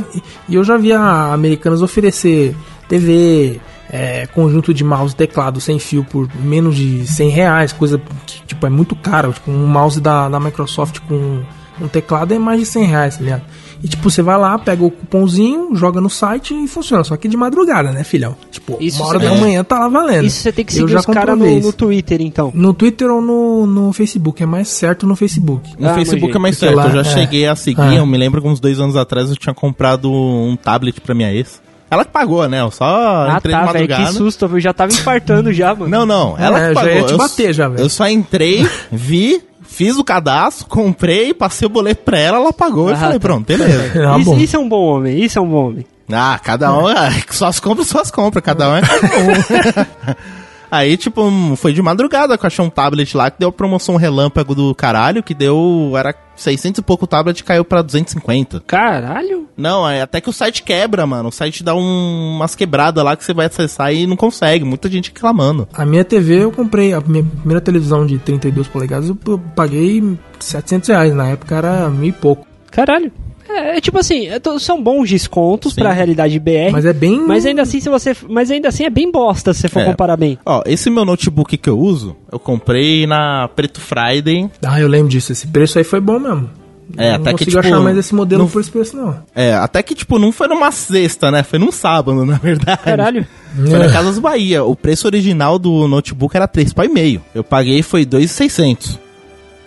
e 0.48 0.56
eu 0.56 0.64
já 0.64 0.78
vi 0.78 0.94
a 0.94 1.34
Americanas 1.34 1.82
oferecer 1.82 2.56
TV, 2.88 3.60
é, 3.90 4.28
conjunto 4.28 4.74
de 4.74 4.84
mouse 4.84 5.14
e 5.14 5.18
teclado 5.18 5.60
sem 5.60 5.80
fio 5.80 6.04
por 6.04 6.30
menos 6.36 6.76
de 6.76 7.06
100 7.08 7.30
reais, 7.30 7.74
coisa 7.74 8.00
que 8.28 8.44
tipo, 8.46 8.66
é 8.66 8.70
muito 8.70 8.96
caro. 8.96 9.34
Tipo, 9.34 9.50
um 9.50 9.66
mouse 9.66 10.00
da, 10.00 10.30
da 10.30 10.40
Microsoft 10.40 11.00
com 11.08 11.42
um 11.82 11.88
teclado 11.88 12.34
é 12.34 12.40
mais 12.40 12.60
de 12.60 12.66
100 12.66 12.84
reais, 12.86 13.18
tá 13.18 13.24
ligado? 13.24 13.42
E 13.84 13.88
tipo, 13.88 14.10
você 14.10 14.22
vai 14.22 14.38
lá, 14.38 14.58
pega 14.58 14.84
o 14.84 14.90
cupomzinho, 14.90 15.76
joga 15.76 16.00
no 16.02 16.10
site 16.10 16.54
e 16.56 16.68
funciona. 16.68 17.04
Só 17.04 17.16
que 17.18 17.28
de 17.28 17.38
madrugada, 17.38 17.92
né, 17.92 18.04
filhão? 18.04 18.36
Tipo, 18.50 18.78
Isso 18.80 19.02
uma 19.04 19.10
hora 19.10 19.24
é- 19.24 19.30
da 19.30 19.36
manhã 19.36 19.64
tá 19.64 19.78
lá 19.78 19.88
valendo. 19.90 20.26
Isso 20.26 20.40
você 20.42 20.52
tem 20.52 20.66
que 20.66 20.74
Eu 20.74 20.88
seguir 20.88 20.94
já 20.94 21.00
os 21.00 21.06
caras 21.06 21.38
no, 21.38 21.60
no. 21.60 21.74
Twitter, 21.74 22.22
então. 22.22 22.52
No 22.56 22.74
Twitter 22.74 23.12
ou 23.12 23.22
no, 23.22 23.68
no 23.68 23.94
Facebook? 23.94 24.42
É 24.42 24.46
mais 24.46 24.70
certo 24.70 25.06
no 25.06 25.16
Facebook. 25.16 25.74
No 25.78 25.90
Ah, 25.90 25.94
Facebook 25.94 26.36
é 26.36 26.40
mais 26.40 26.58
certo. 26.58 26.76
lá, 26.76 26.88
eu 26.88 26.92
já 26.92 27.02
é. 27.02 27.04
cheguei 27.14 27.46
a 27.48 27.56
seguir. 27.56 27.82
Ah. 27.82 27.94
Eu 27.96 28.06
me 28.06 28.18
lembro 28.18 28.42
que 28.42 28.48
uns 28.48 28.60
dois 28.60 28.80
anos 28.80 28.96
atrás 28.96 29.30
eu 29.30 29.36
tinha 29.36 29.54
comprado 29.54 30.10
um 30.12 30.56
tablet 30.56 31.00
pra 31.02 31.14
minha 31.14 31.32
ex. 31.32 31.62
Ela 31.92 32.04
que 32.04 32.12
pagou, 32.12 32.48
né? 32.50 32.62
Eu 32.62 32.72
só 32.72 32.84
Ah, 32.86 33.36
entrei 33.38 33.54
de 33.54 33.60
tá, 33.60 33.66
velho, 33.72 33.88
madrugada. 33.88 34.06
que 34.08 34.14
susto. 34.18 34.46
Eu 34.46 34.60
já 34.60 34.74
tava 34.74 34.92
infartando 34.92 35.54
já, 35.54 35.76
mano. 35.76 35.88
Não, 35.92 36.06
não. 36.06 36.36
Ela 36.40 36.60
É, 36.60 36.68
que 36.70 36.74
já 36.76 36.82
pagou. 36.82 36.96
ia 36.98 37.04
te 37.04 37.12
Eu 37.12 37.18
bater 37.18 37.54
já, 37.54 37.68
velho. 37.70 37.82
Eu 37.84 37.90
só 37.90 38.08
entrei, 38.10 38.68
vi, 38.92 39.44
fiz 39.76 39.98
o 39.98 40.04
cadastro, 40.04 40.66
comprei, 40.68 41.34
passei 41.34 41.66
o 41.66 41.70
boleto 41.70 42.04
pra 42.04 42.18
ela, 42.18 42.38
ela 42.38 42.54
pagou. 42.54 42.90
Ah, 42.90 42.96
falei, 42.96 43.20
tá. 43.20 43.28
pronto, 43.28 43.46
beleza. 43.46 44.10
Ah, 44.10 44.18
isso, 44.20 44.36
isso 44.36 44.56
é 44.56 44.60
um 44.60 44.70
bom 44.70 44.86
homem, 44.86 45.22
isso 45.22 45.38
é 45.38 45.42
um 45.42 45.50
bom 45.50 45.68
homem. 45.68 45.86
Ah, 46.10 46.40
cada 46.42 46.74
um, 46.74 46.88
ah, 46.88 47.10
suas 47.30 47.60
compras, 47.60 47.88
suas 47.88 48.10
compras, 48.10 48.44
cada 48.44 48.70
um 48.70 48.76
é 48.78 48.82
cada 48.82 49.08
um. 49.18 50.16
Aí, 50.72 50.98
tipo, 50.98 51.30
foi 51.56 51.74
de 51.74 51.82
madrugada 51.82 52.38
que 52.38 52.44
eu 52.44 52.48
achei 52.48 52.64
um 52.66 52.70
tablet 52.70 53.16
lá 53.16 53.30
que 53.32 53.40
deu 53.40 53.52
promoção 53.52 53.96
relâmpago 53.96 54.54
do 54.56 54.74
caralho, 54.76 55.24
que 55.24 55.34
deu. 55.34 55.94
Era 55.98 56.14
600 56.36 56.80
e 56.80 56.82
pouco 56.82 57.06
o 57.06 57.08
tablet 57.08 57.44
caiu 57.44 57.64
pra 57.64 57.82
250. 57.82 58.62
Caralho. 58.68 59.48
Não, 59.56 59.88
é 59.90 60.02
até 60.02 60.20
que 60.20 60.30
o 60.30 60.34
site 60.34 60.64
quebra, 60.64 61.06
mano. 61.08 61.30
O 61.30 61.32
site 61.32 61.64
dá 61.64 61.74
um- 61.76 62.36
umas 62.36 62.56
quebradas 62.56 63.04
lá 63.04 63.16
que 63.16 63.24
você 63.24 63.34
vai 63.34 63.46
acessar 63.46 63.94
e 63.94 64.06
não 64.06 64.16
consegue. 64.18 64.66
Muita 64.66 64.90
gente 64.90 65.12
reclamando. 65.14 65.68
A 65.74 65.86
minha 65.86 66.04
TV 66.04 66.44
eu 66.44 66.52
comprei, 66.52 66.94
a 66.94 67.00
minha 67.02 67.24
primeira 67.24 67.62
televisão 67.62 68.06
de 68.06 68.18
32 68.18 68.68
polegadas 68.68 69.08
eu, 69.10 69.18
eu 69.28 69.40
paguei 69.56 70.18
700 70.40 70.90
reais. 70.90 71.14
Na 71.14 71.28
época 71.30 71.56
era 71.56 71.90
mil 71.90 72.10
e 72.10 72.12
pouco. 72.12 72.46
Caralho. 72.70 73.12
É, 73.56 73.78
é 73.78 73.82
tipo 73.82 73.98
assim, 73.98 74.28
é 74.28 74.40
to- 74.40 74.60
são 74.60 74.82
bons 74.82 75.10
descontos 75.10 75.74
Sim. 75.74 75.82
pra 75.82 75.92
realidade 75.94 76.38
BR. 76.40 76.72
Mas 76.72 76.86
é 76.86 76.94
bem. 76.94 77.20
Mas 77.26 77.46
ainda 77.46 77.62
assim, 77.62 77.80
se 77.80 77.90
você. 77.90 78.16
Mas 78.30 78.52
ainda 78.52 78.68
assim 78.70 78.84
é 78.84 78.90
bem 78.90 79.12
bosta 79.12 79.54
se 79.54 79.62
você 79.62 79.68
for 79.70 79.80
É. 79.82 79.86
comparar 79.86 80.18
bem. 80.18 80.38
Ó, 80.46 80.62
esse 80.66 80.90
meu 80.90 81.06
notebook 81.06 81.58
que 81.58 81.70
eu 81.70 81.80
uso, 81.80 82.16
eu 82.32 82.40
comprei 82.40 83.08
na 83.08 83.48
Preto 83.56 83.80
Friday. 83.80 84.50
Ah, 84.66 84.80
eu 84.80 84.88
lembro 84.88 85.08
disso. 85.10 85.32
Esse 85.32 85.48
preço 85.48 85.78
aí 85.78 85.84
foi 85.84 86.00
bom 86.00 86.20
mesmo. 86.20 86.50
É, 86.98 87.10
não 87.10 87.16
até 87.16 87.24
que, 87.26 87.32
consigo 87.46 87.50
tipo, 87.52 87.60
achar 87.60 87.80
mais 87.82 87.98
esse 87.98 88.14
modelo 88.14 88.44
não- 88.44 88.50
por 88.50 88.62
esse 88.62 88.70
preço, 88.70 88.96
não. 88.96 89.16
É, 89.34 89.54
até 89.56 89.82
que, 89.82 89.96
tipo, 89.96 90.20
não 90.20 90.32
foi 90.32 90.48
numa 90.48 90.72
sexta, 90.72 91.32
né? 91.32 91.42
Foi 91.42 91.58
num 91.58 91.72
sábado, 91.72 92.24
na 92.26 92.38
verdade. 92.38 92.84
Caralho. 92.84 93.26
Foi 93.56 93.80
na 93.80 93.90
Casas 93.92 94.20
Bahia. 94.20 94.64
O 94.64 94.76
preço 94.76 95.08
original 95.08 95.58
do 95.58 95.88
notebook 95.88 96.36
era 96.38 96.48
3,5. 96.48 97.22
Eu 97.34 97.44
paguei 97.44 97.82
foi 97.82 98.06
2,600. 98.06 99.00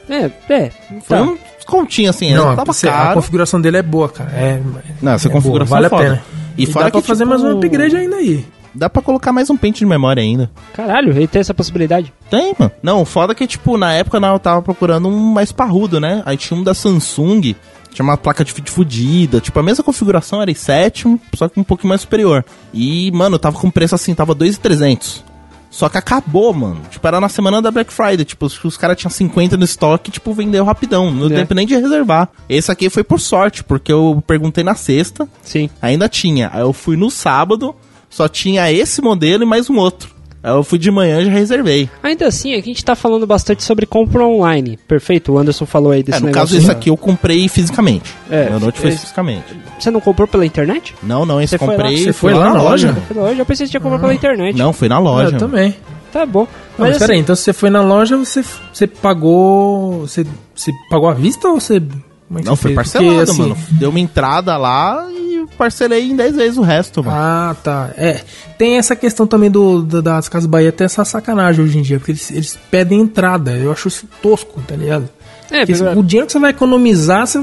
É, 0.09 0.31
é. 0.49 0.71
Foi 1.03 1.17
Tá. 1.19 1.23
um 1.25 1.37
descontinho, 1.69 2.11
assim. 2.11 2.33
Não, 2.35 2.57
tava 2.57 2.73
você- 2.73 2.89
a 2.89 2.93
caro. 2.93 3.15
configuração 3.15 3.61
dele 3.61 3.77
é 3.77 3.83
boa, 3.83 4.09
cara. 4.09 4.31
É, 4.31 4.61
Não, 5.03 5.13
essa 5.13 5.29
é 5.29 5.31
configuração 5.31 5.77
boa, 5.79 5.83
vale 5.83 5.87
é 5.87 5.89
foda. 5.89 6.03
a 6.03 6.07
pena. 6.17 6.23
E 6.57 6.63
E, 6.65 6.67
fora 6.67 6.87
dá 6.87 6.91
pra 6.91 7.01
que, 7.01 7.07
fazer 7.07 7.25
tipo, 7.25 7.31
mais 7.31 7.43
um 7.45 7.57
upgrade 7.59 7.97
ainda 7.97 8.17
aí. 8.17 8.45
Dá 8.75 8.89
pra 8.91 9.01
colocar 9.03 9.33
mais 9.33 9.49
um 9.51 9.57
pente 9.57 9.79
de 9.81 9.87
memória 9.87 10.23
ainda. 10.23 10.51
Caralho, 10.75 11.11
ele 11.11 11.27
tem 11.27 11.41
essa 11.41 11.55
possibilidade. 11.55 12.13
Tem, 12.31 12.55
mano. 12.59 12.71
Não, 12.83 13.05
foda 13.05 13.35
que, 13.35 13.47
tipo, 13.47 13.77
na 13.77 13.93
época 13.93 14.21
não, 14.21 14.35
eu 14.35 14.39
tava 14.39 14.63
procurando 14.63 15.09
um 15.09 15.33
mais 15.33 15.51
parrudo, 15.53 15.99
né? 16.01 16.23
Aí 16.27 16.37
tinha 16.37 16.59
um 16.59 16.63
da 16.63 16.75
Samsung, 16.75 17.55
tinha 17.93 18.05
uma 18.05 18.17
placa 18.17 18.45
de 18.45 18.53
vídeo 18.53 18.71
fudida. 18.73 19.41
Tipo, 19.41 19.59
a 19.59 19.63
mesma 19.63 19.83
configuração 19.83 20.41
era 20.43 20.51
i7, 20.51 21.19
só 21.35 21.49
que 21.49 21.59
um 21.59 21.65
pouquinho 21.65 21.89
mais 21.89 22.03
superior. 22.03 22.45
E, 22.73 23.11
mano, 23.13 23.39
tava 23.39 23.59
com 23.59 23.71
preço 23.71 23.95
assim, 23.95 24.15
tava 24.15 24.35
2,300. 24.35 25.25
Só 25.71 25.89
que 25.89 25.99
acabou, 25.99 26.53
mano. 26.55 26.81
Tipo, 26.91 27.07
era 27.07 27.21
na 27.21 27.29
semana 27.29 27.61
da 27.61 27.71
Black 27.71 27.93
Friday. 27.93 28.25
Tipo, 28.25 28.47
os, 28.47 28.65
os 28.65 28.77
caras 28.77 28.97
tinham 28.97 29.11
50 29.11 29.57
no 29.57 29.65
estoque, 29.65 30.11
tipo, 30.11 30.33
vendeu 30.33 30.65
rapidão. 30.65 31.11
Não 31.11 31.29
deu 31.29 31.37
É. 31.37 31.41
tempo 31.41 31.55
nem 31.55 31.67
de 31.67 31.77
reservar. 31.77 32.29
Esse 32.49 32.71
aqui 32.73 32.89
foi 32.89 33.05
por 33.05 33.21
sorte, 33.21 33.63
porque 33.63 33.93
eu 33.93 34.23
perguntei 34.27 34.65
na 34.65 34.75
sexta, 34.75 35.29
Sim. 35.43 35.69
ainda 35.81 36.09
tinha. 36.09 36.51
Aí 36.53 36.61
eu 36.63 36.73
fui 36.73 36.97
no 36.97 37.11
sábado, 37.11 37.75
só 38.09 38.27
tinha 38.29 38.71
esse 38.73 39.03
modelo 39.03 39.43
e 39.43 39.47
mais 39.47 39.69
um 39.69 39.77
outro. 39.77 40.18
Eu 40.43 40.63
fui 40.63 40.79
de 40.79 40.91
manhã 40.91 41.21
e 41.21 41.25
já 41.27 41.31
reservei. 41.33 41.91
Ainda 42.03 42.27
assim, 42.27 42.53
aqui 42.55 42.71
a 42.71 42.73
gente 42.73 42.85
tá 42.85 42.95
falando 42.95 43.27
bastante 43.27 43.63
sobre 43.65 43.85
compra 43.87 44.25
online. 44.25 44.79
Perfeito, 44.89 45.33
o 45.33 45.39
Anderson 45.39 45.67
falou 45.67 45.91
aí 45.93 46.03
desse 46.03 46.19
É, 46.19 46.21
no 46.21 46.27
negócio. 46.27 46.49
caso, 46.55 46.57
esse 46.57 46.71
aqui 46.71 46.91
eu 46.91 46.97
comprei 46.97 47.49
fisicamente. 47.49 48.15
É, 48.31 48.49
Meu 48.51 48.61
note 48.61 48.79
foi 48.81 48.91
esse- 48.91 49.01
fisicamente. 49.01 49.45
Você 49.79 49.91
não 49.91 50.01
comprou 50.01 50.29
pela 50.29 50.47
internet? 50.47 50.95
Não, 51.03 51.27
não, 51.27 51.41
esse 51.41 51.51
Você 51.51 51.59
foi 51.59 51.69
comprei. 51.69 51.97
lá- 51.97 52.03
você 52.05 52.13
foi 52.13 52.35
lá 52.35 52.55
na 52.55 52.63
loja? 52.63 52.95
Foi 53.09 53.17
na 53.17 53.23
loja? 53.23 53.41
Eu 53.41 53.47
pensei 53.47 53.65
que 53.67 53.69
você 53.69 53.71
tinha 53.73 53.81
comprado 53.81 54.01
pela 54.01 54.15
internet. 54.15 54.57
Não, 54.57 54.73
foi 54.73 54.89
na 54.89 54.99
loja. 54.99 55.35
eu 55.35 55.39
também. 55.39 55.75
Tá 56.13 56.25
bom. 56.25 56.41
Não, 56.41 56.49
Mas, 56.79 56.79
mas 56.79 56.91
assim, 56.97 56.99
peraí, 57.07 57.21
então 57.21 57.37
se 57.37 57.43
você 57.43 57.53
foi 57.53 57.69
na 57.69 57.83
loja, 57.83 58.17
você, 58.17 58.43
você 58.73 58.87
pagou. 58.87 60.01
Você, 60.01 60.25
você 60.55 60.73
pagou 60.89 61.09
à 61.09 61.15
vista 61.15 61.49
ou 61.49 61.61
você. 61.61 61.81
como 61.81 62.39
é 62.39 62.43
que 62.43 62.49
Não, 62.49 62.57
você 62.57 62.63
foi 62.63 62.75
fez? 62.75 62.93
parcelado, 62.93 63.17
Porque, 63.17 63.31
assim, 63.31 63.43
mano. 63.43 63.57
Deu 63.73 63.91
uma 63.91 64.01
entrada 64.01 64.57
lá 64.57 65.07
e 65.11 65.28
parcelei 65.57 66.11
em 66.11 66.15
10 66.17 66.37
vezes 66.37 66.59
o 66.59 66.63
resto, 66.63 67.03
mano. 67.03 67.17
Ah, 67.17 67.57
tá. 67.63 67.91
É. 67.97 68.21
Tem 68.57 68.77
essa 68.77 68.95
questão 68.95 69.27
também 69.27 69.51
do, 69.51 69.83
do- 69.83 70.03
das 70.03 70.29
Casas 70.29 70.47
Bahia, 70.47 70.71
tem 70.73 70.85
essa 70.85 71.05
sacanagem 71.05 71.65
hoje 71.65 71.79
em 71.79 71.83
dia, 71.83 71.99
porque 71.99 72.13
eles, 72.13 72.31
eles 72.31 72.59
pedem 72.71 73.01
entrada. 73.01 73.53
Eu 73.53 73.73
acho 73.73 73.89
isso 73.89 74.07
tosco, 74.23 74.61
tá 74.67 74.75
ligado? 74.77 75.09
é, 75.51 75.65
Porque 75.65 75.75
porque- 75.83 75.99
o 75.99 76.03
dinheiro 76.03 76.27
que 76.27 76.33
você 76.33 76.39
vai 76.39 76.51
economizar, 76.51 77.27
você 77.27 77.43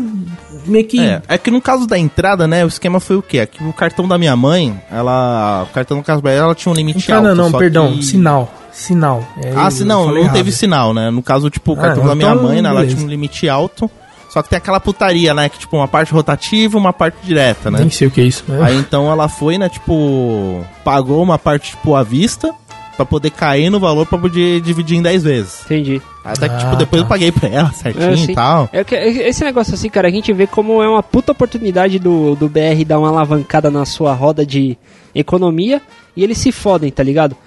meio 0.65 0.85
que. 0.85 0.99
É, 0.99 1.21
é 1.27 1.37
que 1.37 1.49
no 1.49 1.59
caso 1.61 1.87
da 1.87 1.97
entrada, 1.97 2.47
né, 2.47 2.63
o 2.63 2.67
esquema 2.67 2.99
foi 2.99 3.15
o 3.15 3.21
quê? 3.21 3.39
É 3.39 3.45
que 3.45 3.63
o 3.63 3.73
cartão 3.73 4.07
da 4.07 4.17
minha 4.17 4.35
mãe, 4.35 4.79
ela. 4.91 5.63
O 5.69 5.73
cartão 5.73 5.97
do 5.97 6.03
Casa 6.03 6.21
Bahia, 6.21 6.37
ela 6.39 6.55
tinha 6.55 6.71
um 6.71 6.75
limite 6.75 6.99
Entrada 6.99 7.29
alto. 7.29 7.37
não, 7.41 7.49
só 7.51 7.57
perdão, 7.57 7.93
que- 7.93 8.03
sinal. 8.05 8.53
Sinal. 8.71 9.23
É, 9.41 9.53
Ah, 9.55 9.71
se 9.71 9.85
não, 9.85 10.07
não 10.07 10.17
errado. 10.17 10.33
teve 10.33 10.51
sinal, 10.51 10.93
né? 10.93 11.09
No 11.09 11.23
caso, 11.23 11.49
tipo, 11.49 11.71
o 11.73 11.75
Ah, 11.75 11.81
cartão 11.81 12.03
não, 12.03 12.09
da 12.09 12.15
minha 12.15 12.29
então, 12.31 12.43
mãe, 12.43 12.61
né, 12.61 12.67
ela 12.69 12.85
tinha 12.85 13.01
um 13.01 13.07
limite 13.07 13.47
alto. 13.47 13.89
Só 14.35 14.43
que 14.43 14.49
tem 14.49 14.57
aquela 14.57 14.81
putaria, 14.81 15.33
né? 15.33 15.47
Que, 15.47 15.57
tipo, 15.59 15.77
uma 15.77 15.87
parte 15.87 16.11
rotativa 16.11 16.75
e 16.75 16.77
uma 16.77 16.91
parte 16.91 17.15
direta, 17.23 17.71
né? 17.71 17.79
Nem 17.79 17.89
sei 17.89 18.09
o 18.09 18.11
que 18.11 18.19
é 18.19 18.25
isso. 18.25 18.43
né? 18.49 18.59
Aí 18.61 18.75
então 18.75 19.09
ela 19.09 19.29
foi, 19.29 19.57
né, 19.57 19.69
tipo, 19.69 20.61
pagou 20.83 21.23
uma 21.23 21.39
parte, 21.39 21.69
tipo, 21.69 21.95
à 21.95 22.03
vista, 22.03 22.53
pra 22.97 23.05
poder 23.05 23.29
cair 23.29 23.69
no 23.69 23.79
valor 23.79 24.05
pra 24.05 24.17
poder 24.17 24.59
dividir 24.59 24.97
em 24.97 25.01
10 25.01 25.23
vezes. 25.23 25.61
Entendi. 25.63 26.01
Até 26.21 26.49
que, 26.49 26.55
Ah, 26.55 26.57
tipo, 26.57 26.75
depois 26.75 27.01
tá. 27.01 27.05
eu 27.05 27.09
paguei 27.09 27.31
pra 27.31 27.47
ela 27.47 27.71
certinho 27.71 28.11
É, 28.11 28.15
e 28.15 28.35
tal. 28.35 28.69
É 28.73 28.83
que- 28.83 28.95
é- 28.95 29.29
esse 29.29 29.41
negócio 29.45 29.73
assim, 29.73 29.87
cara, 29.89 30.09
a 30.09 30.11
gente 30.11 30.33
vê 30.33 30.45
como 30.45 30.83
é 30.83 30.89
uma 30.89 31.01
puta 31.01 31.31
oportunidade 31.31 31.97
do, 31.97 32.35
do 32.35 32.49
BR 32.49 32.83
dar 32.85 32.99
uma 32.99 33.07
alavancada 33.07 33.71
na 33.71 33.85
sua 33.85 34.13
roda 34.13 34.45
de 34.45 34.77
economia 35.13 35.81
e 36.13 36.23
eles 36.25 36.37
se 36.37 36.51
fodem, 36.51 36.91
tá 36.91 37.01
ligado? 37.03 37.37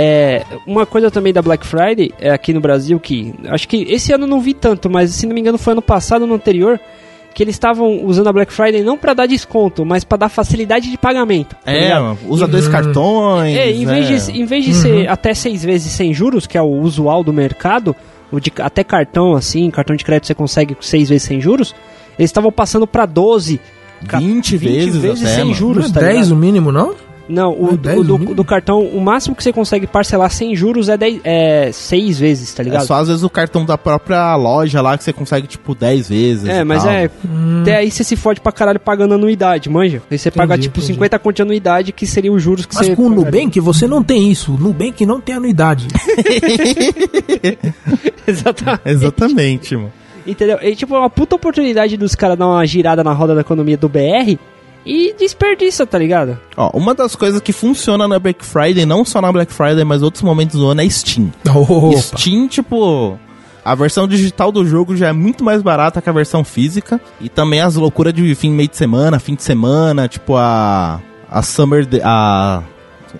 É, 0.00 0.44
uma 0.64 0.86
coisa 0.86 1.10
também 1.10 1.32
da 1.32 1.42
Black 1.42 1.66
Friday 1.66 2.12
é 2.20 2.30
aqui 2.30 2.52
no 2.54 2.60
Brasil 2.60 3.00
que 3.00 3.34
acho 3.48 3.66
que 3.66 3.78
esse 3.90 4.12
ano 4.12 4.24
eu 4.24 4.28
não 4.28 4.40
vi 4.40 4.54
tanto, 4.54 4.88
mas 4.88 5.10
se 5.10 5.26
não 5.26 5.34
me 5.34 5.40
engano 5.40 5.58
foi 5.58 5.72
ano 5.72 5.82
passado 5.82 6.24
no 6.24 6.34
anterior 6.34 6.78
que 7.34 7.42
eles 7.42 7.56
estavam 7.56 8.04
usando 8.04 8.28
a 8.28 8.32
Black 8.32 8.52
Friday 8.52 8.82
não 8.84 8.96
pra 8.96 9.12
dar 9.12 9.26
desconto, 9.26 9.84
mas 9.84 10.04
pra 10.04 10.16
dar 10.16 10.28
facilidade 10.28 10.88
de 10.90 10.96
pagamento. 10.96 11.56
tá 11.64 11.72
É, 11.72 11.80
ligado? 11.82 12.18
usa 12.28 12.46
dois 12.46 12.68
cartões. 12.68 13.56
É, 13.56 13.70
em 13.72 13.84
vez 13.84 14.08
é. 14.28 14.32
de, 14.32 14.40
em 14.40 14.44
vez 14.44 14.64
de 14.64 14.74
ser 14.74 15.08
até 15.08 15.34
seis 15.34 15.64
vezes 15.64 15.90
sem 15.92 16.14
juros, 16.14 16.46
que 16.46 16.56
é 16.56 16.62
o 16.62 16.66
usual 16.80 17.22
do 17.24 17.32
mercado, 17.32 17.94
o 18.30 18.38
de, 18.40 18.52
até 18.60 18.82
cartão 18.84 19.34
assim, 19.34 19.68
cartão 19.70 19.96
de 19.96 20.04
crédito 20.04 20.26
você 20.28 20.34
consegue 20.34 20.76
seis 20.80 21.08
vezes 21.08 21.24
sem 21.24 21.40
juros, 21.40 21.74
eles 22.18 22.28
estavam 22.30 22.50
passando 22.52 22.86
pra 22.86 23.04
12, 23.06 23.60
ca- 24.06 24.18
20 24.18 24.56
vezes 24.56 25.04
até, 25.04 25.16
sem 25.16 25.44
mano. 25.44 25.54
juros, 25.54 25.84
Não 25.84 25.90
é 25.90 25.92
tá 25.94 26.00
10 26.00 26.14
ligado? 26.16 26.32
o 26.32 26.36
mínimo, 26.36 26.72
não? 26.72 26.94
Não, 27.28 27.52
o, 27.52 27.68
é 27.68 27.70
do- 27.72 27.76
10 27.76 27.98
o 27.98 28.34
do, 28.34 28.44
cartão, 28.44 28.80
o 28.82 29.00
máximo 29.00 29.34
que 29.36 29.42
você 29.42 29.52
consegue 29.52 29.86
parcelar 29.86 30.30
sem 30.30 30.56
juros 30.56 30.88
é, 30.88 30.96
10, 30.96 31.20
é 31.24 31.70
seis 31.72 32.18
vezes, 32.18 32.52
tá 32.54 32.62
É 32.62 32.64
ligado? 32.64 32.86
só 32.86 32.94
às 32.94 33.08
vezes 33.08 33.22
o 33.22 33.28
cartão 33.28 33.66
da 33.66 33.76
própria 33.76 34.34
loja 34.36 34.80
lá 34.80 34.96
que 34.96 35.04
você 35.04 35.12
consegue, 35.12 35.46
tipo, 35.46 35.74
10 35.74 36.08
vezes. 36.08 36.48
É, 36.48 36.60
e 36.60 36.64
mas 36.64 36.84
tal. 36.84 36.92
é. 36.92 37.10
Até 37.62 37.76
aí 37.76 37.90
você 37.90 38.02
se 38.02 38.16
fode 38.16 38.40
pra 38.40 38.50
caralho 38.50 38.80
pagando 38.80 39.12
anuidade, 39.14 39.68
manja. 39.68 40.00
Aí 40.10 40.16
você 40.16 40.30
paga 40.30 40.56
tipo 40.56 40.78
entendi. 40.78 40.94
50 40.94 41.18
conto 41.18 41.36
de 41.36 41.42
anuidade, 41.42 41.92
que 41.92 42.06
seria 42.06 42.32
os 42.32 42.42
juros 42.42 42.64
que 42.64 42.74
Mas 42.74 42.86
você. 42.86 42.96
com 42.96 43.02
o. 43.02 43.08
Nubank 43.10 43.60
você 43.60 43.86
não 43.86 44.02
tem 44.02 44.30
isso. 44.30 44.54
O 44.54 44.58
Nubank 44.58 45.04
não 45.04 45.20
tem 45.20 45.34
anuidade. 45.34 45.86
Exatamente. 48.26 48.82
Exatamente, 48.84 49.76
mano. 49.76 49.92
Entendeu? 50.26 50.58
E 50.62 50.74
tipo, 50.76 50.94
é 50.94 50.98
uma 50.98 51.08
puta 51.10 51.36
oportunidade 51.36 51.96
dos 51.96 52.14
caras 52.14 52.36
dar 52.36 52.46
uma 52.46 52.64
girada 52.66 53.02
na 53.02 53.12
roda 53.12 53.34
da 53.34 53.40
economia 53.40 53.76
do 53.78 53.88
BR 53.88 54.36
e 54.86 55.14
desperdiça, 55.18 55.86
tá 55.86 55.98
ligado? 55.98 56.38
Ó, 56.56 56.70
uma 56.76 56.94
das 56.94 57.14
coisas 57.14 57.40
que 57.40 57.52
funciona 57.52 58.08
na 58.08 58.18
Black 58.18 58.44
Friday, 58.44 58.86
não 58.86 59.04
só 59.04 59.20
na 59.20 59.30
Black 59.30 59.52
Friday, 59.52 59.84
mas 59.84 60.02
outros 60.02 60.22
momentos 60.22 60.58
do 60.58 60.66
ano, 60.66 60.80
é 60.80 60.88
Steam. 60.88 61.32
Opa. 61.54 61.96
Steam, 61.98 62.48
tipo. 62.48 63.18
A 63.64 63.74
versão 63.74 64.08
digital 64.08 64.50
do 64.50 64.64
jogo 64.66 64.96
já 64.96 65.08
é 65.08 65.12
muito 65.12 65.44
mais 65.44 65.60
barata 65.60 66.00
que 66.00 66.08
a 66.08 66.12
versão 66.12 66.42
física. 66.42 66.98
E 67.20 67.28
também 67.28 67.60
as 67.60 67.74
loucuras 67.74 68.14
de 68.14 68.34
fim 68.34 68.50
meio 68.50 68.68
de 68.68 68.76
semana, 68.78 69.18
fim 69.18 69.34
de 69.34 69.42
semana, 69.42 70.08
tipo 70.08 70.36
a. 70.36 71.00
A 71.30 71.42
Summer. 71.42 71.84
de- 71.84 72.00
A. 72.02 72.62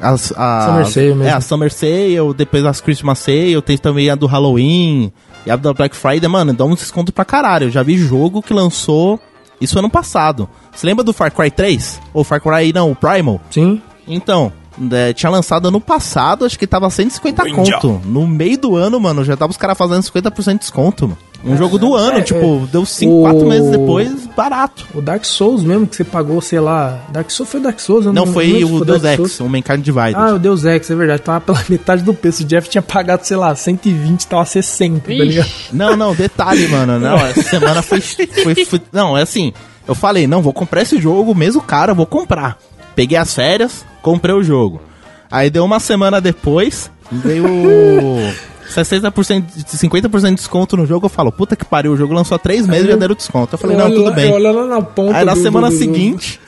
as- 0.01 0.33
a 0.35 0.67
Summer 0.67 0.87
Sale 0.87 1.07
mesmo. 1.09 1.25
É, 1.25 1.31
a 1.33 1.41
Summer 1.43 1.71
Sale, 1.73 2.35
depois 2.35 2.65
as 2.65 2.81
Christmas 2.81 3.19
Sale, 3.19 3.61
tem 3.61 3.77
também 3.77 4.09
a 4.09 4.15
do 4.15 4.27
Halloween 4.27 5.13
e 5.45 5.51
a 5.51 5.57
da 5.57 5.75
Black 5.75 5.95
Friday, 5.95 6.29
mano, 6.31 6.55
dá 6.55 6.65
um 6.65 6.75
desconto 6.75 7.13
pra 7.13 7.27
caralho. 7.27 7.65
Eu 7.67 7.71
já 7.71 7.83
vi 7.83 7.99
jogo 7.99 8.41
que 8.41 8.55
lançou 8.55 9.21
isso 9.61 9.79
ano 9.79 9.91
passado. 9.91 10.49
Você 10.73 10.87
lembra 10.87 11.05
do 11.05 11.13
Far 11.13 11.33
Cry 11.33 11.51
3? 11.51 12.01
Ou 12.13 12.25
Far 12.25 12.41
Cry, 12.41 12.73
não, 12.73 12.91
o 12.91 12.97
Primal? 12.97 13.41
Sim. 13.51 13.83
Então, 14.07 14.53
é, 14.93 15.13
tinha 15.13 15.31
lançado 15.31 15.69
ano 15.69 15.81
passado, 15.81 16.45
acho 16.45 16.59
que 16.59 16.67
tava 16.67 16.89
150 16.89 17.43
conto. 17.51 18.01
No 18.05 18.27
meio 18.27 18.59
do 18.59 18.77
ano, 18.77 18.99
mano, 19.01 19.25
já 19.25 19.37
tava 19.37 19.51
os 19.51 19.57
caras 19.57 19.77
fazendo 19.77 20.03
50% 20.03 20.53
de 20.53 20.59
desconto, 20.61 21.09
mano. 21.09 21.19
Um 21.45 21.57
jogo 21.57 21.79
do 21.79 21.95
ano, 21.95 22.19
é, 22.19 22.21
tipo, 22.23 22.69
deu 22.73 22.85
5, 22.85 23.13
o- 23.13 23.23
4 23.23 23.47
meses 23.47 23.71
depois, 23.71 24.27
barato. 24.37 24.87
O 24.93 25.01
Dark 25.01 25.25
Souls 25.25 25.63
mesmo, 25.63 25.87
que 25.87 25.95
você 25.95 26.03
pagou, 26.03 26.41
sei 26.41 26.59
lá. 26.59 26.99
Dark 27.11 27.31
Souls 27.31 27.49
foi 27.51 27.61
Dark 27.61 27.79
Souls? 27.79 28.07
eu 28.07 28.13
Não, 28.13 28.23
lembro 28.25 28.35
foi 28.35 28.65
o 28.65 28.85
Dark 28.85 29.01
Deus 29.03 29.17
Souls. 29.17 29.31
Ex, 29.33 29.41
o 29.41 29.49
Mankind 29.49 29.81
Divided. 29.85 30.17
Ah, 30.17 30.35
o 30.35 30.39
Deus 30.39 30.65
Ex, 30.65 30.91
é 30.91 30.97
verdade. 30.97 31.23
Tava 31.23 31.41
pela 31.41 31.63
metade 31.71 32.03
do 32.03 32.13
preço. 32.13 32.43
O 32.43 32.47
Jeff 32.47 32.69
tinha 32.69 32.83
pagado, 32.83 33.25
sei 33.25 33.37
lá, 33.37 33.55
120, 33.55 34.27
tava 34.27 34.45
60, 34.45 35.01
tá 35.01 35.13
ligado? 35.13 35.47
Ixi. 35.47 35.69
Não, 35.73 35.97
não, 35.97 36.13
detalhe, 36.15 36.67
mano. 36.69 36.99
Não, 36.99 37.17
essa 37.17 37.43
semana 37.43 37.83
foi, 37.83 38.01
foi, 38.01 38.65
foi- 38.65 38.83
Não, 38.93 39.17
é 39.17 39.23
assim. 39.23 39.53
Eu 39.87 39.95
falei, 39.95 40.27
não, 40.27 40.43
vou 40.43 40.53
comprar 40.53 40.83
esse 40.83 41.01
jogo, 41.01 41.35
mesmo 41.37 41.63
cara, 41.63 41.95
vou 41.95 42.05
comprar. 42.05 42.59
Peguei 42.97 43.17
as 43.17 43.33
férias, 43.33 43.87
comprei 44.03 44.35
o 44.35 44.43
jogo. 44.43 44.83
Aí 45.31 45.51
deu 45.51 45.65
uma 45.65 45.79
semana 45.79 46.21
depois, 46.21 46.91
veio 47.13 47.47
60%, 48.75 49.45
de- 49.55 49.65
50% 49.65 50.29
de 50.31 50.35
desconto 50.37 50.77
no 50.77 50.87
jogo. 50.87 51.07
Eu 51.07 51.11
falo, 51.11 51.33
puta 51.33 51.57
que 51.57 51.65
pariu, 51.65 51.93
o 51.93 51.97
jogo 51.97 52.13
lançou 52.15 52.35
há 52.37 52.39
três 52.39 52.67
meses 52.67 52.87
e 52.87 52.91
já 52.91 52.97
deram 52.97 53.15
desconto. 53.15 53.55
Eu 53.55 53.59
falei, 53.59 53.77
não, 53.77 53.87
Olha 53.87 53.95
tudo 53.95 54.09
lá- 54.11 54.15
bem. 54.15 54.39
Lá 54.39 54.67
na 54.67 54.81
ponta. 54.83 55.17
Aí 55.19 55.25
na 55.25 55.35
do- 55.35 55.43
semana 55.43 55.69
do- 55.69 55.73
do- 55.75 55.79
seguinte. 55.79 56.41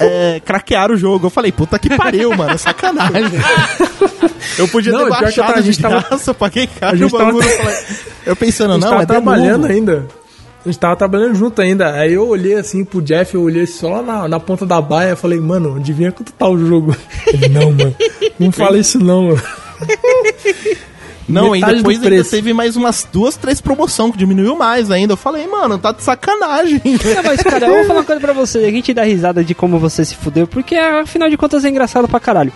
é, 0.00 0.40
craquearam 0.44 0.94
o 0.94 0.98
jogo. 0.98 1.26
Eu 1.26 1.30
falei, 1.30 1.52
puta 1.52 1.78
que 1.78 1.96
pariu, 1.96 2.34
mano, 2.36 2.58
sacanagem. 2.58 3.38
Eu 4.58 4.66
podia 4.68 4.92
Não, 4.92 5.04
ter 5.04 5.10
baixado 5.10 5.52
a 5.52 5.60
de 5.60 5.66
gente 5.66 5.80
tava- 5.80 6.00
graça, 6.08 6.30
eu 6.30 6.34
paguei 6.34 6.66
caro 6.66 6.94
o 6.96 6.98
gente 6.98 7.10
tava- 7.12 7.24
bagulho. 7.24 7.48
eu 7.48 7.56
falei- 7.56 7.76
Eu 8.26 8.36
pensando, 8.36 8.70
A 8.70 8.74
gente 8.74 8.82
não, 8.84 8.90
tava 8.90 9.02
é 9.02 9.06
de 9.06 9.12
trabalhando 9.12 9.66
ainda. 9.66 10.06
A 10.64 10.68
gente 10.68 10.78
tava 10.78 10.94
trabalhando 10.94 11.34
junto 11.34 11.60
ainda. 11.60 11.92
Aí 11.94 12.12
eu 12.14 12.28
olhei 12.28 12.54
assim 12.54 12.84
pro 12.84 13.02
Jeff, 13.02 13.34
eu 13.34 13.42
olhei 13.42 13.66
só 13.66 13.88
lá 13.96 14.02
na, 14.02 14.28
na 14.28 14.40
ponta 14.40 14.64
da 14.64 14.80
baia 14.80 15.12
e 15.12 15.16
falei, 15.16 15.40
mano, 15.40 15.74
adivinha 15.76 16.12
quanto 16.12 16.32
tá 16.32 16.48
o 16.48 16.56
jogo? 16.56 16.96
Ele, 17.26 17.48
não, 17.48 17.72
mano. 17.72 17.96
Não 18.38 18.52
fala 18.52 18.78
isso 18.78 18.98
não, 18.98 19.26
mano. 19.28 19.42
Não, 21.28 21.54
e 21.54 21.60
do 21.60 21.76
depois 21.76 22.02
ainda 22.02 22.24
teve 22.24 22.52
mais 22.52 22.76
umas 22.76 23.06
duas, 23.10 23.36
três 23.36 23.60
promoção 23.60 24.10
que 24.10 24.18
diminuiu 24.18 24.56
mais 24.56 24.90
ainda. 24.90 25.12
Eu 25.12 25.16
falei, 25.16 25.46
mano, 25.46 25.78
tá 25.78 25.92
de 25.92 26.02
sacanagem. 26.02 26.80
Não, 26.84 27.22
mas, 27.24 27.42
cara, 27.42 27.66
eu 27.66 27.74
vou 27.74 27.84
falar 27.84 28.00
uma 28.00 28.04
coisa 28.04 28.20
pra 28.20 28.32
você. 28.32 28.58
A 28.58 28.70
gente 28.70 28.92
dá 28.92 29.02
risada 29.02 29.44
de 29.44 29.54
como 29.54 29.78
você 29.78 30.04
se 30.04 30.14
fudeu, 30.16 30.46
porque 30.46 30.76
afinal 30.76 31.28
de 31.28 31.36
contas 31.36 31.64
é 31.64 31.68
engraçado 31.68 32.08
pra 32.08 32.20
caralho. 32.20 32.52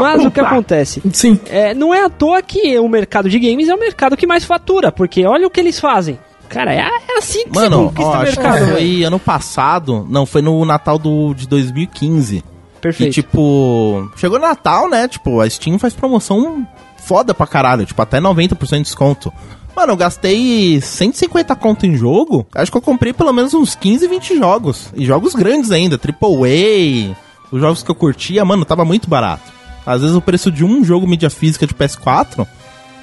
Mas 0.00 0.24
o 0.24 0.30
que 0.30 0.40
acontece? 0.40 1.02
Sim. 1.12 1.38
É, 1.46 1.74
não 1.74 1.94
é 1.94 2.04
à 2.04 2.10
toa 2.10 2.42
que 2.42 2.78
o 2.78 2.88
mercado 2.88 3.28
de 3.28 3.38
games 3.38 3.68
é 3.68 3.74
o 3.74 3.78
mercado 3.78 4.16
que 4.16 4.26
mais 4.26 4.44
fatura, 4.44 4.90
porque 4.90 5.24
olha 5.26 5.46
o 5.46 5.50
que 5.50 5.60
eles 5.60 5.78
fazem. 5.78 6.18
Cara, 6.48 6.72
é, 6.72 6.78
é 6.78 7.18
assim 7.18 7.44
que 7.44 7.54
Mano, 7.54 7.76
você 7.76 7.84
conquista 7.84 8.10
ó, 8.10 8.12
o 8.12 8.22
acho 8.22 8.32
que 8.32 8.38
mercado. 8.38 8.64
velho. 8.64 8.72
foi 8.72 9.02
ano 9.02 9.18
passado. 9.18 10.06
Não, 10.08 10.24
foi 10.24 10.40
no 10.40 10.64
Natal 10.64 10.98
do, 10.98 11.34
de 11.34 11.46
2015. 11.46 12.42
Perfeito. 12.80 13.14
Que, 13.14 13.22
tipo, 13.22 14.10
chegou 14.16 14.38
Natal, 14.38 14.88
né? 14.88 15.08
Tipo, 15.08 15.40
a 15.40 15.50
Steam 15.50 15.78
faz 15.78 15.94
promoção 15.94 16.66
foda 17.08 17.32
pra 17.32 17.46
caralho. 17.46 17.86
Tipo, 17.86 18.02
até 18.02 18.20
90% 18.20 18.76
de 18.76 18.82
desconto. 18.82 19.32
Mano, 19.74 19.92
eu 19.92 19.96
gastei 19.96 20.80
150 20.80 21.56
conto 21.56 21.86
em 21.86 21.96
jogo. 21.96 22.46
Acho 22.54 22.70
que 22.70 22.76
eu 22.76 22.82
comprei 22.82 23.12
pelo 23.12 23.32
menos 23.32 23.54
uns 23.54 23.74
15, 23.74 24.06
20 24.06 24.38
jogos. 24.38 24.92
E 24.94 25.06
jogos 25.06 25.34
grandes 25.34 25.70
ainda. 25.70 25.96
AAA. 25.96 27.16
Os 27.50 27.60
jogos 27.60 27.82
que 27.82 27.90
eu 27.90 27.94
curtia, 27.94 28.44
mano, 28.44 28.64
tava 28.64 28.84
muito 28.84 29.08
barato. 29.08 29.50
Às 29.86 30.02
vezes 30.02 30.14
o 30.14 30.20
preço 30.20 30.52
de 30.52 30.64
um 30.64 30.84
jogo 30.84 31.06
mídia 31.06 31.30
física 31.30 31.66
de 31.66 31.72
PS4 31.72 32.46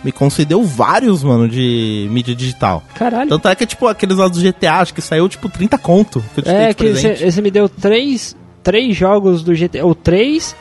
me 0.03 0.11
concedeu 0.11 0.63
vários, 0.63 1.23
mano, 1.23 1.49
de 1.49 2.07
mídia 2.11 2.35
digital. 2.35 2.83
Caralho. 2.93 3.29
Tanto 3.29 3.47
é 3.47 3.55
que, 3.55 3.65
tipo, 3.65 3.87
aqueles 3.87 4.17
lá 4.17 4.27
do 4.27 4.39
GTA, 4.39 4.75
acho 4.75 4.93
que 4.93 5.01
saiu, 5.01 5.27
tipo, 5.27 5.49
30 5.49 5.79
conto. 5.79 6.23
Que 6.35 6.47
É, 6.47 6.73
que 6.75 6.93
você 7.31 7.41
me 7.41 7.49
deu 7.49 7.67
três, 7.67 8.35
três 8.61 8.95
jogos 8.95 9.41
do 9.41 9.55
GTA. 9.55 9.83
O 9.83 9.95
3, 9.95 10.55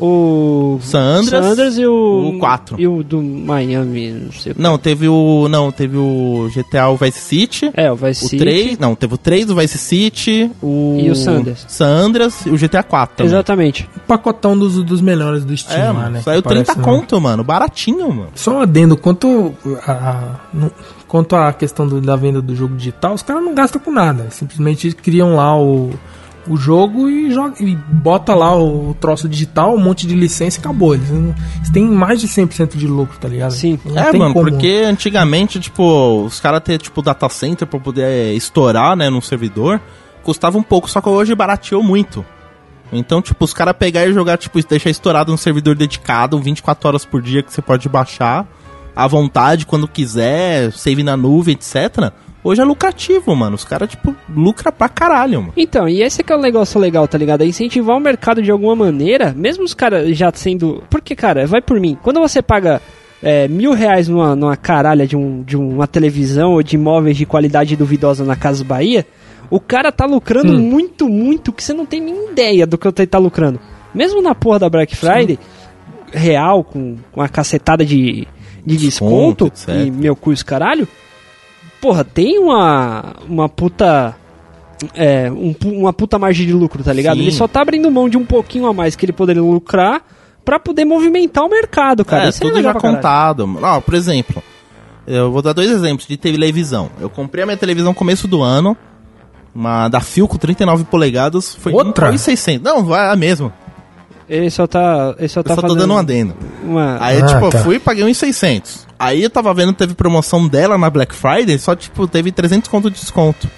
o. 0.00 0.78
San 0.82 0.98
Andreas, 1.00 1.44
San 1.44 1.52
Andreas 1.52 1.78
e 1.78 1.86
o. 1.86 2.32
o 2.34 2.38
quatro. 2.38 2.76
E 2.80 2.86
o 2.86 3.02
do 3.02 3.22
Miami, 3.22 4.10
não 4.12 4.32
sei. 4.32 4.54
Não, 4.56 4.78
teve 4.78 5.08
o. 5.08 5.48
Não, 5.48 5.70
teve 5.72 5.96
o 5.96 6.48
GTA 6.54 6.88
o 6.88 6.96
Vice 6.96 7.18
City. 7.20 7.70
É, 7.74 7.90
o 7.90 7.96
Vice 7.96 8.24
O 8.24 8.28
City. 8.28 8.38
3, 8.42 8.78
não, 8.78 8.94
teve 8.94 9.14
o 9.14 9.18
3, 9.18 9.50
o 9.50 9.54
Vice 9.56 9.78
City, 9.78 10.50
o... 10.62 10.98
E 11.00 11.10
o 11.10 11.14
San 11.14 11.38
Andreas. 11.38 11.64
San 11.68 11.86
Andreas 11.86 12.46
e 12.46 12.50
o 12.50 12.56
GTA 12.56 12.82
4 12.82 13.16
também. 13.16 13.32
Exatamente. 13.32 13.88
O 13.96 14.00
pacotão 14.00 14.56
dos, 14.58 14.82
dos 14.84 15.00
melhores 15.00 15.44
do 15.44 15.56
Steam 15.56 15.78
É, 15.80 15.86
lá, 15.88 15.92
mano, 15.92 16.10
né? 16.10 16.20
saiu 16.22 16.42
que 16.42 16.48
30 16.48 16.64
parece, 16.64 16.78
né? 16.78 16.84
conto, 16.84 17.20
mano, 17.20 17.42
baratinho, 17.44 18.08
mano. 18.12 18.28
Só 18.34 18.52
um 18.58 18.60
adendo, 18.60 18.96
quanto 18.96 19.54
a, 19.86 19.92
a- 19.92 20.34
no- 20.52 20.72
quanto 21.06 21.34
à 21.36 21.52
questão 21.52 21.86
do- 21.86 22.00
da 22.00 22.16
venda 22.16 22.40
do 22.40 22.54
jogo 22.54 22.76
digital, 22.76 23.14
os 23.14 23.22
caras 23.22 23.42
não 23.44 23.54
gastam 23.54 23.80
com 23.80 23.90
nada. 23.90 24.26
Simplesmente 24.30 24.92
criam 24.92 25.34
lá 25.36 25.58
o, 25.58 25.90
o 26.48 26.56
jogo 26.56 27.08
e, 27.08 27.30
joga, 27.32 27.54
e 27.62 27.74
bota 27.76 28.34
lá 28.34 28.56
o, 28.56 28.94
troço 29.00 29.28
digital, 29.28 29.74
um 29.74 29.78
monte 29.80 30.06
de 30.06 30.14
licença 30.14 30.58
e 30.58 30.60
acabou. 30.60 30.94
Eles, 30.94 31.10
não- 31.10 31.34
eles 31.56 31.70
têm 31.70 31.84
mais 31.84 32.20
de 32.20 32.28
100% 32.28 32.76
de 32.76 32.86
lucro, 32.86 33.18
tá 33.18 33.28
ligado? 33.28 33.52
Sim. 33.52 33.78
Não 33.84 33.98
é, 33.98 34.10
tem 34.10 34.20
mano, 34.20 34.34
como. 34.34 34.50
porque 34.50 34.82
antigamente, 34.86 35.60
tipo, 35.60 36.24
os 36.24 36.40
caras 36.40 36.60
ter, 36.62 36.78
tipo, 36.78 37.02
data 37.02 37.28
center 37.28 37.66
pra 37.66 37.78
poder 37.78 38.34
estourar, 38.34 38.96
né, 38.96 39.08
num 39.10 39.20
servidor, 39.20 39.80
custava 40.22 40.58
um 40.58 40.62
pouco, 40.62 40.88
só 40.90 41.00
que 41.00 41.08
hoje 41.08 41.34
barateou 41.34 41.82
muito. 41.82 42.24
Então, 42.92 43.20
tipo, 43.20 43.44
os 43.44 43.52
caras 43.52 43.74
pegar 43.78 44.06
e 44.06 44.12
jogar, 44.12 44.38
tipo, 44.38 44.58
deixar 44.66 44.90
estourado 44.90 45.30
num 45.30 45.36
servidor 45.36 45.74
dedicado, 45.74 46.38
24 46.38 46.88
horas 46.88 47.04
por 47.04 47.20
dia 47.20 47.42
que 47.42 47.52
você 47.52 47.60
pode 47.60 47.88
baixar, 47.88 48.46
à 48.96 49.06
vontade, 49.06 49.66
quando 49.66 49.86
quiser, 49.86 50.72
save 50.72 51.02
na 51.02 51.16
nuvem, 51.16 51.54
etc. 51.54 52.10
Hoje 52.42 52.60
é 52.60 52.64
lucrativo, 52.64 53.34
mano. 53.34 53.56
Os 53.56 53.64
caras, 53.64 53.90
tipo, 53.90 54.14
lucra 54.28 54.70
pra 54.70 54.88
caralho, 54.88 55.40
mano. 55.40 55.52
Então, 55.56 55.88
e 55.88 56.02
esse 56.02 56.22
que 56.22 56.32
é 56.32 56.36
o 56.36 56.40
negócio 56.40 56.80
legal, 56.80 57.06
tá 57.08 57.18
ligado? 57.18 57.42
É 57.42 57.46
incentivar 57.46 57.96
o 57.96 58.00
mercado 58.00 58.40
de 58.42 58.50
alguma 58.50 58.76
maneira, 58.76 59.34
mesmo 59.36 59.64
os 59.64 59.74
caras 59.74 60.16
já 60.16 60.30
sendo. 60.32 60.82
Porque, 60.88 61.14
cara, 61.16 61.46
vai 61.46 61.60
por 61.60 61.78
mim. 61.80 61.98
Quando 62.02 62.20
você 62.20 62.40
paga 62.40 62.80
é, 63.22 63.48
mil 63.48 63.72
reais 63.72 64.08
numa, 64.08 64.36
numa 64.36 64.56
caralha 64.56 65.06
de, 65.06 65.16
um, 65.16 65.42
de 65.42 65.56
uma 65.56 65.86
televisão 65.86 66.52
ou 66.52 66.62
de 66.62 66.76
imóveis 66.76 67.16
de 67.16 67.26
qualidade 67.26 67.74
duvidosa 67.76 68.24
na 68.24 68.36
Casa 68.36 68.62
Bahia, 68.64 69.04
o 69.50 69.58
cara 69.58 69.90
tá 69.90 70.06
lucrando 70.06 70.52
Hum. 70.54 70.58
muito, 70.58 71.08
muito, 71.08 71.52
que 71.52 71.62
você 71.62 71.72
não 71.72 71.84
tem 71.84 72.00
nem 72.00 72.30
ideia 72.30 72.66
do 72.66 72.78
que 72.78 72.86
ele 72.86 73.06
tá 73.06 73.18
lucrando. 73.18 73.58
Mesmo 73.92 74.22
na 74.22 74.34
porra 74.34 74.60
da 74.60 74.70
Black 74.70 74.94
Friday, 74.94 75.38
real, 76.12 76.62
com, 76.62 76.96
com 77.10 77.20
a 77.20 77.28
cacetada 77.28 77.84
de, 77.84 78.28
de 78.64 78.76
Desconto, 78.76 79.50
desconto, 79.50 79.78
e 79.78 79.90
meu 79.90 80.14
cu 80.14 80.30
e 80.30 80.34
os 80.34 80.42
caralho, 80.42 80.86
porra, 81.80 82.04
tem 82.04 82.38
uma, 82.38 83.14
uma 83.28 83.48
puta 83.48 84.14
é, 84.94 85.30
um 85.30 85.54
uma 85.72 85.92
puta 85.92 86.18
margem 86.18 86.46
de 86.46 86.52
lucro, 86.52 86.82
tá 86.84 86.92
ligado? 86.92 87.16
Sim. 87.16 87.22
Ele 87.22 87.32
só 87.32 87.48
tá 87.48 87.60
abrindo 87.62 87.90
mão 87.90 88.08
de 88.08 88.16
um 88.16 88.24
pouquinho 88.24 88.66
a 88.66 88.72
mais 88.72 88.94
que 88.96 89.04
ele 89.04 89.12
poderia 89.12 89.42
lucrar 89.42 90.02
pra 90.44 90.58
poder 90.58 90.84
movimentar 90.84 91.44
o 91.44 91.48
mercado, 91.48 92.04
cara. 92.04 92.26
é, 92.26 92.28
Isso 92.28 92.38
é 92.42 92.46
tudo 92.46 92.56
legal 92.56 92.72
já 92.74 92.80
contado. 92.80 93.46
mano. 93.46 93.66
Ó, 93.66 93.80
por 93.80 93.94
exemplo, 93.94 94.42
eu 95.06 95.30
vou 95.32 95.42
dar 95.42 95.52
dois 95.52 95.70
exemplos 95.70 96.06
de 96.06 96.16
televisão. 96.16 96.90
Eu 97.00 97.10
comprei 97.10 97.42
a 97.42 97.46
minha 97.46 97.56
televisão 97.56 97.90
no 97.90 97.94
começo 97.94 98.26
do 98.28 98.42
ano, 98.42 98.76
uma 99.54 99.88
da 99.88 100.00
Philco 100.00 100.38
39 100.38 100.84
polegadas, 100.84 101.54
foi 101.54 101.72
Outra? 101.72 102.10
1.600. 102.12 102.62
Não, 102.62 102.84
vai 102.84 103.10
a 103.10 103.16
mesma. 103.16 103.52
Ele 104.28 104.50
só 104.50 104.66
tá, 104.66 105.14
ele 105.18 105.26
só 105.28 105.40
Eu 105.40 105.44
tá 105.44 105.54
só 105.54 105.62
tô 105.62 105.68
fazendo 105.68 105.78
dando 105.80 105.94
um 105.94 105.98
adendo. 105.98 106.34
uma... 106.62 106.98
Aí, 107.02 107.20
Ah, 107.22 107.26
tipo, 107.26 107.44
eu 107.46 107.50
tá. 107.50 107.58
fui 107.60 107.76
e 107.76 107.78
paguei 107.80 108.04
uns 108.04 108.16
600. 108.18 108.86
Aí 108.98 109.22
eu 109.22 109.30
tava 109.30 109.54
vendo, 109.54 109.72
teve 109.72 109.94
promoção 109.94 110.48
dela 110.48 110.76
na 110.76 110.90
Black 110.90 111.14
Friday, 111.14 111.58
só, 111.58 111.76
tipo, 111.76 112.08
teve 112.08 112.32
300 112.32 112.68
conto 112.68 112.90
de 112.90 112.98
desconto. 112.98 113.48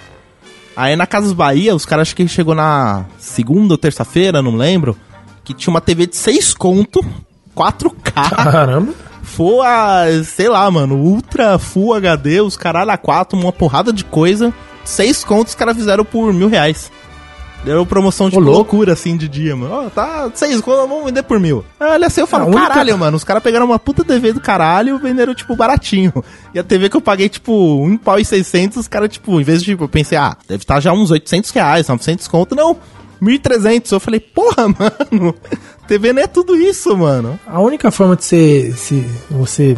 Aí 0.75 0.95
na 0.95 1.07
Casas 1.07 1.33
Bahia, 1.33 1.75
os 1.75 1.85
caras 1.85 2.07
acho 2.07 2.15
que 2.15 2.27
chegou 2.27 2.55
na 2.55 3.05
segunda 3.17 3.73
ou 3.73 3.77
terça-feira, 3.77 4.41
não 4.41 4.55
lembro, 4.55 4.95
que 5.43 5.53
tinha 5.53 5.73
uma 5.73 5.81
TV 5.81 6.05
de 6.07 6.15
6 6.15 6.53
conto, 6.53 7.03
4K, 7.55 8.13
Caramba. 8.13 8.93
Full, 9.23 9.61
a, 9.61 10.05
sei 10.23 10.49
lá, 10.49 10.69
mano, 10.69 10.95
Ultra 10.95 11.57
Full 11.57 11.93
HD, 11.93 12.41
os 12.41 12.57
caralho 12.57 12.91
a 12.91 12.97
4, 12.97 13.37
uma 13.37 13.51
porrada 13.51 13.93
de 13.93 14.03
coisa. 14.03 14.53
6 14.83 15.23
contos 15.23 15.53
os 15.53 15.55
caras 15.55 15.77
fizeram 15.77 16.03
por 16.03 16.33
mil 16.33 16.49
reais. 16.49 16.91
Deu 17.63 17.85
promoção 17.85 18.27
de 18.27 18.37
louco. 18.37 18.51
loucura, 18.51 18.93
assim, 18.93 19.15
de 19.15 19.27
dia, 19.29 19.55
mano. 19.55 19.71
Ó, 19.85 19.89
tá, 19.89 20.31
6 20.33 20.61
contos, 20.61 20.89
vamos 20.89 21.05
vender 21.05 21.21
por 21.21 21.39
mil. 21.39 21.63
Aí 21.79 21.91
Olha 21.91 22.07
assim, 22.07 22.19
eu 22.21 22.25
falo, 22.25 22.45
única- 22.47 22.67
caralho, 22.69 22.97
mano, 22.97 23.15
os 23.15 23.23
caras 23.23 23.43
pegaram 23.43 23.67
uma 23.67 23.77
puta 23.77 24.03
TV 24.03 24.33
do 24.33 24.41
caralho 24.41 24.95
e 24.95 24.99
venderam, 24.99 25.35
tipo, 25.35 25.55
baratinho. 25.55 26.11
E 26.55 26.59
a 26.59 26.63
TV 26.63 26.89
que 26.89 26.97
eu 26.97 27.01
paguei, 27.01 27.29
tipo, 27.29 27.53
um 27.85 27.97
pau 27.97 28.19
e 28.19 28.25
600, 28.25 28.77
os 28.77 28.87
caras, 28.87 29.09
tipo, 29.09 29.39
em 29.39 29.43
vez 29.43 29.59
de, 29.61 29.71
tipo, 29.71 29.83
eu 29.83 29.89
pensei, 29.89 30.17
ah, 30.17 30.35
deve 30.47 30.63
estar 30.63 30.79
já 30.79 30.91
uns 30.91 31.11
800 31.11 31.51
reais, 31.51 31.87
900 31.87 32.27
conto. 32.27 32.55
Não, 32.55 32.75
1.300. 33.21 33.91
Eu 33.91 33.99
falei, 33.99 34.19
porra, 34.19 34.65
mano, 35.11 35.35
TV 35.87 36.13
não 36.13 36.23
é 36.23 36.27
tudo 36.27 36.55
isso, 36.55 36.97
mano. 36.97 37.39
A 37.45 37.59
única 37.61 37.91
forma 37.91 38.15
de 38.15 38.23
você, 38.25 38.73
se 38.75 39.05
você, 39.29 39.77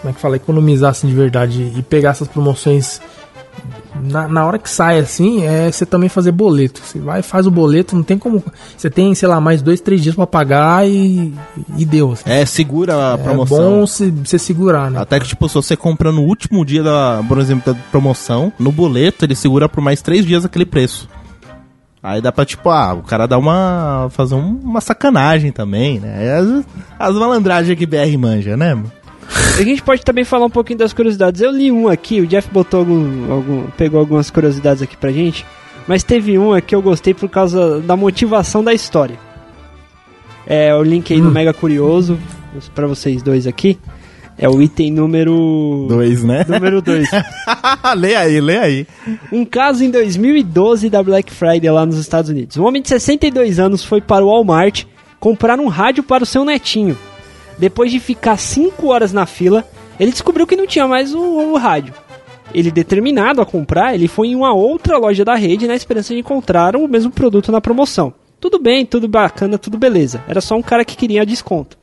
como 0.00 0.10
é 0.10 0.12
que 0.12 0.20
fala, 0.20 0.36
economizar 0.36 0.90
assim 0.92 1.08
de 1.08 1.14
verdade 1.14 1.72
e 1.76 1.82
pegar 1.82 2.10
essas 2.10 2.28
promoções 2.28 3.00
na, 4.00 4.26
na 4.28 4.46
hora 4.46 4.58
que 4.58 4.68
sai 4.70 4.98
assim, 4.98 5.44
é 5.44 5.70
você 5.70 5.84
também 5.86 6.08
fazer 6.08 6.32
boleto. 6.32 6.80
Você 6.84 6.98
vai 6.98 7.22
faz 7.22 7.46
o 7.46 7.50
boleto, 7.50 7.94
não 7.96 8.02
tem 8.02 8.18
como. 8.18 8.42
Você 8.76 8.88
tem, 8.90 9.14
sei 9.14 9.28
lá, 9.28 9.40
mais 9.40 9.60
dois, 9.62 9.80
três 9.80 10.00
dias 10.02 10.14
pra 10.14 10.26
pagar 10.26 10.88
e, 10.88 11.32
e 11.76 11.84
deu. 11.84 12.12
assim. 12.12 12.24
É, 12.26 12.44
segura 12.46 13.12
a 13.12 13.14
É 13.14 13.16
promoção. 13.18 13.58
bom 13.80 13.86
se- 13.86 14.10
você 14.10 14.38
segurar, 14.38 14.90
né? 14.90 15.00
Até 15.00 15.20
que, 15.20 15.26
tipo, 15.28 15.48
se 15.48 15.54
você 15.54 15.76
compra 15.76 16.10
no 16.12 16.22
último 16.22 16.64
dia 16.64 16.82
da, 16.82 17.22
por 17.28 17.38
exemplo, 17.38 17.72
da 17.74 17.80
promoção, 17.90 18.52
no 18.58 18.72
boleto, 18.72 19.24
ele 19.24 19.34
segura 19.34 19.68
por 19.68 19.80
mais 19.82 20.00
três 20.02 20.24
dias 20.24 20.44
aquele 20.44 20.64
preço. 20.66 21.08
Aí 22.02 22.20
dá 22.20 22.32
pra, 22.32 22.44
tipo, 22.44 22.68
ah, 22.68 22.94
o 22.94 23.02
cara 23.02 23.26
dá 23.28 23.38
uma. 23.38 24.08
fazer 24.10 24.34
um- 24.34 24.58
uma 24.64 24.80
sacanagem 24.80 25.52
também, 25.52 26.00
né? 26.00 26.26
É 26.26 26.32
As, 26.38 26.64
as 26.98 27.14
malandragens 27.14 27.78
que 27.78 27.86
BR 27.86 28.16
manja, 28.18 28.56
né? 28.56 28.74
mano? 28.74 28.90
A 29.58 29.62
gente 29.62 29.82
pode 29.82 30.02
também 30.02 30.24
falar 30.24 30.46
um 30.46 30.50
pouquinho 30.50 30.78
das 30.78 30.92
curiosidades. 30.92 31.40
Eu 31.40 31.50
li 31.50 31.70
um 31.70 31.88
aqui, 31.88 32.20
o 32.20 32.26
Jeff 32.26 32.48
botou 32.50 32.80
algum, 32.80 33.32
algum- 33.32 33.66
pegou 33.76 34.00
algumas 34.00 34.30
curiosidades 34.30 34.82
aqui 34.82 34.96
pra 34.96 35.12
gente, 35.12 35.44
mas 35.86 36.02
teve 36.02 36.38
uma 36.38 36.60
que 36.60 36.74
eu 36.74 36.80
gostei 36.82 37.12
por 37.14 37.28
causa 37.28 37.80
da 37.80 37.96
motivação 37.96 38.62
da 38.64 38.72
história. 38.72 39.18
É 40.46 40.74
o 40.74 40.82
link 40.82 41.12
aí 41.12 41.20
do 41.20 41.30
Mega 41.30 41.52
Curioso 41.52 42.18
pra 42.74 42.86
vocês 42.86 43.22
dois 43.22 43.46
aqui. 43.46 43.78
É 44.38 44.48
o 44.48 44.60
item 44.60 44.90
número 44.90 45.86
Dois, 45.88 46.24
né? 46.24 46.44
número 46.48 46.80
2. 46.82 47.08
lê 47.96 48.14
aí, 48.16 48.40
lê 48.40 48.58
aí. 48.58 48.86
Um 49.30 49.44
caso 49.44 49.84
em 49.84 49.90
2012 49.90 50.88
da 50.90 51.02
Black 51.02 51.30
Friday 51.32 51.70
lá 51.70 51.84
nos 51.86 51.98
Estados 51.98 52.30
Unidos. 52.30 52.56
Um 52.56 52.64
homem 52.64 52.80
de 52.82 52.88
62 52.88 53.60
anos 53.60 53.84
foi 53.84 54.00
para 54.00 54.24
o 54.24 54.28
Walmart 54.28 54.84
comprar 55.20 55.60
um 55.60 55.68
rádio 55.68 56.02
para 56.02 56.24
o 56.24 56.26
seu 56.26 56.44
netinho. 56.44 56.96
Depois 57.62 57.92
de 57.92 58.00
ficar 58.00 58.36
5 58.38 58.88
horas 58.88 59.12
na 59.12 59.24
fila, 59.24 59.64
ele 60.00 60.10
descobriu 60.10 60.48
que 60.48 60.56
não 60.56 60.66
tinha 60.66 60.88
mais 60.88 61.14
o, 61.14 61.20
o 61.20 61.56
rádio. 61.56 61.94
Ele, 62.52 62.72
determinado 62.72 63.40
a 63.40 63.46
comprar, 63.46 63.94
ele 63.94 64.08
foi 64.08 64.30
em 64.30 64.34
uma 64.34 64.52
outra 64.52 64.98
loja 64.98 65.24
da 65.24 65.36
rede 65.36 65.68
na 65.68 65.76
esperança 65.76 66.12
de 66.12 66.18
encontrar 66.18 66.74
o 66.74 66.88
mesmo 66.88 67.12
produto 67.12 67.52
na 67.52 67.60
promoção. 67.60 68.12
Tudo 68.40 68.58
bem, 68.58 68.84
tudo 68.84 69.06
bacana, 69.06 69.58
tudo 69.58 69.78
beleza. 69.78 70.24
Era 70.26 70.40
só 70.40 70.56
um 70.56 70.60
cara 70.60 70.84
que 70.84 70.96
queria 70.96 71.24
desconto. 71.24 71.78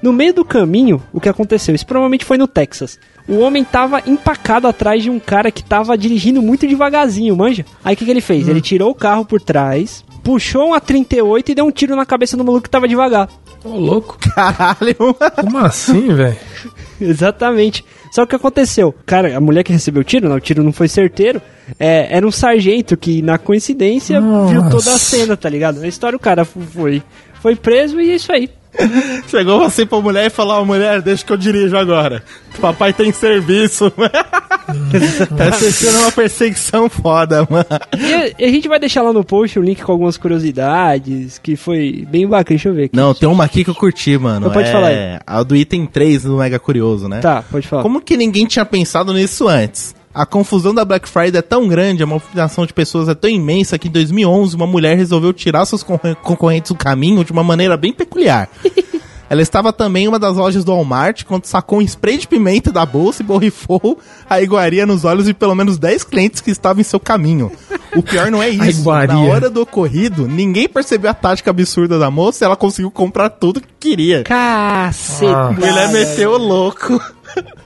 No 0.00 0.12
meio 0.12 0.32
do 0.32 0.44
caminho, 0.44 1.02
o 1.12 1.18
que 1.20 1.28
aconteceu? 1.28 1.74
Isso 1.74 1.84
provavelmente 1.84 2.24
foi 2.24 2.38
no 2.38 2.46
Texas. 2.46 2.96
O 3.28 3.40
homem 3.40 3.64
tava 3.64 4.04
empacado 4.06 4.68
atrás 4.68 5.02
de 5.02 5.10
um 5.10 5.18
cara 5.18 5.50
que 5.50 5.64
tava 5.64 5.98
dirigindo 5.98 6.40
muito 6.40 6.64
devagarzinho, 6.64 7.34
manja? 7.34 7.66
Aí 7.84 7.94
o 7.94 7.96
que, 7.96 8.04
que 8.04 8.10
ele 8.12 8.20
fez? 8.20 8.46
Ele 8.46 8.60
tirou 8.60 8.92
o 8.92 8.94
carro 8.94 9.24
por 9.24 9.40
trás, 9.40 10.04
puxou 10.22 10.68
uma 10.68 10.80
38 10.80 11.50
e 11.50 11.54
deu 11.56 11.64
um 11.64 11.72
tiro 11.72 11.96
na 11.96 12.06
cabeça 12.06 12.36
do 12.36 12.44
maluco 12.44 12.62
que 12.62 12.70
tava 12.70 12.86
devagar. 12.86 13.28
Ô, 13.64 13.70
louco. 13.76 14.18
Caralho. 14.34 14.94
Como 15.40 15.58
assim, 15.58 16.14
velho? 16.14 16.36
Exatamente. 17.00 17.84
Só 18.12 18.22
que 18.22 18.26
o 18.26 18.28
que 18.28 18.36
aconteceu? 18.36 18.94
Cara, 19.04 19.36
a 19.36 19.40
mulher 19.40 19.64
que 19.64 19.72
recebeu 19.72 20.02
o 20.02 20.04
tiro, 20.04 20.28
não, 20.28 20.36
o 20.36 20.40
tiro 20.40 20.62
não 20.62 20.72
foi 20.72 20.86
certeiro. 20.86 21.40
é, 21.80 22.14
era 22.16 22.26
um 22.26 22.30
sargento 22.30 22.96
que, 22.96 23.22
na 23.22 23.38
coincidência, 23.38 24.20
viu 24.20 24.30
Nossa. 24.30 24.70
toda 24.70 24.94
a 24.94 24.98
cena, 24.98 25.36
tá 25.36 25.48
ligado? 25.48 25.80
Na 25.80 25.88
história, 25.88 26.16
o 26.16 26.20
cara 26.20 26.44
foi, 26.44 27.02
foi 27.40 27.56
preso 27.56 28.00
e 28.00 28.10
é 28.10 28.14
isso 28.14 28.30
aí. 28.32 28.48
Chegou 29.28 29.58
você 29.58 29.86
pra 29.86 30.00
mulher 30.00 30.26
e 30.26 30.30
falou, 30.30 30.60
ó, 30.60 30.64
mulher, 30.64 31.00
deixa 31.02 31.24
que 31.24 31.32
eu 31.32 31.36
dirijo 31.36 31.76
agora. 31.76 32.22
Papai 32.60 32.92
tem 32.92 33.12
serviço. 33.12 33.90
tá 35.36 35.48
assistindo 35.48 35.98
uma 35.98 36.12
perseguição 36.12 36.88
foda, 36.88 37.46
mano. 37.48 37.66
E 37.98 38.14
a, 38.14 38.46
a 38.46 38.50
gente 38.50 38.68
vai 38.68 38.78
deixar 38.78 39.02
lá 39.02 39.12
no 39.12 39.24
post 39.24 39.58
o 39.58 39.62
link 39.62 39.82
com 39.82 39.92
algumas 39.92 40.16
curiosidades, 40.16 41.38
que 41.38 41.56
foi 41.56 42.06
bem 42.08 42.26
bacana. 42.26 42.44
Deixa 42.54 42.68
eu 42.68 42.74
ver 42.74 42.84
aqui. 42.84 42.96
Não, 42.96 43.14
tem 43.14 43.28
uma 43.28 43.44
aqui 43.44 43.64
que 43.64 43.70
eu 43.70 43.74
curti, 43.74 44.16
mano. 44.18 44.50
Pode 44.50 44.68
é 44.68 44.72
falar 44.72 44.88
aí. 44.88 45.18
A 45.26 45.42
do 45.42 45.56
item 45.56 45.86
3 45.86 46.24
do 46.24 46.36
Mega 46.36 46.58
Curioso, 46.58 47.08
né? 47.08 47.20
Tá, 47.20 47.42
pode 47.42 47.66
falar. 47.66 47.82
Como 47.82 48.00
que 48.00 48.16
ninguém 48.16 48.46
tinha 48.46 48.64
pensado 48.64 49.12
nisso 49.12 49.48
antes? 49.48 49.94
A 50.14 50.24
confusão 50.24 50.72
da 50.72 50.84
Black 50.84 51.08
Friday 51.08 51.38
é 51.38 51.42
tão 51.42 51.66
grande, 51.66 52.02
a 52.02 52.06
movimentação 52.06 52.64
de 52.64 52.72
pessoas 52.72 53.08
é 53.08 53.14
tão 53.14 53.28
imensa 53.28 53.76
que 53.78 53.88
em 53.88 53.90
2011 53.90 54.54
uma 54.54 54.66
mulher 54.66 54.96
resolveu 54.96 55.32
tirar 55.32 55.64
seus 55.66 55.82
concorre- 55.82 56.14
concorrentes 56.22 56.70
do 56.70 56.78
caminho 56.78 57.24
de 57.24 57.32
uma 57.32 57.42
maneira 57.42 57.76
bem 57.76 57.92
peculiar. 57.92 58.48
Ela 59.28 59.40
estava 59.42 59.72
também 59.72 60.04
em 60.04 60.08
uma 60.08 60.18
das 60.18 60.36
lojas 60.36 60.62
do 60.62 60.70
Walmart 60.70 61.24
quando 61.24 61.46
sacou 61.46 61.78
um 61.78 61.82
spray 61.82 62.18
de 62.18 62.28
pimenta 62.28 62.70
da 62.70 62.84
bolsa 62.86 63.22
e 63.22 63.26
borrifou 63.26 63.98
a 64.28 64.40
iguaria 64.40 64.86
nos 64.86 65.04
olhos 65.04 65.24
de 65.24 65.34
pelo 65.34 65.54
menos 65.54 65.78
10 65.78 66.04
clientes 66.04 66.40
que 66.42 66.50
estavam 66.50 66.80
em 66.82 66.84
seu 66.84 67.00
caminho. 67.00 67.50
O 67.96 68.02
pior 68.02 68.30
não 68.30 68.40
é 68.42 68.50
isso. 68.68 68.84
Na 68.84 69.18
hora 69.22 69.50
do 69.50 69.62
ocorrido, 69.62 70.28
ninguém 70.28 70.68
percebeu 70.68 71.10
a 71.10 71.14
tática 71.14 71.50
absurda 71.50 71.98
da 71.98 72.10
moça 72.10 72.44
e 72.44 72.46
ela 72.46 72.54
conseguiu 72.54 72.90
comprar 72.90 73.30
tudo 73.30 73.60
que 73.62 73.66
queria. 73.80 74.22
Cacete. 74.24 75.32
Ah. 75.34 75.50
Mulher 75.50 75.90
meteu 75.90 76.32
o 76.32 76.38
louco. 76.38 77.00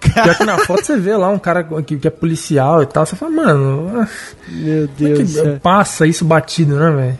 Pior 0.00 0.36
que 0.36 0.44
na 0.44 0.58
foto 0.58 0.84
você 0.84 0.96
vê 0.96 1.16
lá 1.16 1.28
um 1.28 1.38
cara 1.38 1.62
que, 1.82 1.96
que 1.96 2.06
é 2.06 2.10
policial 2.10 2.82
e 2.82 2.86
tal. 2.86 3.04
Você 3.04 3.16
fala, 3.16 3.32
mano, 3.32 4.06
Meu 4.48 4.84
é 4.84 4.86
Deus 4.96 5.30
céu. 5.30 5.60
passa 5.62 6.06
isso 6.06 6.24
batido, 6.24 6.76
né, 6.76 6.90
velho? 6.90 7.18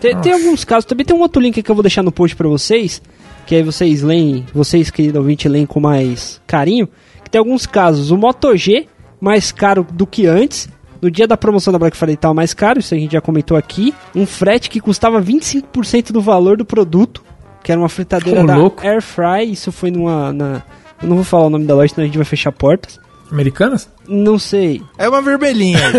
Tem, 0.00 0.16
tem 0.20 0.32
alguns 0.32 0.64
casos, 0.64 0.84
também 0.84 1.06
tem 1.06 1.16
um 1.16 1.20
outro 1.20 1.40
link 1.40 1.62
que 1.62 1.70
eu 1.70 1.74
vou 1.74 1.82
deixar 1.82 2.02
no 2.02 2.12
post 2.12 2.36
pra 2.36 2.46
vocês, 2.48 3.00
que 3.46 3.54
aí 3.54 3.62
vocês 3.62 4.02
leem, 4.02 4.44
vocês 4.52 4.90
querido 4.90 5.18
ouvinte, 5.18 5.48
leem 5.48 5.64
com 5.64 5.80
mais 5.80 6.40
carinho, 6.46 6.88
que 7.22 7.30
tem 7.30 7.38
alguns 7.38 7.64
casos, 7.64 8.10
o 8.10 8.18
Moto 8.18 8.54
G, 8.54 8.86
mais 9.18 9.50
caro 9.50 9.86
do 9.90 10.06
que 10.06 10.26
antes, 10.26 10.68
no 11.00 11.10
dia 11.10 11.26
da 11.26 11.38
promoção 11.38 11.72
da 11.72 11.78
Black 11.78 11.96
Friday 11.96 12.16
tava 12.18 12.34
mais 12.34 12.52
caro, 12.52 12.80
isso 12.80 12.94
a 12.94 12.98
gente 12.98 13.12
já 13.12 13.20
comentou 13.20 13.56
aqui, 13.56 13.94
um 14.14 14.26
frete 14.26 14.68
que 14.68 14.78
custava 14.78 15.22
25% 15.22 16.12
do 16.12 16.20
valor 16.20 16.58
do 16.58 16.66
produto, 16.66 17.24
que 17.62 17.72
era 17.72 17.80
uma 17.80 17.88
fritadeira 17.88 18.42
Ô, 18.42 18.46
da 18.46 18.56
louco. 18.56 18.86
Air 18.86 19.00
Fry, 19.00 19.50
isso 19.50 19.72
foi 19.72 19.90
numa... 19.90 20.34
Na, 20.34 20.62
eu 21.02 21.08
não 21.08 21.16
vou 21.16 21.24
falar 21.24 21.46
o 21.46 21.50
nome 21.50 21.66
da 21.66 21.74
loja, 21.74 21.94
senão 21.94 22.04
a 22.04 22.06
gente 22.06 22.16
vai 22.18 22.24
fechar 22.24 22.52
portas. 22.52 23.00
Americanas? 23.30 23.88
Não 24.06 24.38
sei. 24.38 24.82
É 24.98 25.08
uma 25.08 25.22
vermelhinha. 25.22 25.80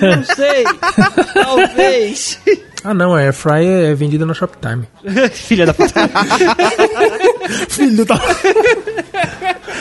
Eu 0.00 0.16
não 0.16 0.24
sei. 0.24 0.64
Talvez. 1.34 2.38
Ah, 2.84 2.92
não, 2.92 3.14
a 3.14 3.20
Air 3.22 3.32
Fry 3.32 3.64
é 3.66 3.94
vendida 3.94 4.26
na 4.26 4.34
Shoptime. 4.34 4.84
Filha 5.32 5.64
da 5.66 5.72
puta. 5.74 6.00
Filho 7.68 8.04
da... 8.04 8.20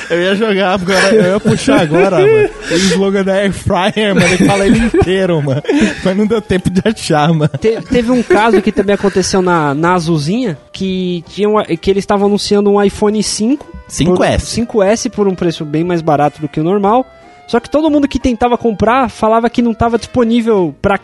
Eu 0.09 0.21
ia 0.21 0.35
jogar 0.35 0.73
agora, 0.73 1.15
eu 1.15 1.33
ia 1.33 1.39
puxar 1.39 1.81
agora, 1.81 2.19
mano. 2.19 2.49
O 2.71 2.73
slogan 2.75 3.23
da 3.23 3.33
Air 3.33 3.51
Fryer, 3.53 4.13
mano, 4.15 4.27
ele 4.27 4.45
fala 4.45 4.65
ele 4.65 4.77
inteiro, 4.79 5.41
mano. 5.41 5.61
Mas 6.03 6.17
não 6.17 6.25
deu 6.27 6.41
tempo 6.41 6.69
de 6.69 6.81
achar, 6.85 7.29
mano. 7.29 7.49
Te- 7.59 7.81
teve 7.89 8.11
um 8.11 8.21
caso 8.21 8.61
que 8.61 8.71
também 8.71 8.95
aconteceu 8.95 9.41
na, 9.41 9.73
na 9.73 9.93
Azulzinha, 9.93 10.57
que, 10.71 11.23
tinha 11.29 11.49
uma- 11.49 11.63
que 11.65 11.89
eles 11.89 12.03
estavam 12.03 12.27
anunciando 12.27 12.69
um 12.71 12.81
iPhone 12.83 13.21
5. 13.21 13.65
5S. 13.89 14.65
Por, 14.65 14.83
5S 14.83 15.09
por 15.09 15.27
um 15.27 15.35
preço 15.35 15.65
bem 15.65 15.83
mais 15.83 16.01
barato 16.01 16.39
do 16.41 16.47
que 16.47 16.59
o 16.59 16.63
normal. 16.63 17.05
Só 17.47 17.59
que 17.59 17.69
todo 17.69 17.89
mundo 17.89 18.07
que 18.07 18.19
tentava 18.19 18.57
comprar 18.57 19.09
falava 19.09 19.49
que 19.49 19.61
não 19.61 19.71
estava 19.71 19.97
disponível 19.97 20.73
para 20.81 20.95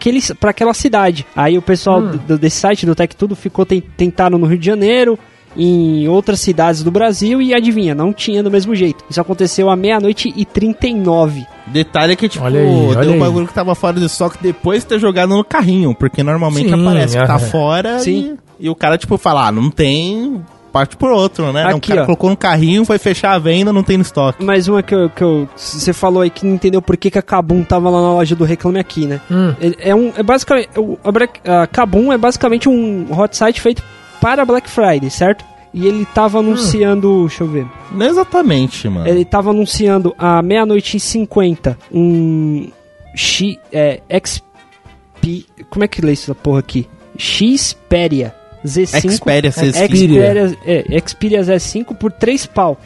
aquela 0.50 0.74
cidade. 0.74 1.26
Aí 1.36 1.58
o 1.58 1.62
pessoal 1.62 2.02
do, 2.02 2.38
desse 2.38 2.58
site, 2.58 2.86
do 2.86 2.96
Tech 2.96 3.16
Tudo, 3.16 3.36
ficou 3.36 3.66
ten- 3.66 3.82
tentaram 3.98 4.38
no 4.38 4.46
Rio 4.48 4.58
de 4.58 4.66
Janeiro, 4.66 5.20
em 5.58 6.08
outras 6.08 6.40
cidades 6.40 6.84
do 6.84 6.92
Brasil 6.92 7.42
e 7.42 7.54
adivinha, 7.54 7.94
não 7.96 8.14
tinha 8.14 8.42
do 8.44 8.52
mesmo 8.52 8.74
jeito. 8.76 9.04
Isso 9.10 9.20
aconteceu 9.20 9.70
à 9.70 9.76
meia-noite 9.76 10.32
e 10.36 10.46
39. 10.46 11.46
Detalhe 11.68 12.16
que, 12.16 12.30
tipo, 12.30 12.46
Olha 12.46 12.60
aí, 12.62 12.68
olha 12.88 13.02
deu 13.02 13.10
um 13.12 13.14
aí. 13.14 13.20
bagulho 13.20 13.48
que 13.48 13.54
tava 13.54 13.76
fora 13.76 14.00
de 14.00 14.06
estoque 14.06 14.38
depois 14.42 14.82
de 14.84 14.90
ter 14.90 15.00
jogado 15.00 15.30
no 15.36 15.44
carrinho. 15.44 15.94
Porque 15.96 16.24
normalmente 16.24 16.70
Sim, 16.70 16.82
aparece 16.88 17.18
que 17.18 17.26
tá 17.28 17.36
é. 17.36 17.40
fora 17.40 18.00
Sim. 18.00 18.38
E, 18.60 18.66
e 18.68 18.70
o 18.70 18.76
cara, 18.76 18.98
tipo, 18.98 19.18
fala, 19.18 19.48
ah, 19.48 19.52
não 19.52 19.70
tem, 19.72 20.42
parte 20.70 20.96
por 20.96 21.12
outro, 21.12 21.52
né? 21.52 21.66
Aqui, 21.66 21.90
cara 21.90 22.04
ó. 22.04 22.06
colocou 22.06 22.30
no 22.30 22.38
carrinho, 22.38 22.86
foi 22.86 22.98
fechar 22.98 23.34
a 23.34 23.40
venda, 23.40 23.74
não 23.74 23.84
tem 23.84 23.98
no 23.98 24.04
estoque. 24.04 24.44
Mais 24.44 24.68
uma 24.68 24.82
que 24.82 24.96
eu, 24.96 25.10
que 25.10 25.22
eu- 25.24 25.50
Você 25.56 25.92
falou 25.92 26.22
aí 26.22 26.30
que 26.30 26.46
não 26.46 26.54
entendeu 26.56 26.82
por 26.82 26.96
que, 26.96 27.12
que 27.12 27.18
a 27.18 27.22
Kabum 27.22 27.64
tava 27.64 27.90
lá 27.90 28.02
na 28.02 28.14
loja 28.14 28.36
do 28.36 28.44
Reclame 28.46 28.80
Aqui, 28.80 29.06
né? 29.06 29.20
Hum. 29.30 29.54
É, 29.60 29.90
é 29.90 29.96
um. 29.96 30.14
É 30.16 30.24
basicamente. 30.24 30.70
A, 31.46 31.68
Kabum 31.68 32.14
é 32.14 32.18
basicamente 32.18 32.70
um 32.70 33.08
hot 33.12 33.36
site 33.36 33.60
feito 33.60 33.84
para 34.22 34.46
Black 34.46 34.70
Friday, 34.70 35.10
certo? 35.10 35.44
E 35.74 35.86
ele 35.86 36.06
tava 36.06 36.40
anunciando. 36.40 37.26
Deixa 37.28 37.44
eu 37.44 37.48
ver. 37.48 37.68
Não 37.92 38.06
exatamente, 38.06 38.88
mano. 38.90 39.08
Ele 39.08 39.24
tava 39.26 39.50
anunciando 39.52 40.16
à 40.18 40.42
meia-noite 40.42 40.98
e 40.98 41.00
50 41.00 41.78
um. 41.92 42.70
X. 43.16 43.58
É. 43.72 44.02
XP. 44.10 45.46
Como 45.70 45.84
é 45.84 45.88
que 45.88 46.02
lê 46.02 46.14
essa 46.14 46.34
porra 46.34 46.60
aqui? 46.60 46.88
Xperia 47.18 48.34
Z5. 48.66 49.12
Xperia 49.12 49.52
Z5. 49.52 49.74
Xperia, 49.74 50.58
é, 50.66 51.08
Xperia 51.08 51.42
Z5 51.42 51.96
por 51.96 52.12
3 52.12 52.46
pau. 52.48 52.80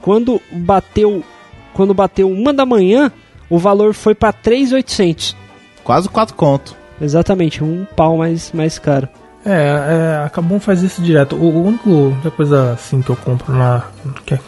Quando 0.00 0.40
bateu. 0.52 1.24
Quando 1.72 1.92
bateu 1.92 2.30
uma 2.30 2.54
da 2.54 2.64
manhã, 2.64 3.12
o 3.50 3.58
valor 3.58 3.92
foi 3.92 4.14
pra 4.14 4.32
3,800. 4.32 5.36
Quase 5.84 6.08
quatro 6.08 6.34
conto. 6.34 6.74
Exatamente, 7.00 7.62
um 7.62 7.84
pau 7.96 8.16
mais, 8.16 8.50
mais 8.52 8.78
caro. 8.78 9.08
É, 9.44 9.52
é, 9.52 10.24
a 10.24 10.28
Kabum 10.28 10.58
faz 10.58 10.82
isso 10.82 11.00
direto. 11.02 11.36
O, 11.36 11.44
o 11.44 11.66
único 11.66 11.90
única 11.90 12.30
coisa 12.30 12.72
assim 12.72 13.00
que 13.02 13.10
eu 13.10 13.16
compro 13.16 13.54
na. 13.54 13.84
Que 14.24 14.34
é, 14.34 14.40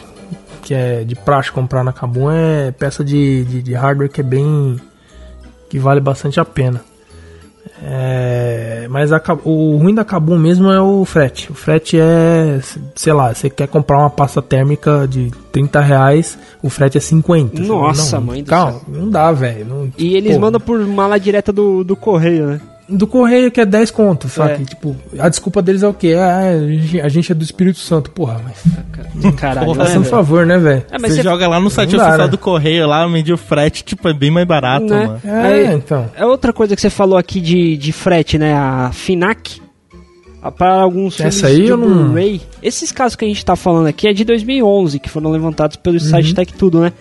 que 0.62 0.74
é 0.74 1.04
de 1.04 1.14
praxe 1.14 1.52
comprar 1.52 1.84
na 1.84 1.92
Kabum 1.92 2.30
é 2.30 2.72
peça 2.72 3.04
de, 3.04 3.44
de, 3.44 3.62
de 3.62 3.74
hardware 3.74 4.10
que 4.10 4.20
é 4.20 4.24
bem. 4.24 4.80
que 5.68 5.78
vale 5.78 6.00
bastante 6.00 6.40
a 6.40 6.44
pena. 6.44 6.82
É, 7.82 8.86
mas 8.90 9.12
a 9.12 9.20
o 9.44 9.76
ruim 9.76 9.94
da 9.94 10.04
Kabum 10.04 10.38
mesmo 10.38 10.70
é 10.70 10.80
o 10.80 11.04
frete. 11.04 11.50
O 11.50 11.54
frete 11.54 11.98
é, 11.98 12.60
sei 12.94 13.12
lá, 13.12 13.32
você 13.34 13.48
quer 13.48 13.68
comprar 13.68 13.98
uma 13.98 14.10
pasta 14.10 14.40
térmica 14.42 15.06
de 15.08 15.30
30 15.52 15.80
reais, 15.80 16.38
o 16.62 16.68
frete 16.70 16.98
é 16.98 17.00
50. 17.00 17.56
Você 17.56 17.64
fala, 17.68 17.80
Nossa, 17.80 18.16
não, 18.16 18.26
mãe 18.26 18.42
do 18.42 18.48
Calma, 18.48 18.72
céu. 18.72 18.82
não 18.88 19.10
dá, 19.10 19.32
velho. 19.32 19.92
E 19.96 20.16
eles 20.16 20.34
pô, 20.34 20.40
mandam 20.40 20.60
por 20.60 20.78
mala 20.86 21.18
direta 21.18 21.52
do, 21.52 21.84
do 21.84 21.94
correio, 21.96 22.46
né? 22.46 22.60
Do 22.88 23.06
correio 23.06 23.50
que 23.50 23.60
é 23.60 23.66
10 23.66 23.90
contos, 23.90 24.32
saca? 24.32 24.54
É. 24.54 24.64
Tipo, 24.64 24.96
a 25.18 25.28
desculpa 25.28 25.60
deles 25.60 25.82
é 25.82 25.88
o 25.88 25.92
quê? 25.92 26.14
Ah, 26.18 26.50
a 26.50 26.58
gente- 26.68 27.00
a 27.02 27.08
gente 27.08 27.32
é 27.32 27.34
do 27.34 27.44
Espírito 27.44 27.78
Santo. 27.78 28.10
Porra, 28.10 28.40
mas 28.42 29.34
Caralho. 29.36 29.66
Porra, 29.66 29.78
né, 29.80 29.84
façam 29.86 30.00
um 30.02 30.04
favor, 30.04 30.46
né, 30.46 30.58
velho? 30.58 30.84
É, 30.90 30.98
você 30.98 31.14
você 31.16 31.22
joga 31.22 31.46
lá 31.46 31.60
no 31.60 31.68
site 31.70 31.94
oficial 31.96 32.18
né? 32.18 32.28
do 32.28 32.38
correio, 32.38 32.86
lá, 32.86 33.06
medir 33.08 33.32
o 33.32 33.36
frete, 33.38 33.84
tipo, 33.84 34.08
é 34.08 34.14
bem 34.14 34.30
mais 34.30 34.46
barato, 34.46 34.86
Né? 34.86 35.06
mano. 35.06 35.20
É, 35.24 35.30
Aí- 35.68 35.74
então. 35.74 36.10
É 36.16 36.24
outra 36.24 36.52
coisa 36.52 36.74
que 36.74 36.80
você 36.80 36.88
falou 36.90 37.18
aqui 37.18 37.40
de, 37.40 37.76
de 37.76 37.92
frete, 37.92 38.38
né? 38.38 38.54
A 38.54 38.90
Finac. 38.92 39.60
a- 40.42 40.50
Para 40.52 40.80
alguns 40.80 41.18
Essa 41.20 41.48
filmes 41.48 41.58
aí 41.58 41.64
de 41.64 41.70
eu 41.70 41.76
não- 41.76 42.04
Blu-ray. 42.04 42.40
Esses 42.62 42.92
casos 42.92 43.16
que 43.16 43.24
a 43.24 43.28
gente 43.28 43.44
tá 43.44 43.56
falando 43.56 43.88
aqui 43.88 44.06
é 44.08 44.12
de 44.12 44.24
2011, 44.24 44.98
que 45.00 45.08
foram 45.10 45.30
levantados 45.30 45.76
pelo 45.76 45.98
site 46.00 46.32
Tech 46.34 46.52
Tudo, 46.54 46.80
né? 46.80 46.92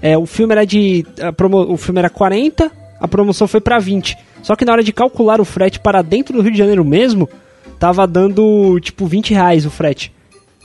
É, 0.00 0.16
o 0.16 0.24
filme 0.26 0.52
era 0.52 0.64
de. 0.64 1.04
a 1.20 1.32
promo- 1.32 1.70
o 1.72 1.76
filme 1.76 1.98
era 1.98 2.08
40, 2.08 2.70
a 3.00 3.06
promoção 3.08 3.46
foi 3.48 3.60
pra 3.60 3.78
20. 3.78 4.16
Só 4.44 4.54
que 4.54 4.64
na 4.64 4.70
hora 4.72 4.84
de 4.84 4.92
calcular 4.92 5.40
o 5.40 5.44
frete 5.44 5.80
para 5.80 6.02
dentro 6.02 6.34
do 6.36 6.42
Rio 6.42 6.52
de 6.52 6.58
Janeiro 6.58 6.84
mesmo, 6.84 7.28
tava 7.80 8.06
dando 8.06 8.78
tipo 8.80 9.06
20 9.06 9.34
reais 9.34 9.66
o 9.66 9.70
frete. 9.70 10.12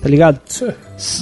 Tá 0.02 0.08
ligado? 0.08 0.40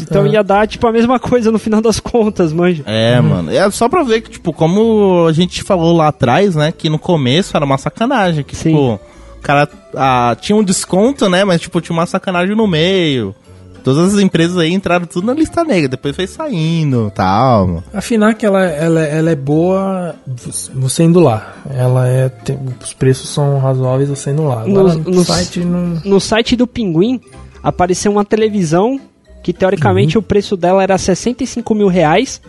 Então 0.01 0.24
Ah. 0.24 0.28
ia 0.28 0.43
dar 0.43 0.68
tipo 0.68 0.86
a 0.86 0.91
mesma 0.91 1.18
coisa 1.22 1.51
no 1.51 1.58
final 1.58 1.82
das 1.82 1.99
contas, 1.99 2.51
manja. 2.53 2.84
É, 2.86 3.20
mano. 3.22 3.49
É 3.51 3.72
só 3.72 3.88
pra 3.89 4.03
ver 4.03 4.22
que, 4.22 4.30
tipo, 4.32 4.51
como 4.53 5.26
a 5.28 5.34
gente 5.34 5.64
falou 5.64 5.95
lá 5.95 6.10
atrás, 6.10 6.55
né? 6.55 6.72
Que 6.72 6.89
no 6.89 6.99
começo 6.99 7.55
era 7.58 7.66
uma 7.66 7.78
sacanagem. 7.80 8.43
Que, 8.43 8.55
Sim. 8.55 8.70
tipo, 8.70 8.93
o 9.38 9.41
cara 9.41 9.68
ah, 9.95 10.36
tinha 10.39 10.55
um 10.55 10.64
desconto, 10.64 11.28
né? 11.28 11.43
Mas, 11.43 11.62
tipo, 11.62 11.82
tinha 11.82 11.95
uma 11.97 12.05
sacanagem 12.05 12.55
no 12.55 12.68
meio. 12.68 13.34
Todas 13.88 14.15
as 14.15 14.19
empresas 14.21 14.57
aí 14.57 14.73
entraram 14.73 15.05
tudo 15.05 15.27
na 15.27 15.33
lista 15.33 15.63
negra, 15.63 15.88
depois 15.88 16.13
foi 16.13 16.27
saindo 16.27 17.09
tal. 17.15 17.81
A 17.93 18.01
FINAC, 18.01 18.45
ela, 18.45 18.65
ela, 18.65 18.99
ela 19.01 19.31
é 19.31 19.35
boa 19.35 20.13
você 20.73 21.03
indo 21.03 21.21
lá. 21.21 21.55
Ela 21.73 22.05
é. 22.05 22.27
tem- 22.27 22.59
os 22.83 22.91
preços 22.93 23.29
são 23.29 23.57
razoáveis 23.59 24.09
você 24.09 24.31
indo 24.31 24.43
lá. 24.43 24.63
Agora, 24.63 24.93
No- 24.95 24.99
no, 25.03 25.11
no- 25.11 25.23
site 25.23 25.59
não. 25.61 26.01
No 26.03 26.19
site 26.19 26.57
do 26.57 26.67
Pinguim 26.67 27.21
apareceu 27.63 28.11
uma 28.11 28.25
televisão 28.25 28.99
que 29.41 29.53
teoricamente 29.53 30.17
o 30.17 30.21
preço 30.21 30.57
dela 30.57 30.83
era 30.83 30.97
65 30.97 31.73
mil 31.73 31.88
reais 31.88 32.41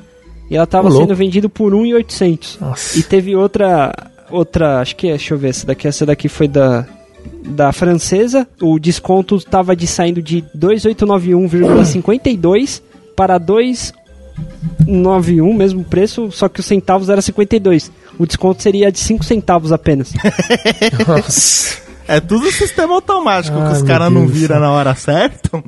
e 0.51 0.57
ela 0.57 0.65
estava 0.65 0.91
sendo 0.91 1.15
vendido 1.15 1.49
por 1.49 1.73
1.800. 1.73 2.61
Nossa. 2.61 2.99
E 2.99 3.03
teve 3.05 3.37
outra, 3.37 3.95
outra, 4.29 4.81
acho 4.81 4.97
que 4.97 5.07
é, 5.07 5.11
deixa 5.11 5.35
eu 5.35 5.39
ver, 5.39 5.51
essa 5.51 5.65
daqui, 5.69 5.87
essa 5.87 6.05
daqui 6.05 6.29
foi 6.29 6.49
da 6.49 6.85
da 7.45 7.73
francesa, 7.73 8.47
o 8.61 8.79
desconto 8.79 9.37
estava 9.37 9.75
de 9.75 9.87
saindo 9.87 10.21
de 10.23 10.45
2.891,52 10.57 12.83
para 13.17 13.41
2.91, 13.41 15.55
mesmo 15.57 15.83
preço, 15.85 16.31
só 16.31 16.49
que 16.49 16.61
os 16.61 16.67
centavos 16.67 17.09
era 17.09 17.21
52. 17.23 17.91
O 18.19 18.27
desconto 18.27 18.63
seria 18.63 18.93
de 18.93 18.99
5 18.99 19.25
centavos 19.25 19.73
apenas. 19.73 20.13
Nossa. 21.07 21.79
É 22.07 22.21
tudo 22.21 22.51
sistema 22.51 22.95
automático 22.95 23.59
Ai, 23.59 23.67
que 23.71 23.77
os 23.77 23.83
caras 23.83 24.11
não 24.11 24.27
viram 24.27 24.59
na 24.61 24.71
hora 24.73 24.95
certa. 24.95 25.63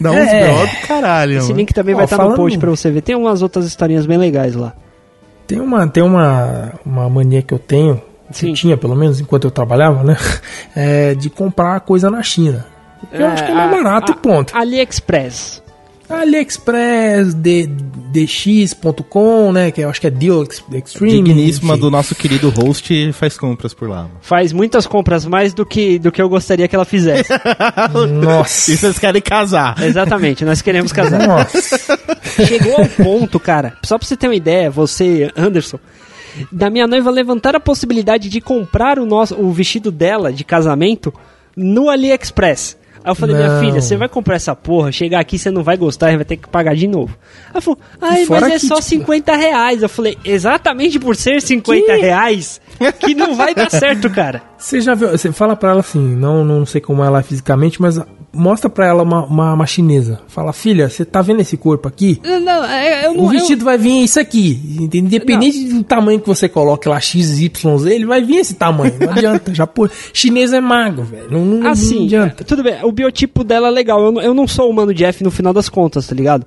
Dá 0.00 0.10
uns 0.10 0.16
É. 0.16 0.66
do 0.66 0.86
caralho. 0.88 1.38
Esse 1.38 1.46
mano. 1.48 1.58
link 1.58 1.72
também 1.72 1.94
Ó, 1.94 1.98
vai 1.98 2.06
estar 2.06 2.16
no 2.16 2.22
falando- 2.24 2.36
post 2.38 2.58
pra 2.58 2.70
você 2.70 2.90
ver. 2.90 3.02
Tem 3.02 3.14
umas 3.14 3.40
outras 3.40 3.66
historinhas 3.66 4.04
bem 4.04 4.18
legais 4.18 4.56
lá. 4.56 4.72
Tem 5.46 5.60
uma, 5.60 5.86
tem 5.86 6.02
uma, 6.02 6.72
uma 6.84 7.08
mania 7.08 7.40
que 7.42 7.54
eu 7.54 7.58
tenho, 7.58 8.00
Sim. 8.32 8.48
que 8.48 8.60
tinha 8.60 8.76
pelo 8.76 8.94
menos 8.96 9.20
enquanto 9.20 9.44
eu 9.44 9.50
trabalhava, 9.50 10.02
né? 10.04 10.16
É 10.76 11.14
de 11.14 11.28
comprar 11.30 11.80
coisa 11.80 12.10
na 12.10 12.22
China. 12.22 12.66
Eu 13.12 13.26
acho 13.26 13.44
que 13.44 13.50
é 13.50 13.54
mais 13.54 13.72
a- 13.72 13.76
barato 13.82 14.12
a- 14.12 14.14
e 14.14 14.18
ponto. 14.18 14.56
AliExpress. 14.56 15.62
AliExpress, 16.08 17.34
D- 17.34 17.68
DX.com, 18.12 19.52
né? 19.52 19.70
Que 19.70 19.82
eu 19.82 19.88
acho 19.90 20.00
que 20.00 20.06
é 20.06 20.10
Deal 20.10 20.42
Ex- 20.42 20.62
Extreme. 20.72 21.22
Digníssima 21.22 21.74
enfim. 21.74 21.80
do 21.82 21.90
nosso 21.90 22.14
querido 22.14 22.50
host 22.50 23.12
faz 23.12 23.36
compras 23.38 23.72
por 23.74 23.88
lá. 23.88 24.08
Faz 24.20 24.52
muitas 24.52 24.86
compras, 24.86 25.24
mais 25.24 25.54
do 25.54 25.64
que, 25.64 25.98
do 25.98 26.10
que 26.10 26.20
eu 26.20 26.28
gostaria 26.28 26.66
que 26.66 26.74
ela 26.74 26.84
fizesse. 26.84 27.30
Nossa. 28.22 28.72
E 28.72 28.76
vocês 28.76 28.98
querem 28.98 29.22
casar. 29.22 29.80
Exatamente, 29.82 30.44
nós 30.44 30.60
queremos 30.60 30.90
casar. 30.92 31.26
Nossa. 31.26 31.78
Chegou 32.46 32.74
ao 32.76 32.86
ponto, 32.88 33.38
cara, 33.38 33.74
só 33.84 33.96
pra 33.98 34.06
você 34.06 34.16
ter 34.16 34.26
uma 34.28 34.34
ideia, 34.34 34.70
você, 34.70 35.30
Anderson, 35.36 35.78
da 36.50 36.70
minha 36.70 36.86
noiva 36.86 37.10
levantar 37.10 37.54
a 37.56 37.60
possibilidade 37.60 38.28
de 38.28 38.40
comprar 38.40 38.98
o, 38.98 39.06
nosso, 39.06 39.34
o 39.34 39.50
vestido 39.52 39.90
dela 39.90 40.32
de 40.32 40.44
casamento 40.44 41.12
no 41.56 41.88
AliExpress. 41.88 42.78
Aí 43.02 43.10
eu 43.10 43.14
falei, 43.14 43.34
minha 43.34 43.48
Não. 43.48 43.60
filha, 43.60 43.80
você 43.80 43.96
vai 43.96 44.08
comprar 44.10 44.34
essa 44.36 44.54
porra, 44.54 44.92
chegar 44.92 45.20
aqui 45.20 45.38
você 45.38 45.50
não 45.50 45.62
vai 45.62 45.76
gostar 45.76 46.14
vai 46.16 46.24
ter 46.24 46.36
que 46.36 46.46
pagar 46.48 46.76
de 46.76 46.86
novo. 46.86 47.16
Ela 47.50 47.60
falou, 47.62 47.78
ai, 48.00 48.26
mas 48.28 48.42
é 48.42 48.50
que, 48.50 48.58
só 48.60 48.74
tipo- 48.74 48.82
50 48.88 49.36
reais. 49.36 49.82
Eu 49.82 49.88
falei, 49.88 50.18
exatamente 50.22 50.98
por 50.98 51.16
ser 51.16 51.40
50 51.40 51.94
reais 51.94 52.60
que 52.98 53.14
não 53.14 53.34
vai 53.34 53.54
dar 53.54 53.70
certo, 53.70 54.10
cara. 54.10 54.42
Você 54.58 54.82
já 54.82 54.94
viu? 54.94 55.08
Você 55.08 55.32
fala 55.32 55.56
pra 55.56 55.70
ela 55.70 55.80
assim, 55.80 55.98
não, 55.98 56.44
não 56.44 56.66
sei 56.66 56.80
como 56.82 57.02
ela 57.02 57.20
é 57.20 57.22
fisicamente, 57.22 57.80
mas 57.80 57.98
mostra 58.32 58.70
pra 58.70 58.86
ela 58.86 59.02
uma, 59.02 59.24
uma, 59.24 59.52
uma 59.54 59.66
chinesa. 59.66 60.20
Fala, 60.28 60.52
filha, 60.52 60.88
você 60.88 61.04
tá 61.04 61.20
vendo 61.22 61.40
esse 61.40 61.56
corpo 61.56 61.88
aqui? 61.88 62.20
Não, 62.24 62.64
é, 62.64 63.06
eu 63.06 63.14
não, 63.14 63.24
O 63.24 63.28
vestido 63.28 63.64
vai 63.64 63.76
vir 63.76 64.04
isso 64.04 64.20
aqui. 64.20 64.78
Independente 64.92 65.64
do 65.64 65.82
tamanho 65.82 66.20
que 66.20 66.28
você 66.28 66.48
coloque 66.48 66.88
lá, 66.88 67.00
XYZ, 67.00 67.50
ele 67.86 68.06
vai 68.06 68.22
vir 68.22 68.36
esse 68.36 68.54
tamanho. 68.54 68.94
Não 69.00 69.10
adianta. 69.12 69.52
Já 69.54 69.66
pô, 69.66 69.88
chinês 70.12 70.52
é 70.52 70.60
mago, 70.60 71.02
velho. 71.02 71.28
Não, 71.30 71.44
não, 71.44 71.58
não 71.60 71.70
Assim, 71.70 72.04
adianta. 72.06 72.44
tudo 72.44 72.62
bem, 72.62 72.76
o 72.82 72.92
biotipo 72.92 73.42
dela 73.42 73.68
é 73.68 73.70
legal. 73.70 74.04
Eu, 74.04 74.12
não- 74.12 74.22
eu 74.22 74.34
não 74.34 74.46
sou 74.46 74.70
o 74.70 74.74
Mano 74.74 74.94
Jeff 74.94 75.22
no 75.24 75.30
final 75.30 75.52
das 75.52 75.68
contas, 75.68 76.06
tá 76.06 76.14
ligado? 76.14 76.46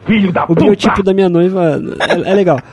o 0.50 0.56
biotipo 0.56 1.04
da 1.04 1.14
minha 1.14 1.30
noiva 1.30 1.82
é, 2.00 2.32
é 2.32 2.34
legal. 2.34 2.60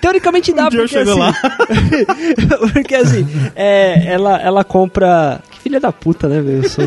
Teoricamente 0.00 0.52
dá, 0.52 0.66
Um 0.66 0.68
dia 0.70 0.80
eu 0.80 0.88
porque 0.88 1.04
chego 1.04 1.22
assim, 1.22 2.66
porque 2.72 2.94
assim, 2.94 3.26
é, 3.54 4.06
ela, 4.12 4.40
ela 4.40 4.64
compra. 4.64 5.39
Que 5.50 5.60
filha 5.60 5.78
da 5.80 5.92
puta, 5.92 6.28
né, 6.28 6.40
velho? 6.40 6.62
Eu 6.64 6.68
sou. 6.68 6.84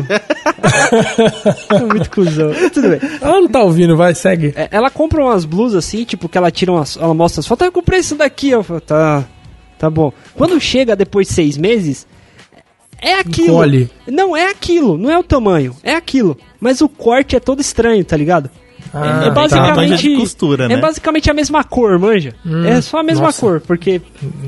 Muito 1.88 2.10
cuzão. 2.10 2.50
Tudo 2.72 2.88
bem. 2.90 3.00
Ela 3.20 3.40
não 3.40 3.48
tá 3.48 3.62
ouvindo, 3.62 3.96
vai, 3.96 4.14
segue. 4.14 4.52
É, 4.56 4.68
ela 4.70 4.90
compra 4.90 5.22
umas 5.22 5.44
blusas 5.44 5.84
assim, 5.84 6.04
tipo, 6.04 6.28
que 6.28 6.36
ela 6.38 6.50
tira 6.50 6.72
umas. 6.72 6.96
Ela 6.96 7.14
mostra 7.14 7.40
as 7.40 7.46
fotos. 7.46 7.64
"Ah, 7.64 7.68
Eu 7.68 7.72
comprei 7.72 8.00
isso 8.00 8.14
daqui. 8.14 8.50
Eu 8.50 8.62
falo, 8.62 8.80
tá. 8.80 9.24
Tá 9.78 9.90
bom. 9.90 10.12
Quando 10.34 10.60
chega 10.60 10.94
depois 10.96 11.28
de 11.28 11.34
seis 11.34 11.56
meses, 11.56 12.06
é 13.02 13.14
aquilo. 13.18 13.48
Encolhe. 13.48 13.90
Não, 14.06 14.36
é 14.36 14.48
aquilo. 14.50 14.96
Não 14.96 15.10
é 15.10 15.18
o 15.18 15.22
tamanho. 15.22 15.74
É 15.82 15.94
aquilo. 15.94 16.36
Mas 16.60 16.80
o 16.80 16.88
corte 16.88 17.36
é 17.36 17.40
todo 17.40 17.60
estranho, 17.60 18.04
tá 18.04 18.16
ligado? 18.16 18.48
Ah, 18.94 19.24
é 19.26 19.30
basicamente. 19.30 19.76
manja 19.76 19.96
de 19.96 20.16
costura, 20.16 20.68
né? 20.68 20.74
É 20.74 20.76
basicamente 20.80 21.28
a 21.30 21.34
mesma 21.34 21.64
cor, 21.64 21.98
manja. 21.98 22.34
é 22.66 22.80
só 22.80 22.98
a 22.98 23.02
mesma 23.02 23.26
nossa. 23.26 23.40
cor, 23.40 23.60
porque 23.60 24.00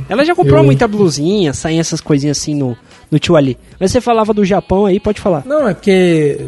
ela 0.08 0.24
já 0.24 0.34
comprou 0.34 0.58
Eu- 0.60 0.64
muita 0.64 0.86
blusinha, 0.86 1.52
saem 1.52 1.80
essas 1.80 2.00
coisinhas 2.00 2.38
assim 2.38 2.54
no, 2.54 2.76
no 3.10 3.18
tio 3.18 3.34
ali. 3.36 3.58
Mas 3.80 3.90
você 3.90 4.00
falava 4.00 4.32
do 4.32 4.44
Japão 4.44 4.86
aí, 4.86 5.00
pode 5.00 5.20
falar. 5.20 5.42
Não, 5.44 5.66
é 5.68 5.74
porque 5.74 6.46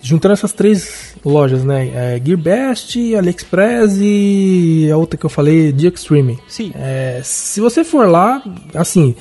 juntando 0.00 0.34
essas 0.34 0.52
três 0.52 1.16
lojas, 1.24 1.64
né? 1.64 1.88
É 1.94 2.22
Gearbest, 2.24 2.96
AliExpress 3.16 3.96
e 4.00 4.88
a 4.92 4.96
outra 4.96 5.18
que 5.18 5.26
eu 5.26 5.30
falei, 5.30 5.72
The 5.72 5.88
Extreme. 5.88 6.38
Sim. 6.46 6.72
É, 6.76 7.20
se 7.24 7.60
você 7.60 7.82
for 7.82 8.06
lá, 8.08 8.42
assim, 8.74 9.14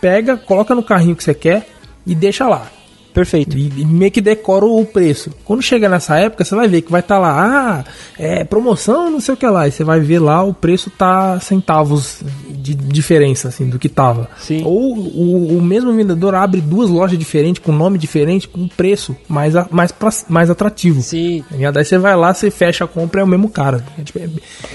pega, 0.00 0.36
coloca 0.36 0.74
no 0.74 0.82
carrinho 0.82 1.14
que 1.16 1.22
você 1.24 1.34
quer 1.34 1.68
e 2.06 2.14
deixa 2.14 2.48
lá. 2.48 2.66
Perfeito. 3.14 3.56
E, 3.56 3.72
e 3.78 3.84
meio 3.86 4.10
que 4.10 4.20
decora 4.20 4.64
o 4.66 4.84
preço. 4.84 5.30
Quando 5.44 5.62
chega 5.62 5.88
nessa 5.88 6.18
época, 6.18 6.44
você 6.44 6.54
vai 6.54 6.66
ver 6.68 6.82
que 6.82 6.90
vai 6.90 7.00
estar 7.00 7.16
lá, 7.18 7.84
ah, 7.86 7.90
é 8.18 8.42
promoção, 8.44 9.08
não 9.10 9.20
sei 9.20 9.34
o 9.34 9.36
que 9.36 9.46
lá. 9.46 9.66
E 9.68 9.70
você 9.70 9.84
vai 9.84 10.00
ver 10.00 10.18
lá, 10.18 10.42
o 10.42 10.52
preço 10.52 10.90
tá 10.90 11.38
centavos 11.40 12.18
de 12.50 12.74
diferença, 12.74 13.48
assim, 13.48 13.68
do 13.68 13.78
que 13.78 13.88
tava. 13.88 14.28
Sim. 14.38 14.62
Ou 14.64 14.96
o, 14.96 15.58
o 15.58 15.62
mesmo 15.62 15.92
vendedor 15.92 16.34
abre 16.34 16.60
duas 16.60 16.90
lojas 16.90 17.18
diferentes, 17.18 17.62
com 17.62 17.70
nome 17.72 17.98
diferente, 17.98 18.48
com 18.48 18.66
preço 18.66 19.16
mais, 19.28 19.54
a- 19.54 19.68
mais, 19.70 19.92
pra- 19.92 20.10
mais 20.28 20.50
atrativo. 20.50 21.00
Sim. 21.00 21.44
Tá 21.48 21.56
ligado? 21.56 21.76
Aí 21.78 21.84
você 21.84 21.98
vai 21.98 22.16
lá, 22.16 22.34
você 22.34 22.50
fecha 22.50 22.84
a 22.84 22.88
compra, 22.88 23.20
é 23.20 23.24
o 23.24 23.28
mesmo 23.28 23.48
cara. 23.48 23.84
É 23.98 24.02
tipo, 24.02 24.18
é- 24.18 24.28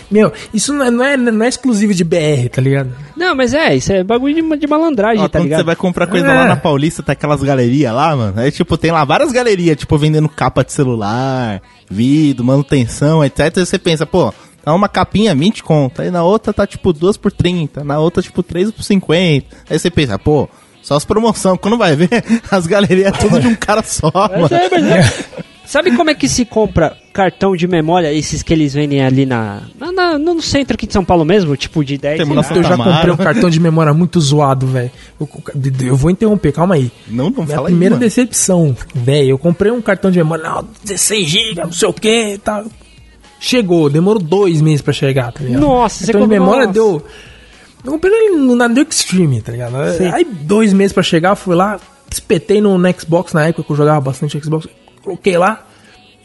meu, 0.10 0.32
isso 0.54 0.72
não 0.72 0.86
é, 0.86 0.92
não, 0.92 1.04
é, 1.04 1.18
não 1.18 1.46
é 1.46 1.50
exclusivo 1.50 1.94
de 1.94 2.04
BR, 2.06 2.48
tá 2.52 2.62
ligado? 2.62 2.92
Não, 3.18 3.36
mas 3.36 3.54
é, 3.54 3.76
isso 3.76 3.92
é 3.92 4.04
bagulho 4.04 4.34
de, 4.36 4.58
de 4.60 4.68
malandragem, 4.68 5.24
Ó, 5.24 5.28
tá 5.28 5.40
quando 5.40 5.44
ligado? 5.44 5.60
você 5.60 5.66
vai 5.66 5.76
comprar 5.76 6.08
coisa 6.08 6.26
É. 6.28 6.34
lá 6.34 6.46
na 6.48 6.56
Paulista, 6.56 7.04
tá 7.04 7.12
aquelas 7.12 7.42
galerias 7.44 7.94
lá, 7.94 8.16
mano. 8.16 8.29
Aí, 8.36 8.52
tipo, 8.52 8.78
tem 8.78 8.92
lá 8.92 9.04
várias 9.04 9.32
galerias, 9.32 9.78
tipo, 9.78 9.98
vendendo 9.98 10.30
capa 10.30 10.64
de 10.64 10.72
celular, 10.72 11.62
vidro, 11.90 12.44
manutenção, 12.44 13.24
etc. 13.24 13.58
Aí 13.58 13.66
você 13.66 13.80
pensa, 13.80 14.06
pô, 14.06 14.34
tá 14.64 14.74
uma 14.74 14.90
capinha 14.90 15.36
20 15.36 15.64
conto. 15.64 16.02
Aí 16.02 16.12
na 16.12 16.24
outra 16.24 16.54
tá, 16.54 16.68
tipo, 16.68 16.94
2 16.94 17.18
por 17.18 17.32
30. 17.32 17.84
Na 17.84 18.00
outra, 18.00 18.22
tipo, 18.22 18.44
3 18.44 18.72
por 18.72 18.84
50. 18.84 19.48
Aí 19.70 19.80
você 19.80 19.90
pensa, 19.90 20.18
pô, 20.18 20.50
só 20.82 20.96
as 20.96 21.06
promoção. 21.06 21.58
Quando 21.58 21.78
vai 21.78 21.96
ver, 21.96 22.10
as 22.50 22.68
galerias 22.68 23.08
é 23.08 23.12
tudo 23.12 23.40
de 23.40 23.48
um 23.48 23.56
cara 23.56 23.84
só, 23.84 24.12
mano. 24.14 24.48
Mas 24.50 24.52
é, 24.52 24.70
mas 24.70 24.86
é. 24.92 25.44
Sabe 25.70 25.96
como 25.96 26.10
é 26.10 26.16
que 26.16 26.28
se 26.28 26.46
compra 26.46 26.98
cartão 27.14 27.56
de 27.56 27.68
memória, 27.68 28.12
esses 28.12 28.42
que 28.42 28.52
eles 28.52 28.74
vendem 28.74 29.04
ali 29.04 29.24
na, 29.24 29.62
na- 29.80 29.92
na- 29.92 30.18
no 30.18 30.42
centro 30.42 30.74
aqui 30.74 30.88
de 30.88 30.94
São 30.94 31.06
Paulo 31.06 31.24
mesmo, 31.24 31.56
tipo 31.56 31.86
de 31.86 31.96
10 31.96 32.18
Temos 32.18 32.34
reais? 32.48 32.56
Eu 32.58 32.64
já 32.64 32.76
comprei 32.76 33.12
um 33.14 33.18
cartão 33.18 33.50
de 33.52 33.60
memória 33.60 33.94
muito 33.94 34.20
zoado, 34.20 34.66
velho. 34.66 34.90
Eu, 35.22 35.30
eu 35.86 35.96
vou 35.96 36.10
interromper, 36.10 36.52
calma 36.54 36.74
aí. 36.74 36.92
Não, 37.08 37.30
não 37.30 37.44
Minha 37.44 37.56
fala 37.56 37.68
aí, 37.68 37.74
primeira 37.74 37.94
mano. 37.96 38.04
decepção, 38.04 38.76
velho. 38.96 39.30
Eu 39.30 39.38
comprei 39.38 39.72
um 39.72 39.80
cartão 39.80 40.10
de 40.10 40.18
memória, 40.18 40.44
não, 40.44 40.68
16 40.84 41.28
GB, 41.30 41.62
não 41.62 41.72
sei 41.72 41.88
o 41.88 41.94
que 41.94 42.34
e 42.34 42.38
tal. 42.40 42.66
Chegou, 43.40 43.90
demorou 43.92 44.22
dois 44.22 44.62
meses 44.62 44.82
pra 44.82 44.92
chegar, 44.92 45.32
tá 45.32 45.44
ligado? 45.44 45.62
Nossa, 45.62 46.04
você 46.04 46.12
cartão 46.12 46.28
de 46.28 46.34
comprou- 46.36 46.46
memória 46.48 46.66
nossa. 46.68 46.74
deu. 46.74 47.06
Eu 47.86 47.92
comprei 47.92 48.30
no- 48.32 48.56
na 48.56 48.68
The 48.68 48.82
Extreme, 48.90 49.40
tá 49.42 49.52
ligado? 49.52 49.76
Aí 50.14 50.26
dois 50.26 50.74
meses 50.74 50.94
pra 50.94 51.04
chegar, 51.04 51.36
fui 51.36 51.56
lá, 51.56 51.80
espetei 52.12 52.60
no, 52.60 52.78
no 52.78 52.94
Xbox 53.00 53.34
na 53.34 53.46
época 53.46 53.64
que 53.64 53.72
eu 53.72 53.76
jogava 53.76 54.02
bastante 54.02 54.38
Xbox, 54.44 54.68
coloquei 55.04 55.38
lá. 55.38 55.66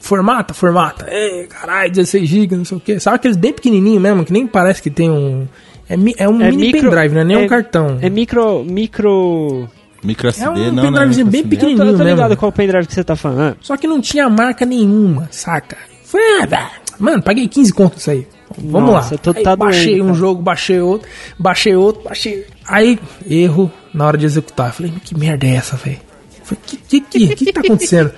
Formata, 0.01 0.53
formata. 0.53 1.07
Ei, 1.11 1.47
caralho, 1.47 1.91
16 1.91 2.29
GB, 2.29 2.57
não 2.57 2.65
sei 2.65 2.77
o 2.77 2.81
que. 2.81 3.01
Sabe 3.01 3.17
aqueles 3.17 3.37
bem 3.39 3.53
pequenininho 3.55 3.99
mesmo, 4.01 4.25
que 4.25 4.33
nem 4.33 4.47
parece 4.47 4.83
que 4.83 4.91
tem 4.91 5.11
um. 5.11 5.47
É, 5.89 5.97
mi- 5.97 6.15
é 6.19 6.29
um 6.29 6.37
mini 6.37 6.73
pendrive, 6.73 7.15
não 7.15 7.21
é 7.23 7.25
nem 7.25 7.37
um 7.39 7.47
cartão. 7.47 7.99
É 8.03 8.11
micro. 8.11 8.65
micro. 8.65 9.69
Micro 10.03 10.29
SD, 10.29 10.45
É 10.45 10.51
um 10.51 10.55
não, 10.55 10.73
não. 10.73 10.83
pendrivezinho 10.93 11.27
bem 11.27 11.43
micro 11.43 11.57
SD. 11.57 11.73
Eu 11.73 11.77
tô, 11.77 11.77
pequenininho 11.77 11.95
eu 11.95 11.97
tô 11.99 12.05
ligado 12.05 12.29
mesmo. 12.29 12.37
qual 12.41 12.53
pendrive 12.53 12.87
que 12.87 12.93
você 12.95 13.03
tá 13.05 13.17
falando. 13.17 13.57
Só 13.63 13.77
que 13.79 13.87
não 13.87 14.01
tinha 14.01 14.29
marca 14.29 14.67
nenhuma, 14.67 15.27
saca? 15.31 15.79
Falei, 16.05 16.27
ah, 16.43 16.47
dá. 16.47 16.71
mano, 16.99 17.23
paguei 17.23 17.49
15 17.49 17.73
contos 17.73 18.01
isso 18.03 18.11
aí. 18.11 18.27
Vamos 18.59 18.91
Nossa, 18.91 19.15
lá. 19.15 19.19
tô- 19.19 19.31
Aí 19.35 19.43
tá 19.43 19.57
baixei 19.57 19.97
doendo, 19.97 20.13
um 20.13 20.15
jogo, 20.15 20.43
baixei 20.43 20.81
outro, 20.81 21.09
baixei 21.39 21.75
outro, 21.75 22.03
baixei. 22.05 22.47
Aí, 22.69 22.99
erro 23.29 23.73
na 23.93 24.07
hora 24.07 24.19
de 24.19 24.27
executar. 24.27 24.71
Falei, 24.73 24.93
que 25.03 25.19
merda 25.19 25.47
é 25.47 25.55
essa, 25.55 25.77
velho? 25.77 25.99
Falei, 26.45 26.63
que 26.67 26.77
que, 26.77 27.01
que, 27.01 27.29
que 27.35 27.45
que 27.47 27.53
tá 27.53 27.61
acontecendo? 27.61 28.13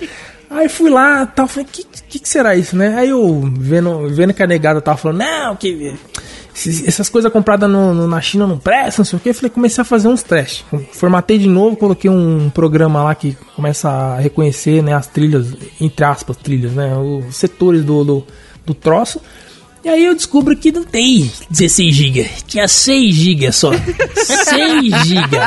Aí 0.49 0.69
fui 0.69 0.89
lá 0.89 1.25
tal, 1.25 1.47
falei, 1.47 1.67
que, 1.71 1.83
que 2.07 2.19
que 2.19 2.29
será 2.29 2.55
isso, 2.55 2.75
né? 2.75 2.95
Aí 2.97 3.09
eu, 3.09 3.41
vendo, 3.57 4.07
vendo 4.09 4.33
que 4.33 4.41
a 4.41 4.47
negada 4.47 4.79
tava 4.81 4.97
falando, 4.97 5.17
não, 5.19 5.55
que 5.55 5.93
essas 6.85 7.07
coisas 7.09 7.31
compradas 7.31 7.69
no- 7.69 7.93
no- 7.93 8.07
na 8.07 8.19
China 8.21 8.47
não 8.47 8.57
prestam, 8.57 9.03
não 9.03 9.05
sei 9.05 9.17
o 9.17 9.19
que. 9.21 9.33
Falei, 9.33 9.49
comecei 9.51 9.81
a 9.81 9.85
fazer 9.85 10.07
uns 10.07 10.23
testes. 10.23 10.65
Formatei 10.93 11.37
de 11.37 11.47
novo, 11.47 11.75
coloquei 11.75 12.09
um 12.09 12.49
programa 12.49 13.03
lá 13.03 13.13
que 13.13 13.37
começa 13.55 13.89
a 13.89 14.17
reconhecer 14.19 14.81
né, 14.81 14.93
as 14.93 15.05
trilhas, 15.07 15.53
entre 15.79 16.03
aspas, 16.05 16.35
trilhas, 16.37 16.71
né? 16.73 16.95
Os 16.97 17.35
setores 17.35 17.83
do, 17.83 18.03
do, 18.03 18.27
do 18.65 18.73
troço. 18.73 19.21
E 19.87 19.89
aí 19.89 20.03
eu 20.03 20.13
descubro 20.13 20.53
que 20.53 20.69
não 20.69 20.83
tem 20.83 21.31
16 21.49 21.95
GB. 21.95 22.29
Tinha 22.45 22.67
6 22.67 23.15
GB 23.15 23.51
só. 23.53 23.71
6 24.15 25.05
GB. 25.05 25.37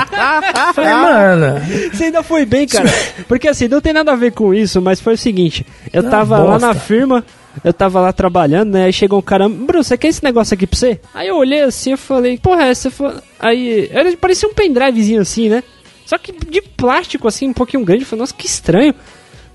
Falei, 0.74 0.94
mano. 0.94 1.60
Você 1.92 2.04
ainda 2.04 2.22
foi 2.22 2.46
bem, 2.46 2.66
cara. 2.66 2.88
Porque 3.28 3.46
assim, 3.46 3.68
não 3.68 3.82
tem 3.82 3.92
nada 3.92 4.12
a 4.12 4.16
ver 4.16 4.32
com 4.32 4.54
isso, 4.54 4.80
mas 4.80 4.98
foi 4.98 5.12
o 5.12 5.18
seguinte: 5.18 5.66
eu 5.92 6.06
Ah, 6.06 6.10
tava 6.10 6.38
lá 6.38 6.58
na 6.58 6.68
bosta. 6.68 6.82
firma, 6.82 7.22
eu 7.62 7.72
tava 7.74 8.00
lá 8.00 8.14
trabalhando, 8.14 8.70
né? 8.72 8.84
Aí 8.84 8.92
chegou 8.94 9.18
um 9.18 9.22
cara, 9.22 9.46
Bruno, 9.46 9.84
você 9.84 9.98
quer 9.98 10.08
esse 10.08 10.24
negócio 10.24 10.54
aqui 10.54 10.66
pra 10.66 10.78
você? 10.78 10.98
Aí 11.12 11.28
eu 11.28 11.36
olhei 11.36 11.60
assim 11.60 11.92
e 11.92 11.96
falei, 11.98 12.38
porra, 12.38 12.62
essa 12.64 12.90
foi. 12.90 13.12
Aí, 13.38 13.90
era, 13.92 14.16
parecia 14.16 14.48
um 14.48 14.54
pendrivezinho 14.54 15.20
assim, 15.20 15.50
né? 15.50 15.62
Só 16.06 16.16
que 16.16 16.32
de 16.32 16.62
plástico, 16.62 17.28
assim, 17.28 17.48
um 17.48 17.52
pouquinho 17.52 17.84
grande. 17.84 18.04
Eu 18.04 18.06
falei, 18.06 18.20
nossa, 18.20 18.32
que 18.32 18.46
estranho. 18.46 18.94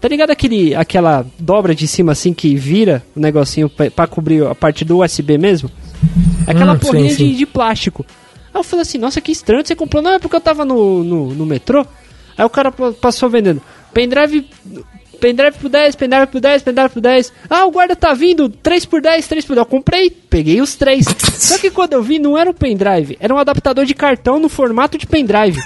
Tá 0.05 0.09
ligado 0.09 0.29
aquele, 0.29 0.75
aquela 0.75 1.25
dobra 1.39 1.73
de 1.73 1.87
cima 1.87 2.11
assim 2.11 2.31
que 2.31 2.55
vira 2.55 3.03
o 3.15 3.19
negocinho 3.19 3.67
pra, 3.67 3.89
pra 3.89 4.05
cobrir 4.05 4.45
a 4.45 4.53
parte 4.53 4.85
do 4.85 4.99
USB 5.03 5.35
mesmo? 5.35 5.67
Aquela 6.45 6.73
Hum, 6.73 6.79
sim, 6.79 6.85
porrinha 6.85 7.09
sim. 7.09 7.29
De, 7.31 7.37
de 7.37 7.45
plástico. 7.47 8.05
Aí 8.53 8.59
eu 8.59 8.63
falei 8.63 8.83
assim, 8.83 8.99
nossa, 8.99 9.19
que 9.19 9.31
estranho, 9.31 9.65
você 9.65 9.75
comprou? 9.75 10.03
Não, 10.03 10.11
é 10.13 10.19
porque 10.19 10.35
eu 10.35 10.41
tava 10.41 10.63
no, 10.63 11.03
no, 11.03 11.33
no 11.33 11.43
metrô. 11.43 11.83
Aí 12.37 12.45
o 12.45 12.49
cara 12.51 12.71
pa- 12.71 12.91
passou 12.91 13.31
vendendo. 13.31 13.59
Pendrive. 13.95 14.47
Pendrive 15.15 15.57
por 15.59 15.69
10, 15.69 15.95
pendrive 15.95 16.27
por 16.27 16.39
10, 16.41 16.61
pendrive 16.63 16.89
por 16.89 17.01
10. 17.01 17.33
Ah, 17.49 17.65
o 17.65 17.71
guarda 17.71 17.95
tá 17.95 18.13
vindo, 18.13 18.49
3 18.49 18.85
por 18.85 19.01
10, 19.01 19.27
3 19.27 19.45
por 19.45 19.55
10. 19.55 19.65
Eu 19.65 19.69
comprei, 19.69 20.09
peguei 20.09 20.61
os 20.61 20.75
três. 20.75 21.05
Só 21.37 21.57
que 21.57 21.69
quando 21.71 21.93
eu 21.93 22.03
vi, 22.03 22.19
não 22.19 22.37
era 22.37 22.49
um 22.49 22.53
pendrive, 22.53 23.17
era 23.19 23.33
um 23.33 23.37
adaptador 23.37 23.85
de 23.85 23.93
cartão 23.93 24.39
no 24.39 24.47
formato 24.49 24.97
de 24.97 25.05
pendrive. 25.07 25.59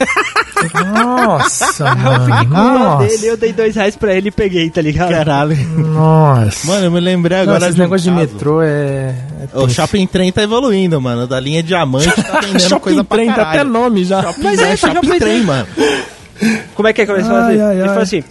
Nossa, 0.93 1.65
Eu 1.89 2.25
fiquei 2.25 2.47
com 2.47 2.53
mano. 2.53 2.79
dó 2.79 2.95
dele, 2.97 3.11
Nossa. 3.13 3.25
eu 3.25 3.37
dei 3.37 3.53
dois 3.53 3.75
reais 3.75 3.95
pra 3.95 4.13
ele 4.13 4.27
e 4.29 4.31
peguei, 4.31 4.69
tá 4.69 4.81
ligado? 4.81 5.09
Caralho. 5.09 5.55
Nossa. 5.77 6.67
Mano, 6.67 6.85
eu 6.85 6.91
me 6.91 6.99
lembrei 6.99 7.39
agora 7.39 7.59
esses 7.65 7.75
de 7.75 7.81
um 7.81 7.83
negócios 7.85 8.03
de 8.03 8.09
caso. 8.19 8.33
metrô 8.33 8.61
é. 8.61 9.15
é 9.53 9.57
O. 9.57 9.69
Shopping 9.69 10.05
Trem 10.07 10.31
tá 10.31 10.43
evoluindo, 10.43 10.99
mano. 10.99 11.27
Da 11.27 11.39
linha 11.39 11.63
Diamante 11.63 12.09
tá 12.21 12.41
vendendo 12.41 12.59
Shopping 12.61 12.79
coisa 12.81 13.03
pra 13.03 13.17
trem, 13.17 13.31
tá 13.31 13.41
até 13.43 13.63
nome 13.63 14.03
já. 14.03 14.21
Shopping, 14.21 14.43
Mas 14.43 14.59
é, 14.59 14.69
é, 14.69 14.73
eu 14.73 14.77
Shopping 14.77 15.19
Trem, 15.19 15.43
mano. 15.43 15.67
Como 16.75 16.87
é 16.87 16.93
que 16.93 17.01
é 17.01 17.05
que 17.05 17.11
começou 17.11 17.35
Ai, 17.35 17.53
assim? 17.53 17.61
ai, 17.61 17.71
Ele 17.73 17.81
ai. 17.81 17.87
falou 17.87 18.03
assim. 18.03 18.23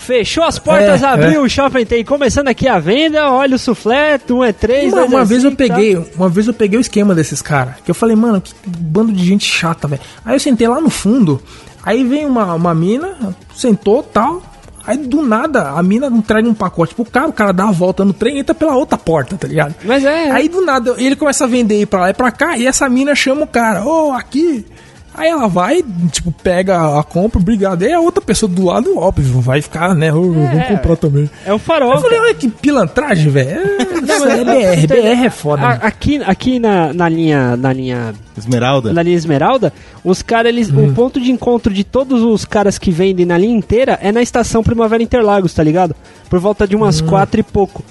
Fechou 0.00 0.42
as 0.42 0.58
portas, 0.58 1.02
É, 1.02 1.06
abriu 1.06 1.42
o 1.42 1.48
shopping 1.48 1.84
tem 1.84 2.02
começando 2.02 2.48
aqui 2.48 2.66
a 2.66 2.78
venda, 2.78 3.30
olha 3.30 3.54
o 3.56 3.58
suflé, 3.58 4.18
um 4.30 4.42
é 4.42 4.50
três, 4.50 4.92
Uma, 4.92 5.04
uma 5.04 5.20
é 5.20 5.24
vez 5.26 5.44
eu 5.44 5.50
tá? 5.50 5.56
peguei, 5.58 5.96
uma 6.16 6.28
vez 6.28 6.46
eu 6.46 6.54
peguei 6.54 6.78
o 6.78 6.80
esquema 6.80 7.14
desses 7.14 7.42
caras. 7.42 7.74
Que 7.84 7.90
eu 7.90 7.94
falei, 7.94 8.16
mano, 8.16 8.40
que 8.40 8.52
bando 8.66 9.12
de 9.12 9.22
gente 9.24 9.44
chata, 9.44 9.86
velho. 9.86 10.00
Aí 10.24 10.34
eu 10.34 10.40
sentei 10.40 10.66
lá 10.66 10.80
no 10.80 10.88
fundo, 10.88 11.40
aí 11.84 12.02
vem 12.02 12.24
uma, 12.24 12.54
uma 12.54 12.74
mina, 12.74 13.36
sentou 13.54 14.02
tal. 14.02 14.42
Aí 14.86 14.96
do 14.96 15.20
nada 15.22 15.72
a 15.72 15.82
mina 15.82 16.06
entrega 16.06 16.48
um 16.48 16.54
pacote 16.54 16.94
pro 16.94 17.04
cara, 17.04 17.28
o 17.28 17.32
cara 17.32 17.52
dá 17.52 17.68
a 17.68 17.70
volta 17.70 18.02
no 18.02 18.14
trem 18.14 18.38
e 18.38 18.40
entra 18.40 18.54
pela 18.54 18.74
outra 18.74 18.96
porta, 18.96 19.36
tá 19.36 19.46
ligado? 19.46 19.74
Mas 19.84 20.02
é. 20.02 20.30
Aí 20.30 20.48
do 20.48 20.64
nada 20.64 20.94
ele 20.96 21.14
começa 21.14 21.44
a 21.44 21.46
vender 21.46 21.74
aí 21.74 21.86
pra 21.86 22.00
lá 22.00 22.10
e 22.10 22.14
pra 22.14 22.32
cá, 22.32 22.56
e 22.56 22.66
essa 22.66 22.88
mina 22.88 23.14
chama 23.14 23.42
o 23.42 23.46
cara, 23.46 23.84
ô, 23.84 24.12
aqui. 24.12 24.64
Aí 25.12 25.28
ela 25.28 25.48
vai, 25.48 25.82
tipo, 26.12 26.30
pega 26.30 26.98
a 26.98 27.02
compra, 27.02 27.40
obrigado. 27.40 27.82
Aí 27.82 27.92
a 27.92 28.00
outra 28.00 28.22
pessoa 28.24 28.50
do 28.50 28.64
lado, 28.64 28.96
óbvio, 28.96 29.40
vai 29.40 29.60
ficar, 29.60 29.94
né? 29.94 30.12
"Ô, 30.12 30.32
vamos 30.32 30.66
comprar 30.68 30.96
também. 30.96 31.28
É 31.44 31.52
o 31.52 31.58
farol. 31.58 31.94
Eu 31.94 32.00
falei, 32.00 32.20
olha 32.20 32.34
que 32.34 32.48
pilantragem, 32.48 33.30
velho. 33.30 33.50
É, 33.50 33.82
é 34.72 34.76
BR, 34.76 34.86
BR 34.86 35.24
é 35.26 35.30
foda. 35.30 35.62
A- 35.66 35.68
né? 35.74 35.78
aqui 35.82 36.22
aqui 36.24 36.58
na, 36.58 36.92
na 36.94 37.08
linha 37.08 37.56
na 37.56 37.72
linha 37.72 38.14
Esmeralda. 38.38 38.92
na 38.92 39.02
linha 39.02 39.16
Esmeralda, 39.16 39.72
os 40.04 40.22
caras 40.22 40.50
eles 40.50 40.70
Hum. 40.70 40.86
o 40.88 40.92
ponto 40.94 41.20
de 41.20 41.30
encontro 41.30 41.72
de 41.74 41.82
todos 41.84 42.22
os 42.22 42.44
caras 42.44 42.78
que 42.78 42.90
vendem 42.90 43.26
na 43.26 43.36
linha 43.36 43.56
inteira 43.56 43.98
é 44.00 44.12
na 44.12 44.22
estação 44.22 44.62
Primavera 44.62 45.02
Interlagos, 45.02 45.52
tá 45.52 45.62
ligado? 45.62 45.94
Por 46.28 46.38
volta 46.38 46.66
de 46.66 46.76
Hum. 46.76 46.80
umas 46.82 47.00
quatro 47.00 47.40
e 47.40 47.42
pouco. 47.42 47.82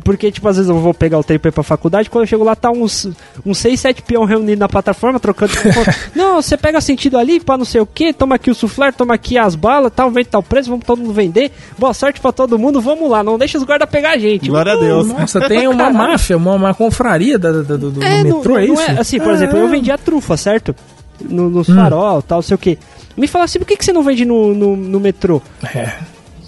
Porque, 0.00 0.30
tipo, 0.32 0.48
às 0.48 0.56
vezes 0.56 0.68
eu 0.70 0.78
vou 0.78 0.94
pegar 0.94 1.18
o 1.18 1.24
trem 1.24 1.38
pra 1.38 1.62
faculdade, 1.62 2.08
quando 2.08 2.22
eu 2.24 2.28
chego 2.28 2.44
lá, 2.44 2.54
tá 2.56 2.70
uns, 2.70 3.08
uns 3.44 3.58
6, 3.58 3.78
7 3.80 4.02
peão 4.02 4.24
reunidos 4.24 4.58
na 4.58 4.68
plataforma, 4.68 5.20
trocando. 5.20 5.52
não, 6.14 6.40
você 6.40 6.56
pega 6.56 6.80
sentido 6.80 7.18
ali, 7.18 7.38
pra 7.40 7.58
não 7.58 7.64
sei 7.64 7.80
o 7.80 7.86
que, 7.86 8.12
toma 8.12 8.36
aqui 8.36 8.50
o 8.50 8.54
suflé, 8.54 8.90
toma 8.92 9.14
aqui 9.14 9.36
as 9.36 9.54
balas, 9.54 9.92
tal, 9.94 10.10
vende 10.10 10.28
tal 10.28 10.42
preço, 10.42 10.70
vamos 10.70 10.84
todo 10.86 10.98
mundo 11.00 11.12
vender. 11.12 11.52
Boa 11.78 11.92
sorte 11.94 12.20
pra 12.20 12.32
todo 12.32 12.58
mundo, 12.58 12.80
vamos 12.80 13.10
lá, 13.10 13.22
não 13.22 13.36
deixa 13.38 13.58
os 13.58 13.64
guardas 13.64 13.88
pegar 13.90 14.12
a 14.12 14.18
gente. 14.18 14.48
Glória 14.48 14.72
a 14.72 14.76
Deus. 14.76 15.08
Nossa, 15.08 15.40
tem 15.48 15.68
uma 15.68 15.90
máfia, 15.90 16.36
uma, 16.36 16.54
uma 16.54 16.74
confraria 16.74 17.38
da- 17.38 17.52
da- 17.52 17.76
do, 17.76 17.90
do 17.90 18.02
É, 18.02 18.24
não- 18.24 18.38
metrô, 18.38 18.58
é 18.58 18.66
não 18.66 18.74
isso? 18.74 18.90
assim, 19.00 19.18
por 19.20 19.32
exemplo, 19.32 19.56
eu 19.58 19.68
vendia 19.68 19.98
trufa, 19.98 20.36
certo? 20.36 20.74
No, 21.20 21.48
nos 21.50 21.68
Hum. 21.68 21.74
farol, 21.76 22.20
tal, 22.22 22.42
sei 22.42 22.54
o 22.54 22.58
que. 22.58 22.78
Me 23.16 23.26
fala 23.28 23.44
assim, 23.44 23.58
por 23.58 23.66
que, 23.66 23.76
que 23.76 23.84
você 23.84 23.92
não 23.92 24.02
vende 24.02 24.24
no, 24.24 24.54
no, 24.54 24.74
no 24.76 24.98
metrô? 24.98 25.40
É. 25.74 25.92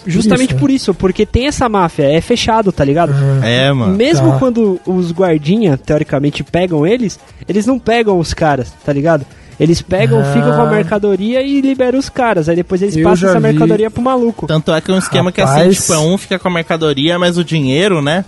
Justamente 0.05 0.51
isso, 0.51 0.59
por 0.59 0.69
isso, 0.69 0.93
porque 0.93 1.25
tem 1.25 1.47
essa 1.47 1.67
máfia, 1.67 2.03
é 2.11 2.21
fechado, 2.21 2.71
tá 2.71 2.83
ligado? 2.83 3.13
É, 3.43 3.71
mano. 3.73 3.95
Mesmo 3.95 4.31
Tá. 4.31 4.39
quando 4.39 4.79
os 4.85 5.11
guardinha, 5.11 5.77
teoricamente, 5.77 6.43
pegam 6.43 6.85
eles, 6.85 7.19
eles 7.47 7.65
não 7.65 7.79
pegam 7.79 8.17
os 8.19 8.33
caras, 8.33 8.71
tá 8.85 8.93
ligado? 8.93 9.25
Eles 9.59 9.81
pegam, 9.81 10.19
Ah. 10.19 10.23
ficam 10.33 10.53
com 10.55 10.61
a 10.63 10.69
mercadoria 10.69 11.41
e 11.41 11.61
liberam 11.61 11.97
os 11.97 12.09
caras. 12.09 12.49
Aí 12.49 12.55
depois 12.57 12.81
eles 12.81 12.97
Eu 12.97 13.03
passam 13.03 13.29
essa 13.29 13.39
vi. 13.39 13.43
mercadoria 13.47 13.89
pro 13.89 14.01
maluco. 14.01 14.45
Tanto 14.47 14.73
é 14.73 14.81
que 14.81 14.91
é 14.91 14.93
um 14.93 14.97
esquema 14.97 15.31
que 15.31 15.39
assim, 15.41 15.59
Rapaz. 15.59 15.77
tipo, 15.77 15.93
é 15.93 15.97
um 15.99 16.17
fica 16.17 16.37
com 16.37 16.47
a 16.49 16.51
mercadoria, 16.51 17.17
mas 17.17 17.37
o 17.37 17.43
dinheiro, 17.43 18.01
né? 18.01 18.25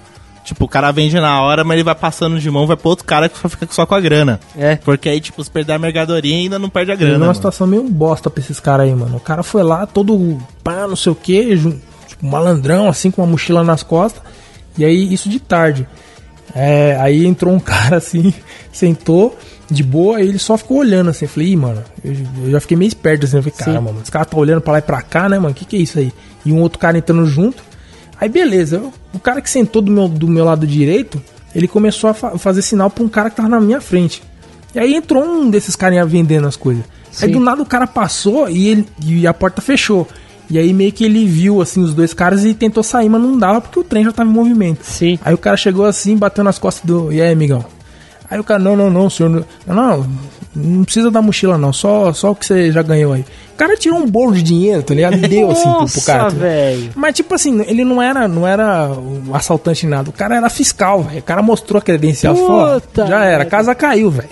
Tipo, 0.48 0.64
o 0.64 0.68
cara 0.70 0.94
vende 0.94 1.20
na 1.20 1.42
hora, 1.42 1.62
mas 1.66 1.76
ele 1.76 1.84
vai 1.84 1.94
passando 1.94 2.40
de 2.40 2.50
mão, 2.50 2.66
vai 2.66 2.78
pro 2.78 2.88
outro 2.88 3.04
cara 3.04 3.28
que 3.28 3.38
só 3.38 3.50
fica 3.50 3.68
só 3.70 3.86
com 3.86 3.94
a 3.94 4.00
grana. 4.00 4.40
É. 4.58 4.78
Porque 4.78 5.10
aí, 5.10 5.20
tipo, 5.20 5.44
se 5.44 5.52
perder 5.52 5.74
a 5.74 5.78
mercadoria, 5.78 6.34
ainda 6.34 6.58
não 6.58 6.70
perde 6.70 6.90
a 6.90 6.96
grana. 6.96 7.16
numa 7.16 7.26
mano. 7.26 7.36
situação 7.36 7.68
meio 7.68 7.84
bosta 7.84 8.30
pra 8.30 8.42
esses 8.42 8.58
caras 8.58 8.88
aí, 8.88 8.96
mano. 8.96 9.18
O 9.18 9.20
cara 9.20 9.44
foi 9.44 9.62
lá, 9.62 9.86
todo 9.86 10.38
pá, 10.64 10.88
não 10.88 10.96
sei 10.96 11.12
o 11.12 11.16
que, 11.16 11.58
tipo, 12.08 12.26
malandrão, 12.26 12.88
assim, 12.88 13.12
com 13.12 13.22
uma 13.22 13.28
mochila 13.28 13.62
nas 13.62 13.84
costas. 13.84 14.24
E 14.78 14.86
aí, 14.86 15.14
isso 15.14 15.28
de 15.28 15.38
tarde. 15.38 15.86
É, 16.56 16.96
aí 17.02 17.26
entrou 17.26 17.54
um 17.54 17.60
cara 17.60 17.98
assim, 17.98 18.34
sentou 18.72 19.38
de 19.70 19.84
boa, 19.84 20.22
e 20.22 20.30
ele 20.30 20.40
só 20.40 20.58
ficou 20.58 20.78
olhando 20.78 21.10
assim. 21.10 21.26
Eu 21.26 21.30
falei, 21.30 21.50
Ih, 21.50 21.58
mano, 21.58 21.84
eu, 22.06 22.16
eu 22.46 22.52
já 22.52 22.62
fiquei 22.62 22.78
meio 22.78 22.88
esperto 22.88 23.26
assim. 23.26 23.36
Eu 23.36 23.44
falei, 23.44 23.58
caramba, 23.58 23.92
mano, 23.92 24.02
esse 24.02 24.12
cara 24.12 24.24
tá 24.24 24.38
olhando 24.38 24.62
pra 24.62 24.72
lá 24.72 24.80
e 24.80 24.82
pra 24.82 25.02
cá, 25.02 25.28
né, 25.28 25.38
mano? 25.38 25.52
O 25.52 25.54
que, 25.54 25.66
que 25.66 25.76
é 25.76 25.80
isso 25.80 26.00
aí? 26.00 26.14
E 26.46 26.54
um 26.54 26.62
outro 26.62 26.80
cara 26.80 26.98
entrando 26.98 27.26
junto. 27.26 27.67
Aí 28.20 28.28
beleza, 28.30 28.82
o 29.14 29.20
cara 29.20 29.42
que 29.42 29.50
sentou 29.50 29.82
do 29.82 29.92
meu, 29.92 30.08
do 30.08 30.28
meu 30.28 30.44
lado 30.46 30.66
direito, 30.66 31.22
ele 31.54 31.68
começou 31.68 32.10
a 32.10 32.14
fa- 32.14 32.38
fazer 32.38 32.62
sinal 32.62 32.90
pra 32.90 33.04
um 33.04 33.08
cara 33.10 33.30
que 33.30 33.36
tava 33.36 33.50
na 33.50 33.60
minha 33.62 33.80
frente. 33.80 34.24
E 34.74 34.80
aí 34.80 34.96
entrou 34.96 35.24
um 35.24 35.50
desses 35.50 35.76
carinha 35.76 36.06
vendendo 36.06 36.48
as 36.48 36.56
coisas. 36.56 36.84
Aí 37.22 37.28
Sim. 37.30 37.32
do 37.32 37.40
nada 37.40 37.62
o 37.62 37.66
cara 37.66 37.88
passou 37.88 38.50
e, 38.50 38.68
ele, 38.68 38.88
e 39.06 39.26
a 39.26 39.34
porta 39.34 39.62
fechou. 39.62 40.08
E 40.50 40.58
aí 40.58 40.72
meio 40.74 40.92
que 40.92 41.04
ele 41.04 41.26
viu 41.26 41.62
assim 41.62 41.82
os 41.82 41.94
dois 41.94 42.14
caras 42.14 42.46
e 42.46 42.54
tentou 42.54 42.82
sair, 42.84 43.10
mas 43.10 43.22
não 43.22 43.38
dava 43.38 43.60
porque 43.62 43.80
o 43.80 43.84
trem 43.84 44.04
já 44.04 44.12
tava 44.12 44.30
em 44.30 44.34
movimento. 44.34 44.84
Sim. 44.84 45.20
Aí 45.24 45.34
o 45.34 45.38
cara 45.38 45.58
chegou 45.58 45.86
assim, 45.86 46.16
bateu 46.16 46.44
nas 46.44 46.58
costas 46.60 46.86
do. 46.86 47.12
E 47.12 47.22
aí, 47.22 47.32
amigão? 47.32 47.66
Aí 48.30 48.40
o 48.40 48.44
cara, 48.44 48.60
não, 48.60 48.76
não, 48.76 48.90
não, 48.90 49.10
senhor. 49.10 49.46
Não, 49.66 49.76
não, 49.76 50.08
não 50.58 50.84
precisa 50.84 51.12
da 51.12 51.22
mochila, 51.22 51.58
não. 51.58 51.72
Só, 51.72 52.12
só 52.14 52.32
o 52.32 52.36
que 52.36 52.46
você 52.46 52.72
já 52.72 52.82
ganhou 52.82 53.14
aí. 53.14 53.22
O 53.22 53.58
cara 53.58 53.78
tirou 53.78 54.00
um 54.00 54.10
bolo 54.10 54.34
de 54.34 54.42
dinheiro, 54.42 54.84
tá 54.84 54.94
ligado? 54.94 55.16
E 55.16 55.28
deu 55.28 55.52
assim 55.52 55.64
pro, 55.64 55.72
pro 55.72 55.82
Nossa, 55.82 56.06
cara. 56.06 56.24
tá 56.24 56.30
velho. 56.30 56.90
Mas, 56.96 57.16
tipo 57.16 57.34
assim, 57.34 57.62
ele 57.68 57.84
não 57.84 58.02
era, 58.02 58.28
não 58.28 58.48
era 58.48 58.90
um 58.90 59.34
assaltante 59.34 59.86
nada. 59.86 60.10
O 60.10 60.14
cara 60.14 60.36
era 60.36 60.50
fiscal, 60.50 61.04
velho. 61.04 61.20
O 61.20 61.24
cara 61.24 61.42
mostrou 61.42 61.80
a 61.80 61.82
credencial 61.82 62.36
fora. 62.36 62.82
Já 62.96 63.24
era, 63.24 63.44
a 63.44 63.46
casa 63.46 63.74
caiu, 63.76 64.10
velho. 64.10 64.30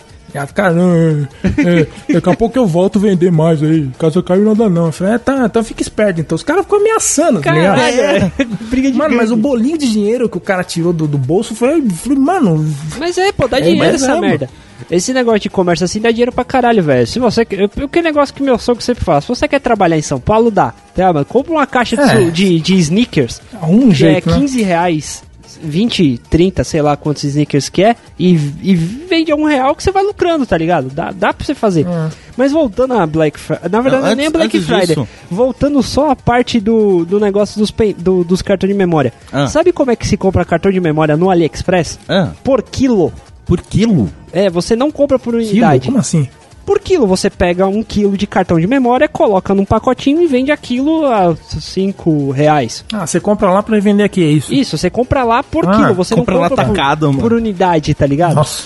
Cara, 0.53 0.73
não, 0.73 0.93
é, 0.93 1.81
é, 1.81 2.13
daqui 2.13 2.29
a 2.29 2.35
pouco 2.35 2.57
eu 2.57 2.67
volto 2.67 2.99
vender 2.99 3.31
mais 3.31 3.63
aí. 3.63 3.89
Casa 3.97 4.21
caiu 4.21 4.43
nada 4.43 4.69
não. 4.69 4.87
Eu 4.87 4.91
falei, 4.91 5.13
é, 5.13 5.17
tá, 5.17 5.45
então 5.45 5.63
fica 5.63 5.81
esperto. 5.81 6.19
Então 6.19 6.35
os 6.35 6.43
caras 6.43 6.63
ficam 6.63 6.79
ameaçando, 6.79 7.39
tá 7.39 7.53
ligado? 7.53 7.77
Caralho, 7.77 8.01
é. 8.01 8.31
briga 8.69 8.91
de 8.91 8.97
Mano, 8.97 9.15
mas 9.15 9.31
o 9.31 9.37
bolinho 9.37 9.77
de 9.77 9.89
dinheiro 9.89 10.27
que 10.27 10.37
o 10.37 10.41
cara 10.41 10.63
tirou 10.63 10.91
do, 10.91 11.07
do 11.07 11.17
bolso 11.17 11.55
foi. 11.55 11.81
foi 11.89 12.15
mano, 12.15 12.67
Mas 12.99 13.17
é, 13.17 13.31
pô, 13.31 13.47
dá 13.47 13.59
É, 13.59 13.61
dinheiro 13.61 13.95
essa 13.95 14.11
é, 14.11 14.19
merda. 14.19 14.49
Esse 14.89 15.13
negócio 15.13 15.39
de 15.41 15.49
comércio 15.49 15.85
assim 15.85 15.99
dá 15.99 16.11
dinheiro 16.11 16.31
pra 16.31 16.43
caralho, 16.43 16.83
velho. 16.83 17.07
Se 17.07 17.19
você. 17.19 17.45
eu- 17.51 17.69
O 17.85 17.89
que 17.89 18.01
negócio 18.01 18.33
que 18.33 18.43
meu 18.43 18.57
sogro 18.57 18.83
sempre 18.83 19.03
fala? 19.03 19.21
Se 19.21 19.27
você 19.27 19.47
quer 19.47 19.59
trabalhar 19.59 19.97
em 19.97 20.01
São 20.01 20.19
Paulo, 20.19 20.49
dá. 20.51 20.73
Tá, 20.95 21.11
mano? 21.11 21.25
Compra 21.25 21.51
uma 21.53 21.67
caixa 21.67 21.95
de, 21.97 22.03
É. 22.03 22.29
de, 22.29 22.59
de 22.59 22.75
sneakers, 22.75 23.41
um 23.63 23.89
que 23.89 23.95
jeito, 23.95 24.29
é 24.29 24.33
né? 24.33 24.39
15 24.39 24.61
reais, 24.61 25.23
20, 25.61 26.17
30, 26.29 26.63
sei 26.63 26.81
lá 26.81 26.95
quantos 26.97 27.23
sneakers 27.23 27.69
que 27.69 27.81
é, 27.83 27.95
e, 28.19 28.31
e 28.61 28.75
vende 28.75 29.31
a 29.31 29.35
um 29.35 29.45
real 29.45 29.73
que 29.75 29.81
você 29.83 29.91
vai 29.91 30.03
lucrando, 30.03 30.45
tá 30.45 30.57
ligado? 30.57 30.89
Dá, 30.89 31.11
dá 31.11 31.33
pra 31.33 31.45
você 31.45 31.55
fazer. 31.55 31.85
É. 31.87 32.09
Mas 32.37 32.51
voltando 32.51 32.93
a 32.93 33.05
Black 33.07 33.39
Friday. 33.39 33.69
Na 33.71 33.81
verdade, 33.81 34.03
Não, 34.03 34.11
é 34.11 34.15
nem 34.15 34.25
a 34.25 34.29
antes- 34.29 34.39
Black 34.39 34.57
antes 34.57 34.67
Friday. 34.67 34.87
disso- 34.87 35.07
Voltando 35.31 35.81
só 35.81 36.11
a 36.11 36.15
parte 36.15 36.59
do, 36.59 37.05
do 37.05 37.19
negócio 37.19 37.57
dos, 37.59 37.73
do- 37.97 38.23
dos 38.23 38.41
cartões 38.41 38.71
de 38.71 38.77
memória. 38.77 39.13
Ah. 39.31 39.47
Sabe 39.47 39.71
como 39.71 39.91
é 39.91 39.95
que 39.95 40.05
se 40.07 40.17
compra 40.17 40.43
cartão 40.45 40.71
de 40.71 40.79
memória 40.81 41.15
no 41.15 41.29
AliExpress? 41.29 41.99
Ah, 42.07 42.31
Por 42.43 42.61
quilo. 42.61 43.11
por 43.45 43.61
quilo? 43.61 44.09
É, 44.35 44.49
você 44.49 44.75
não 44.75 44.91
compra 44.91 45.17
por 45.17 45.33
Quilo? 45.33 45.49
unidade. 45.49 45.87
Como 45.87 45.97
assim? 45.97 46.27
por 46.65 46.79
quilo. 46.79 47.05
Você 47.05 47.29
pega 47.29 47.67
um 47.67 47.83
quilo 47.83 48.17
de 48.17 48.25
cartão 48.25 48.59
de 48.59 48.65
memória, 48.65 49.07
coloca 49.07 49.53
num 49.53 49.63
pacotinho 49.65 50.19
e 50.23 50.25
vende 50.25 50.51
aquilo 50.51 51.05
a 51.05 51.35
5 51.35 52.31
reais. 52.31 52.83
Ah, 52.91 53.05
você 53.05 53.19
compra 53.19 53.51
lá 53.51 53.61
pra 53.61 53.79
vender 53.79 54.01
aqui, 54.03 54.23
é 54.23 54.27
isso? 54.27 54.51
Isso, 54.51 54.75
você 54.75 54.89
compra 54.89 55.23
lá 55.23 55.43
por 55.43 55.63
Ah, 55.69 55.75
quilo, 55.75 55.93
você 55.93 56.15
compra 56.15 56.33
não 56.33 56.41
lá 56.41 56.49
compra 56.49 56.65
atacado, 56.65 57.01
por, 57.01 57.07
mano. 57.13 57.21
por 57.21 57.33
unidade, 57.33 57.93
tá 57.93 58.07
ligado? 58.07 58.33
Nossa. 58.33 58.63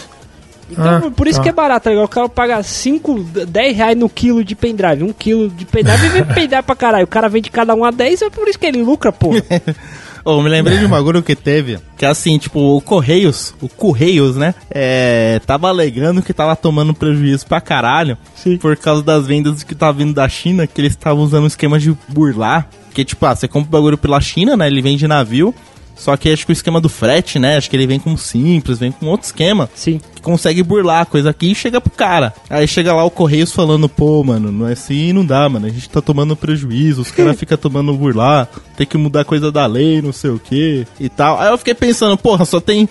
Então, 0.72 0.86
Ah, 1.08 1.12
por 1.12 1.28
isso 1.28 1.40
tá. 1.40 1.44
que 1.44 1.50
é 1.50 1.52
barato, 1.52 1.84
tá 1.84 1.90
ligado? 1.90 2.06
O 2.06 2.08
cara 2.10 2.30
paga 2.30 2.64
5, 2.64 3.20
10 3.46 3.76
reais 3.76 3.98
no 3.98 4.08
quilo 4.08 4.46
de 4.46 4.56
pendrive. 4.56 5.04
Um 5.04 5.12
quilo 5.12 5.50
de 5.50 5.66
pendrive 5.66 6.06
e 6.06 6.10
vende 6.10 6.28
pendrive 6.34 6.64
pra 6.64 6.76
caralho. 6.78 7.04
O 7.04 7.08
cara 7.08 7.28
vende 7.28 7.52
cada 7.52 7.76
um 7.76 7.84
a 7.84 7.92
10, 7.92 8.22
é 8.22 8.30
por 8.30 8.48
isso 8.48 8.58
que 8.58 8.66
ele 8.66 8.82
lucra, 8.82 9.12
porra. 9.12 9.42
Eu 10.26 10.42
me 10.42 10.50
lembrei 10.50 10.78
de 10.78 10.86
um 10.86 10.90
bagulho 10.90 11.24
que 11.24 11.36
teve, 11.36 11.80
que 11.98 12.06
é 12.06 12.08
assim, 12.08 12.38
tipo, 12.38 12.60
o 12.60 12.82
Correios, 12.82 13.54
o 13.62 13.68
Correios, 13.68 14.36
né? 14.36 14.54
É, 14.70 15.40
tava 15.46 15.70
alegando 15.70 16.22
que 16.22 16.34
tava 16.34 16.56
tomando 16.56 16.94
prejuízo 16.94 17.46
pra 17.46 17.62
caralho 17.62 18.18
Sim. 18.36 18.58
por 18.58 18.76
causa 18.78 19.02
das 19.04 19.26
vendas 19.26 19.64
que 19.64 19.76
tava 19.76 19.94
vindo 19.94 20.14
da 20.14 20.28
China, 20.28 20.68
que 20.68 20.80
eles 20.80 20.94
estavam 20.94 21.24
usando 21.24 21.44
um 21.44 21.48
esquema 21.48 21.80
de 21.80 21.96
burlar. 22.08 22.70
Que, 22.94 23.06
tipo, 23.06 23.26
ah, 23.26 23.36
você 23.36 23.48
compra 23.48 23.70
o 23.70 23.72
bagulho 23.72 23.98
pela 23.98 24.20
China, 24.20 24.58
né? 24.58 24.68
Ele 24.68 24.82
vem 24.82 24.98
de 24.98 25.08
navio. 25.08 25.54
Só 26.00 26.16
que 26.16 26.32
acho 26.32 26.46
que 26.46 26.52
o 26.52 26.54
esquema 26.54 26.80
do 26.80 26.88
frete, 26.88 27.38
né? 27.38 27.58
Acho 27.58 27.70
que 27.70 27.76
ele 27.76 27.86
vem 27.86 28.00
com 28.00 28.16
simples, 28.16 28.80
vem 28.80 28.92
com 28.92 29.06
outro 29.08 29.28
esquema. 29.28 29.70
Sim. 29.76 30.00
Que 30.16 30.22
consegue 30.22 30.64
burlar 30.64 31.02
a 31.02 31.06
coisa 31.06 31.30
aqui 31.30 31.52
e 31.52 31.56
chega 31.56 31.82
pro 31.82 31.92
cara. 31.92 32.34
Aí 32.50 32.66
chega 32.68 32.94
lá 32.94 33.04
o 33.04 33.12
Correios 33.12 33.52
falando, 33.52 33.90
pô, 33.90 34.24
mano, 34.24 34.50
não 34.50 34.68
é 34.68 34.72
assim, 34.72 35.12
não 35.12 35.26
dá, 35.26 35.48
mano. 35.50 35.66
A 35.66 35.70
gente 35.70 35.90
tá 35.90 36.02
tomando 36.02 36.38
prejuízo, 36.38 37.02
os 37.02 37.12
caras 37.12 37.36
ficam 37.40 37.58
tomando 37.58 37.94
burlar, 37.94 38.48
tem 38.78 38.88
que 38.88 38.98
mudar 38.98 39.26
coisa 39.26 39.52
da 39.52 39.66
lei, 39.66 40.02
não 40.02 40.14
sei 40.14 40.30
o 40.30 40.40
que 40.40 40.88
e 41.00 41.10
tal. 41.10 41.40
Aí 41.40 41.50
eu 41.50 41.58
fiquei 41.58 41.74
pensando, 41.74 42.18
porra, 42.18 42.46
só 42.46 42.62
tem. 42.62 42.88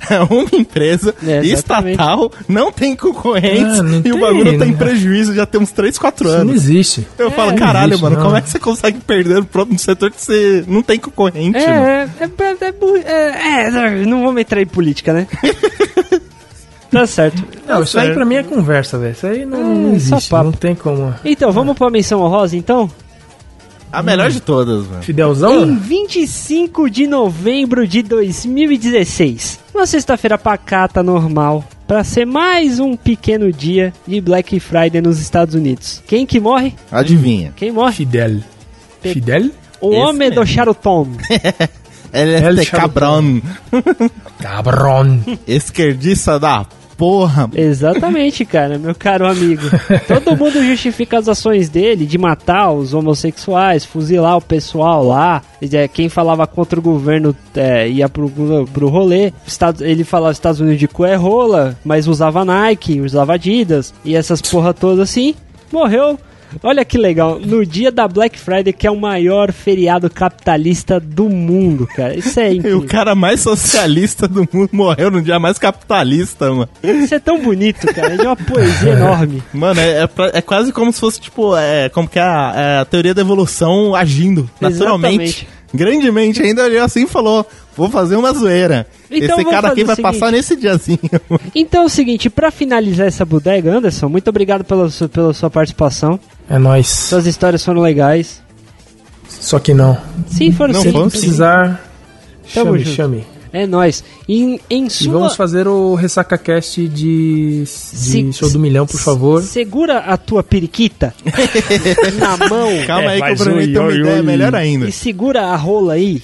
É 0.10 0.20
uma 0.20 0.48
empresa 0.52 1.14
É, 1.26 1.40
estatal, 1.44 2.30
não 2.48 2.70
tem 2.72 2.94
concorrentes 2.96 3.80
Ah, 3.80 3.82
não 3.82 3.96
e 3.96 3.98
o 3.98 4.02
tem, 4.02 4.20
bagulho 4.20 4.58
tá 4.58 4.64
em 4.66 4.70
né? 4.72 4.76
prejuízo 4.78 5.34
já 5.34 5.44
tem 5.44 5.60
uns 5.60 5.72
3, 5.72 5.98
4 5.98 6.26
Isso 6.26 6.34
não 6.36 6.42
anos. 6.42 6.54
existe. 6.54 7.06
Eu 7.18 7.30
falo, 7.30 7.50
não 7.50 7.58
caralho, 7.58 7.90
existe, 7.92 8.02
mano, 8.02 8.16
não. 8.16 8.22
como 8.24 8.36
é 8.36 8.40
que 8.40 8.48
você 8.50 8.58
consegue 8.58 9.00
perder 9.00 9.34
no 9.40 9.44
próprio 9.44 9.78
setor 9.78 10.10
que 10.10 10.20
você 10.22 10.64
não 10.66 10.82
tem 10.82 10.98
concorrente, 10.98 11.58
mano? 11.58 11.68
É, 11.86 12.08
é, 12.20 12.24
é, 12.24 12.56
é, 13.04 13.10
é, 13.10 13.66
é, 13.66 14.06
não 14.06 14.22
vamos 14.24 14.40
entrar 14.40 14.62
em 14.62 14.66
política, 14.66 15.12
né? 15.12 15.26
tá 16.90 17.06
certo. 17.06 17.42
Não, 17.66 17.82
isso 17.82 17.98
aí 17.98 18.12
pra 18.14 18.24
mim 18.24 18.36
é 18.36 18.42
conversa, 18.42 18.98
velho. 18.98 19.12
Isso 19.12 19.26
aí 19.26 19.44
não, 19.44 19.62
não 19.62 19.96
É, 19.96 19.98
só 19.98 20.16
existe. 20.16 20.32
Não 20.34 20.52
tem 20.52 20.74
como. 20.74 21.14
Então, 21.24 21.52
vamos 21.52 21.76
pra 21.76 21.90
menção 21.90 22.20
honrosa, 22.22 22.56
então? 22.56 22.90
A 23.90 24.02
melhor 24.02 24.30
de 24.30 24.40
todas, 24.40 24.86
mano. 24.86 24.98
Em 24.98 25.02
Fidelzão? 25.02 25.76
25 25.78 26.90
de 26.90 27.06
novembro 27.06 27.86
de 27.86 28.02
2016, 28.02 29.60
uma 29.74 29.86
sexta-feira 29.86 30.36
pacata 30.36 31.02
normal, 31.02 31.64
pra 31.86 32.04
ser 32.04 32.26
mais 32.26 32.78
um 32.80 32.94
pequeno 32.96 33.50
dia 33.52 33.92
de 34.06 34.20
Black 34.20 34.60
Friday 34.60 35.00
nos 35.00 35.18
Estados 35.20 35.54
Unidos. 35.54 36.02
Quem 36.06 36.26
que 36.26 36.38
morre? 36.38 36.74
Adivinha. 36.92 37.52
Quem 37.56 37.72
morre? 37.72 37.94
Fidel. 37.94 38.40
Pe- 39.00 39.14
Fidel? 39.14 39.50
O 39.80 39.90
Esse 39.92 40.00
homem 40.00 40.28
do 40.30 40.40
mesmo. 40.40 40.54
charuton. 40.54 41.08
LST 42.12 42.58
El 42.60 42.66
cabrão. 42.66 43.42
Cabron. 44.40 45.20
Esquerdista 45.46 46.38
da 46.38 46.66
porra. 46.98 47.48
Exatamente, 47.54 48.44
cara, 48.44 48.76
meu 48.76 48.94
caro 48.94 49.26
amigo. 49.26 49.62
Todo 50.08 50.36
mundo 50.36 50.62
justifica 50.64 51.18
as 51.18 51.28
ações 51.28 51.68
dele 51.68 52.04
de 52.04 52.18
matar 52.18 52.72
os 52.72 52.92
homossexuais, 52.92 53.84
fuzilar 53.84 54.36
o 54.36 54.42
pessoal 54.42 55.06
lá. 55.06 55.40
É, 55.72 55.86
Quem 55.86 56.08
falava 56.08 56.46
contra 56.46 56.78
o 56.78 56.82
governo 56.82 57.34
é, 57.54 57.88
ia 57.88 58.08
pro, 58.08 58.28
pro 58.74 58.88
rolê. 58.88 59.32
Ele 59.80 60.02
falava 60.02 60.32
Estados 60.32 60.60
Unidos 60.60 60.80
de 60.80 60.88
cu 60.88 61.04
é 61.04 61.14
rola, 61.14 61.78
mas 61.84 62.08
usava 62.08 62.44
Nike, 62.44 63.00
usava 63.00 63.34
Adidas 63.34 63.94
e 64.04 64.16
essas 64.16 64.42
porra 64.42 64.74
todas 64.74 64.98
assim. 64.98 65.34
Morreu. 65.72 66.18
Olha 66.62 66.84
que 66.84 66.96
legal, 66.98 67.38
no 67.38 67.64
dia 67.64 67.90
da 67.92 68.06
Black 68.08 68.38
Friday, 68.38 68.72
que 68.72 68.86
é 68.86 68.90
o 68.90 68.98
maior 69.00 69.52
feriado 69.52 70.08
capitalista 70.10 70.98
do 71.00 71.28
mundo, 71.28 71.86
cara. 71.86 72.16
Isso 72.16 72.38
é 72.40 72.48
E 72.52 72.56
o 72.56 72.58
incrível. 72.58 72.84
cara 72.86 73.14
mais 73.14 73.40
socialista 73.40 74.26
do 74.26 74.48
mundo 74.52 74.70
morreu 74.72 75.10
no 75.10 75.20
dia 75.22 75.38
mais 75.38 75.58
capitalista, 75.58 76.50
mano. 76.50 76.68
Isso 76.82 77.14
é 77.14 77.18
tão 77.18 77.40
bonito, 77.42 77.86
cara. 77.94 78.14
É 78.14 78.22
uma 78.22 78.36
poesia 78.36 78.92
enorme. 78.92 79.42
Mano, 79.52 79.80
é, 79.80 80.02
é, 80.02 80.06
pra- 80.06 80.30
é 80.34 80.40
quase 80.40 80.72
como 80.72 80.92
se 80.92 81.00
fosse, 81.00 81.20
tipo, 81.20 81.56
é, 81.56 81.88
como 81.88 82.08
que 82.08 82.18
é 82.18 82.22
a, 82.22 82.52
é 82.56 82.78
a 82.80 82.84
teoria 82.84 83.14
da 83.14 83.20
evolução 83.20 83.94
agindo 83.94 84.48
naturalmente. 84.60 85.46
Grandemente, 85.72 86.42
ainda 86.42 86.64
olhou 86.64 86.82
assim 86.82 87.04
e 87.04 87.06
falou: 87.06 87.46
Vou 87.76 87.90
fazer 87.90 88.16
uma 88.16 88.32
zoeira. 88.32 88.86
Então 89.10 89.38
Esse 89.40 89.50
cara 89.50 89.68
aqui 89.68 89.84
vai 89.84 89.92
o 89.92 89.96
seguinte. 89.96 90.12
passar 90.20 90.32
nesse 90.32 90.56
diazinho. 90.56 90.98
Então 91.54 91.82
é 91.82 91.86
o 91.86 91.88
seguinte, 91.88 92.30
pra 92.30 92.50
finalizar 92.50 93.06
essa 93.06 93.24
bodega, 93.24 93.76
Anderson, 93.76 94.08
muito 94.08 94.28
obrigado 94.28 94.64
pela, 94.64 94.88
sua- 94.90 95.08
pela 95.08 95.32
sua 95.34 95.50
participação. 95.50 96.18
É 96.48 96.58
nóis. 96.58 96.88
Suas 96.88 97.26
histórias 97.26 97.64
foram 97.64 97.80
legais. 97.82 98.42
Só 99.28 99.58
que 99.58 99.74
não. 99.74 99.96
Sim, 100.26 100.52
foram 100.52 100.72
Não 100.74 100.80
sim. 100.82 100.92
Se 100.92 100.98
precisar, 101.10 101.84
Tamo 102.54 102.70
chame, 102.72 102.78
junto. 102.84 102.96
chame. 102.96 103.26
É 103.52 103.66
nóis. 103.66 104.02
Em, 104.28 104.60
em 104.68 104.86
E 105.00 105.08
vamos 105.08 105.34
fazer 105.36 105.66
o 105.68 105.94
RessacaCast 105.94 106.86
de, 106.88 107.60
de 107.60 107.66
Se- 107.66 108.32
Show 108.32 108.50
do 108.50 108.58
Milhão, 108.58 108.86
por 108.86 109.00
favor. 109.00 109.42
Segura 109.42 109.98
a 109.98 110.16
tua 110.16 110.42
periquita 110.42 111.14
na 112.18 112.36
mão 112.48 112.68
Calma 112.86 113.10
aí 113.10 113.22
que 113.22 113.32
o 113.32 113.36
Bruno 113.36 113.60
tem 113.60 113.76
uma 113.78 113.86
oi, 113.88 113.98
ideia 114.00 114.16
oi. 114.16 114.22
melhor 114.22 114.54
ainda. 114.54 114.88
e 114.88 114.92
segura 114.92 115.42
a 115.46 115.56
rola 115.56 115.94
aí. 115.94 116.20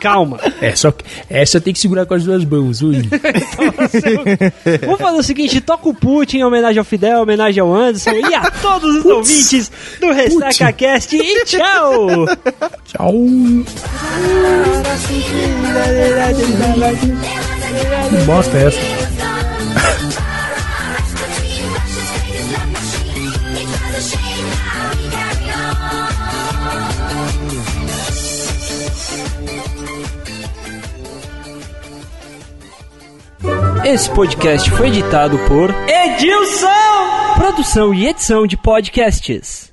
Calma. 0.00 0.38
É, 0.60 0.74
só 0.76 0.90
que 0.92 1.04
essa 1.28 1.60
tem 1.60 1.72
que 1.72 1.80
segurar 1.80 2.06
com 2.06 2.14
as 2.14 2.24
duas 2.24 2.44
mãos. 2.44 2.80
Ui. 2.82 2.96
Vamos 4.82 5.00
fazer 5.00 5.18
o 5.18 5.22
seguinte, 5.22 5.60
toca 5.60 5.88
o 5.88 5.94
Putin 5.94 6.38
em 6.38 6.44
homenagem 6.44 6.78
ao 6.78 6.84
Fidel, 6.84 7.18
em 7.18 7.22
homenagem 7.22 7.60
ao 7.60 7.74
Anderson 7.74 8.10
e 8.12 8.34
a 8.34 8.50
todos 8.50 8.96
os 8.96 9.04
ouvintes 9.04 9.70
do 10.00 10.10
Ressaca 10.12 10.72
Cast 10.72 11.16
e 11.16 11.44
tchau! 11.44 12.26
Tchau. 12.84 13.14
Que 18.10 18.16
bosta 18.26 18.58
é 18.58 18.66
essa? 18.66 18.78
Esse 33.84 34.10
podcast 34.10 34.70
foi 34.72 34.88
editado 34.88 35.38
por 35.48 35.74
Edilson! 35.88 36.68
Produção 37.34 37.94
e 37.94 38.06
edição 38.06 38.46
de 38.46 38.56
podcasts. 38.58 39.69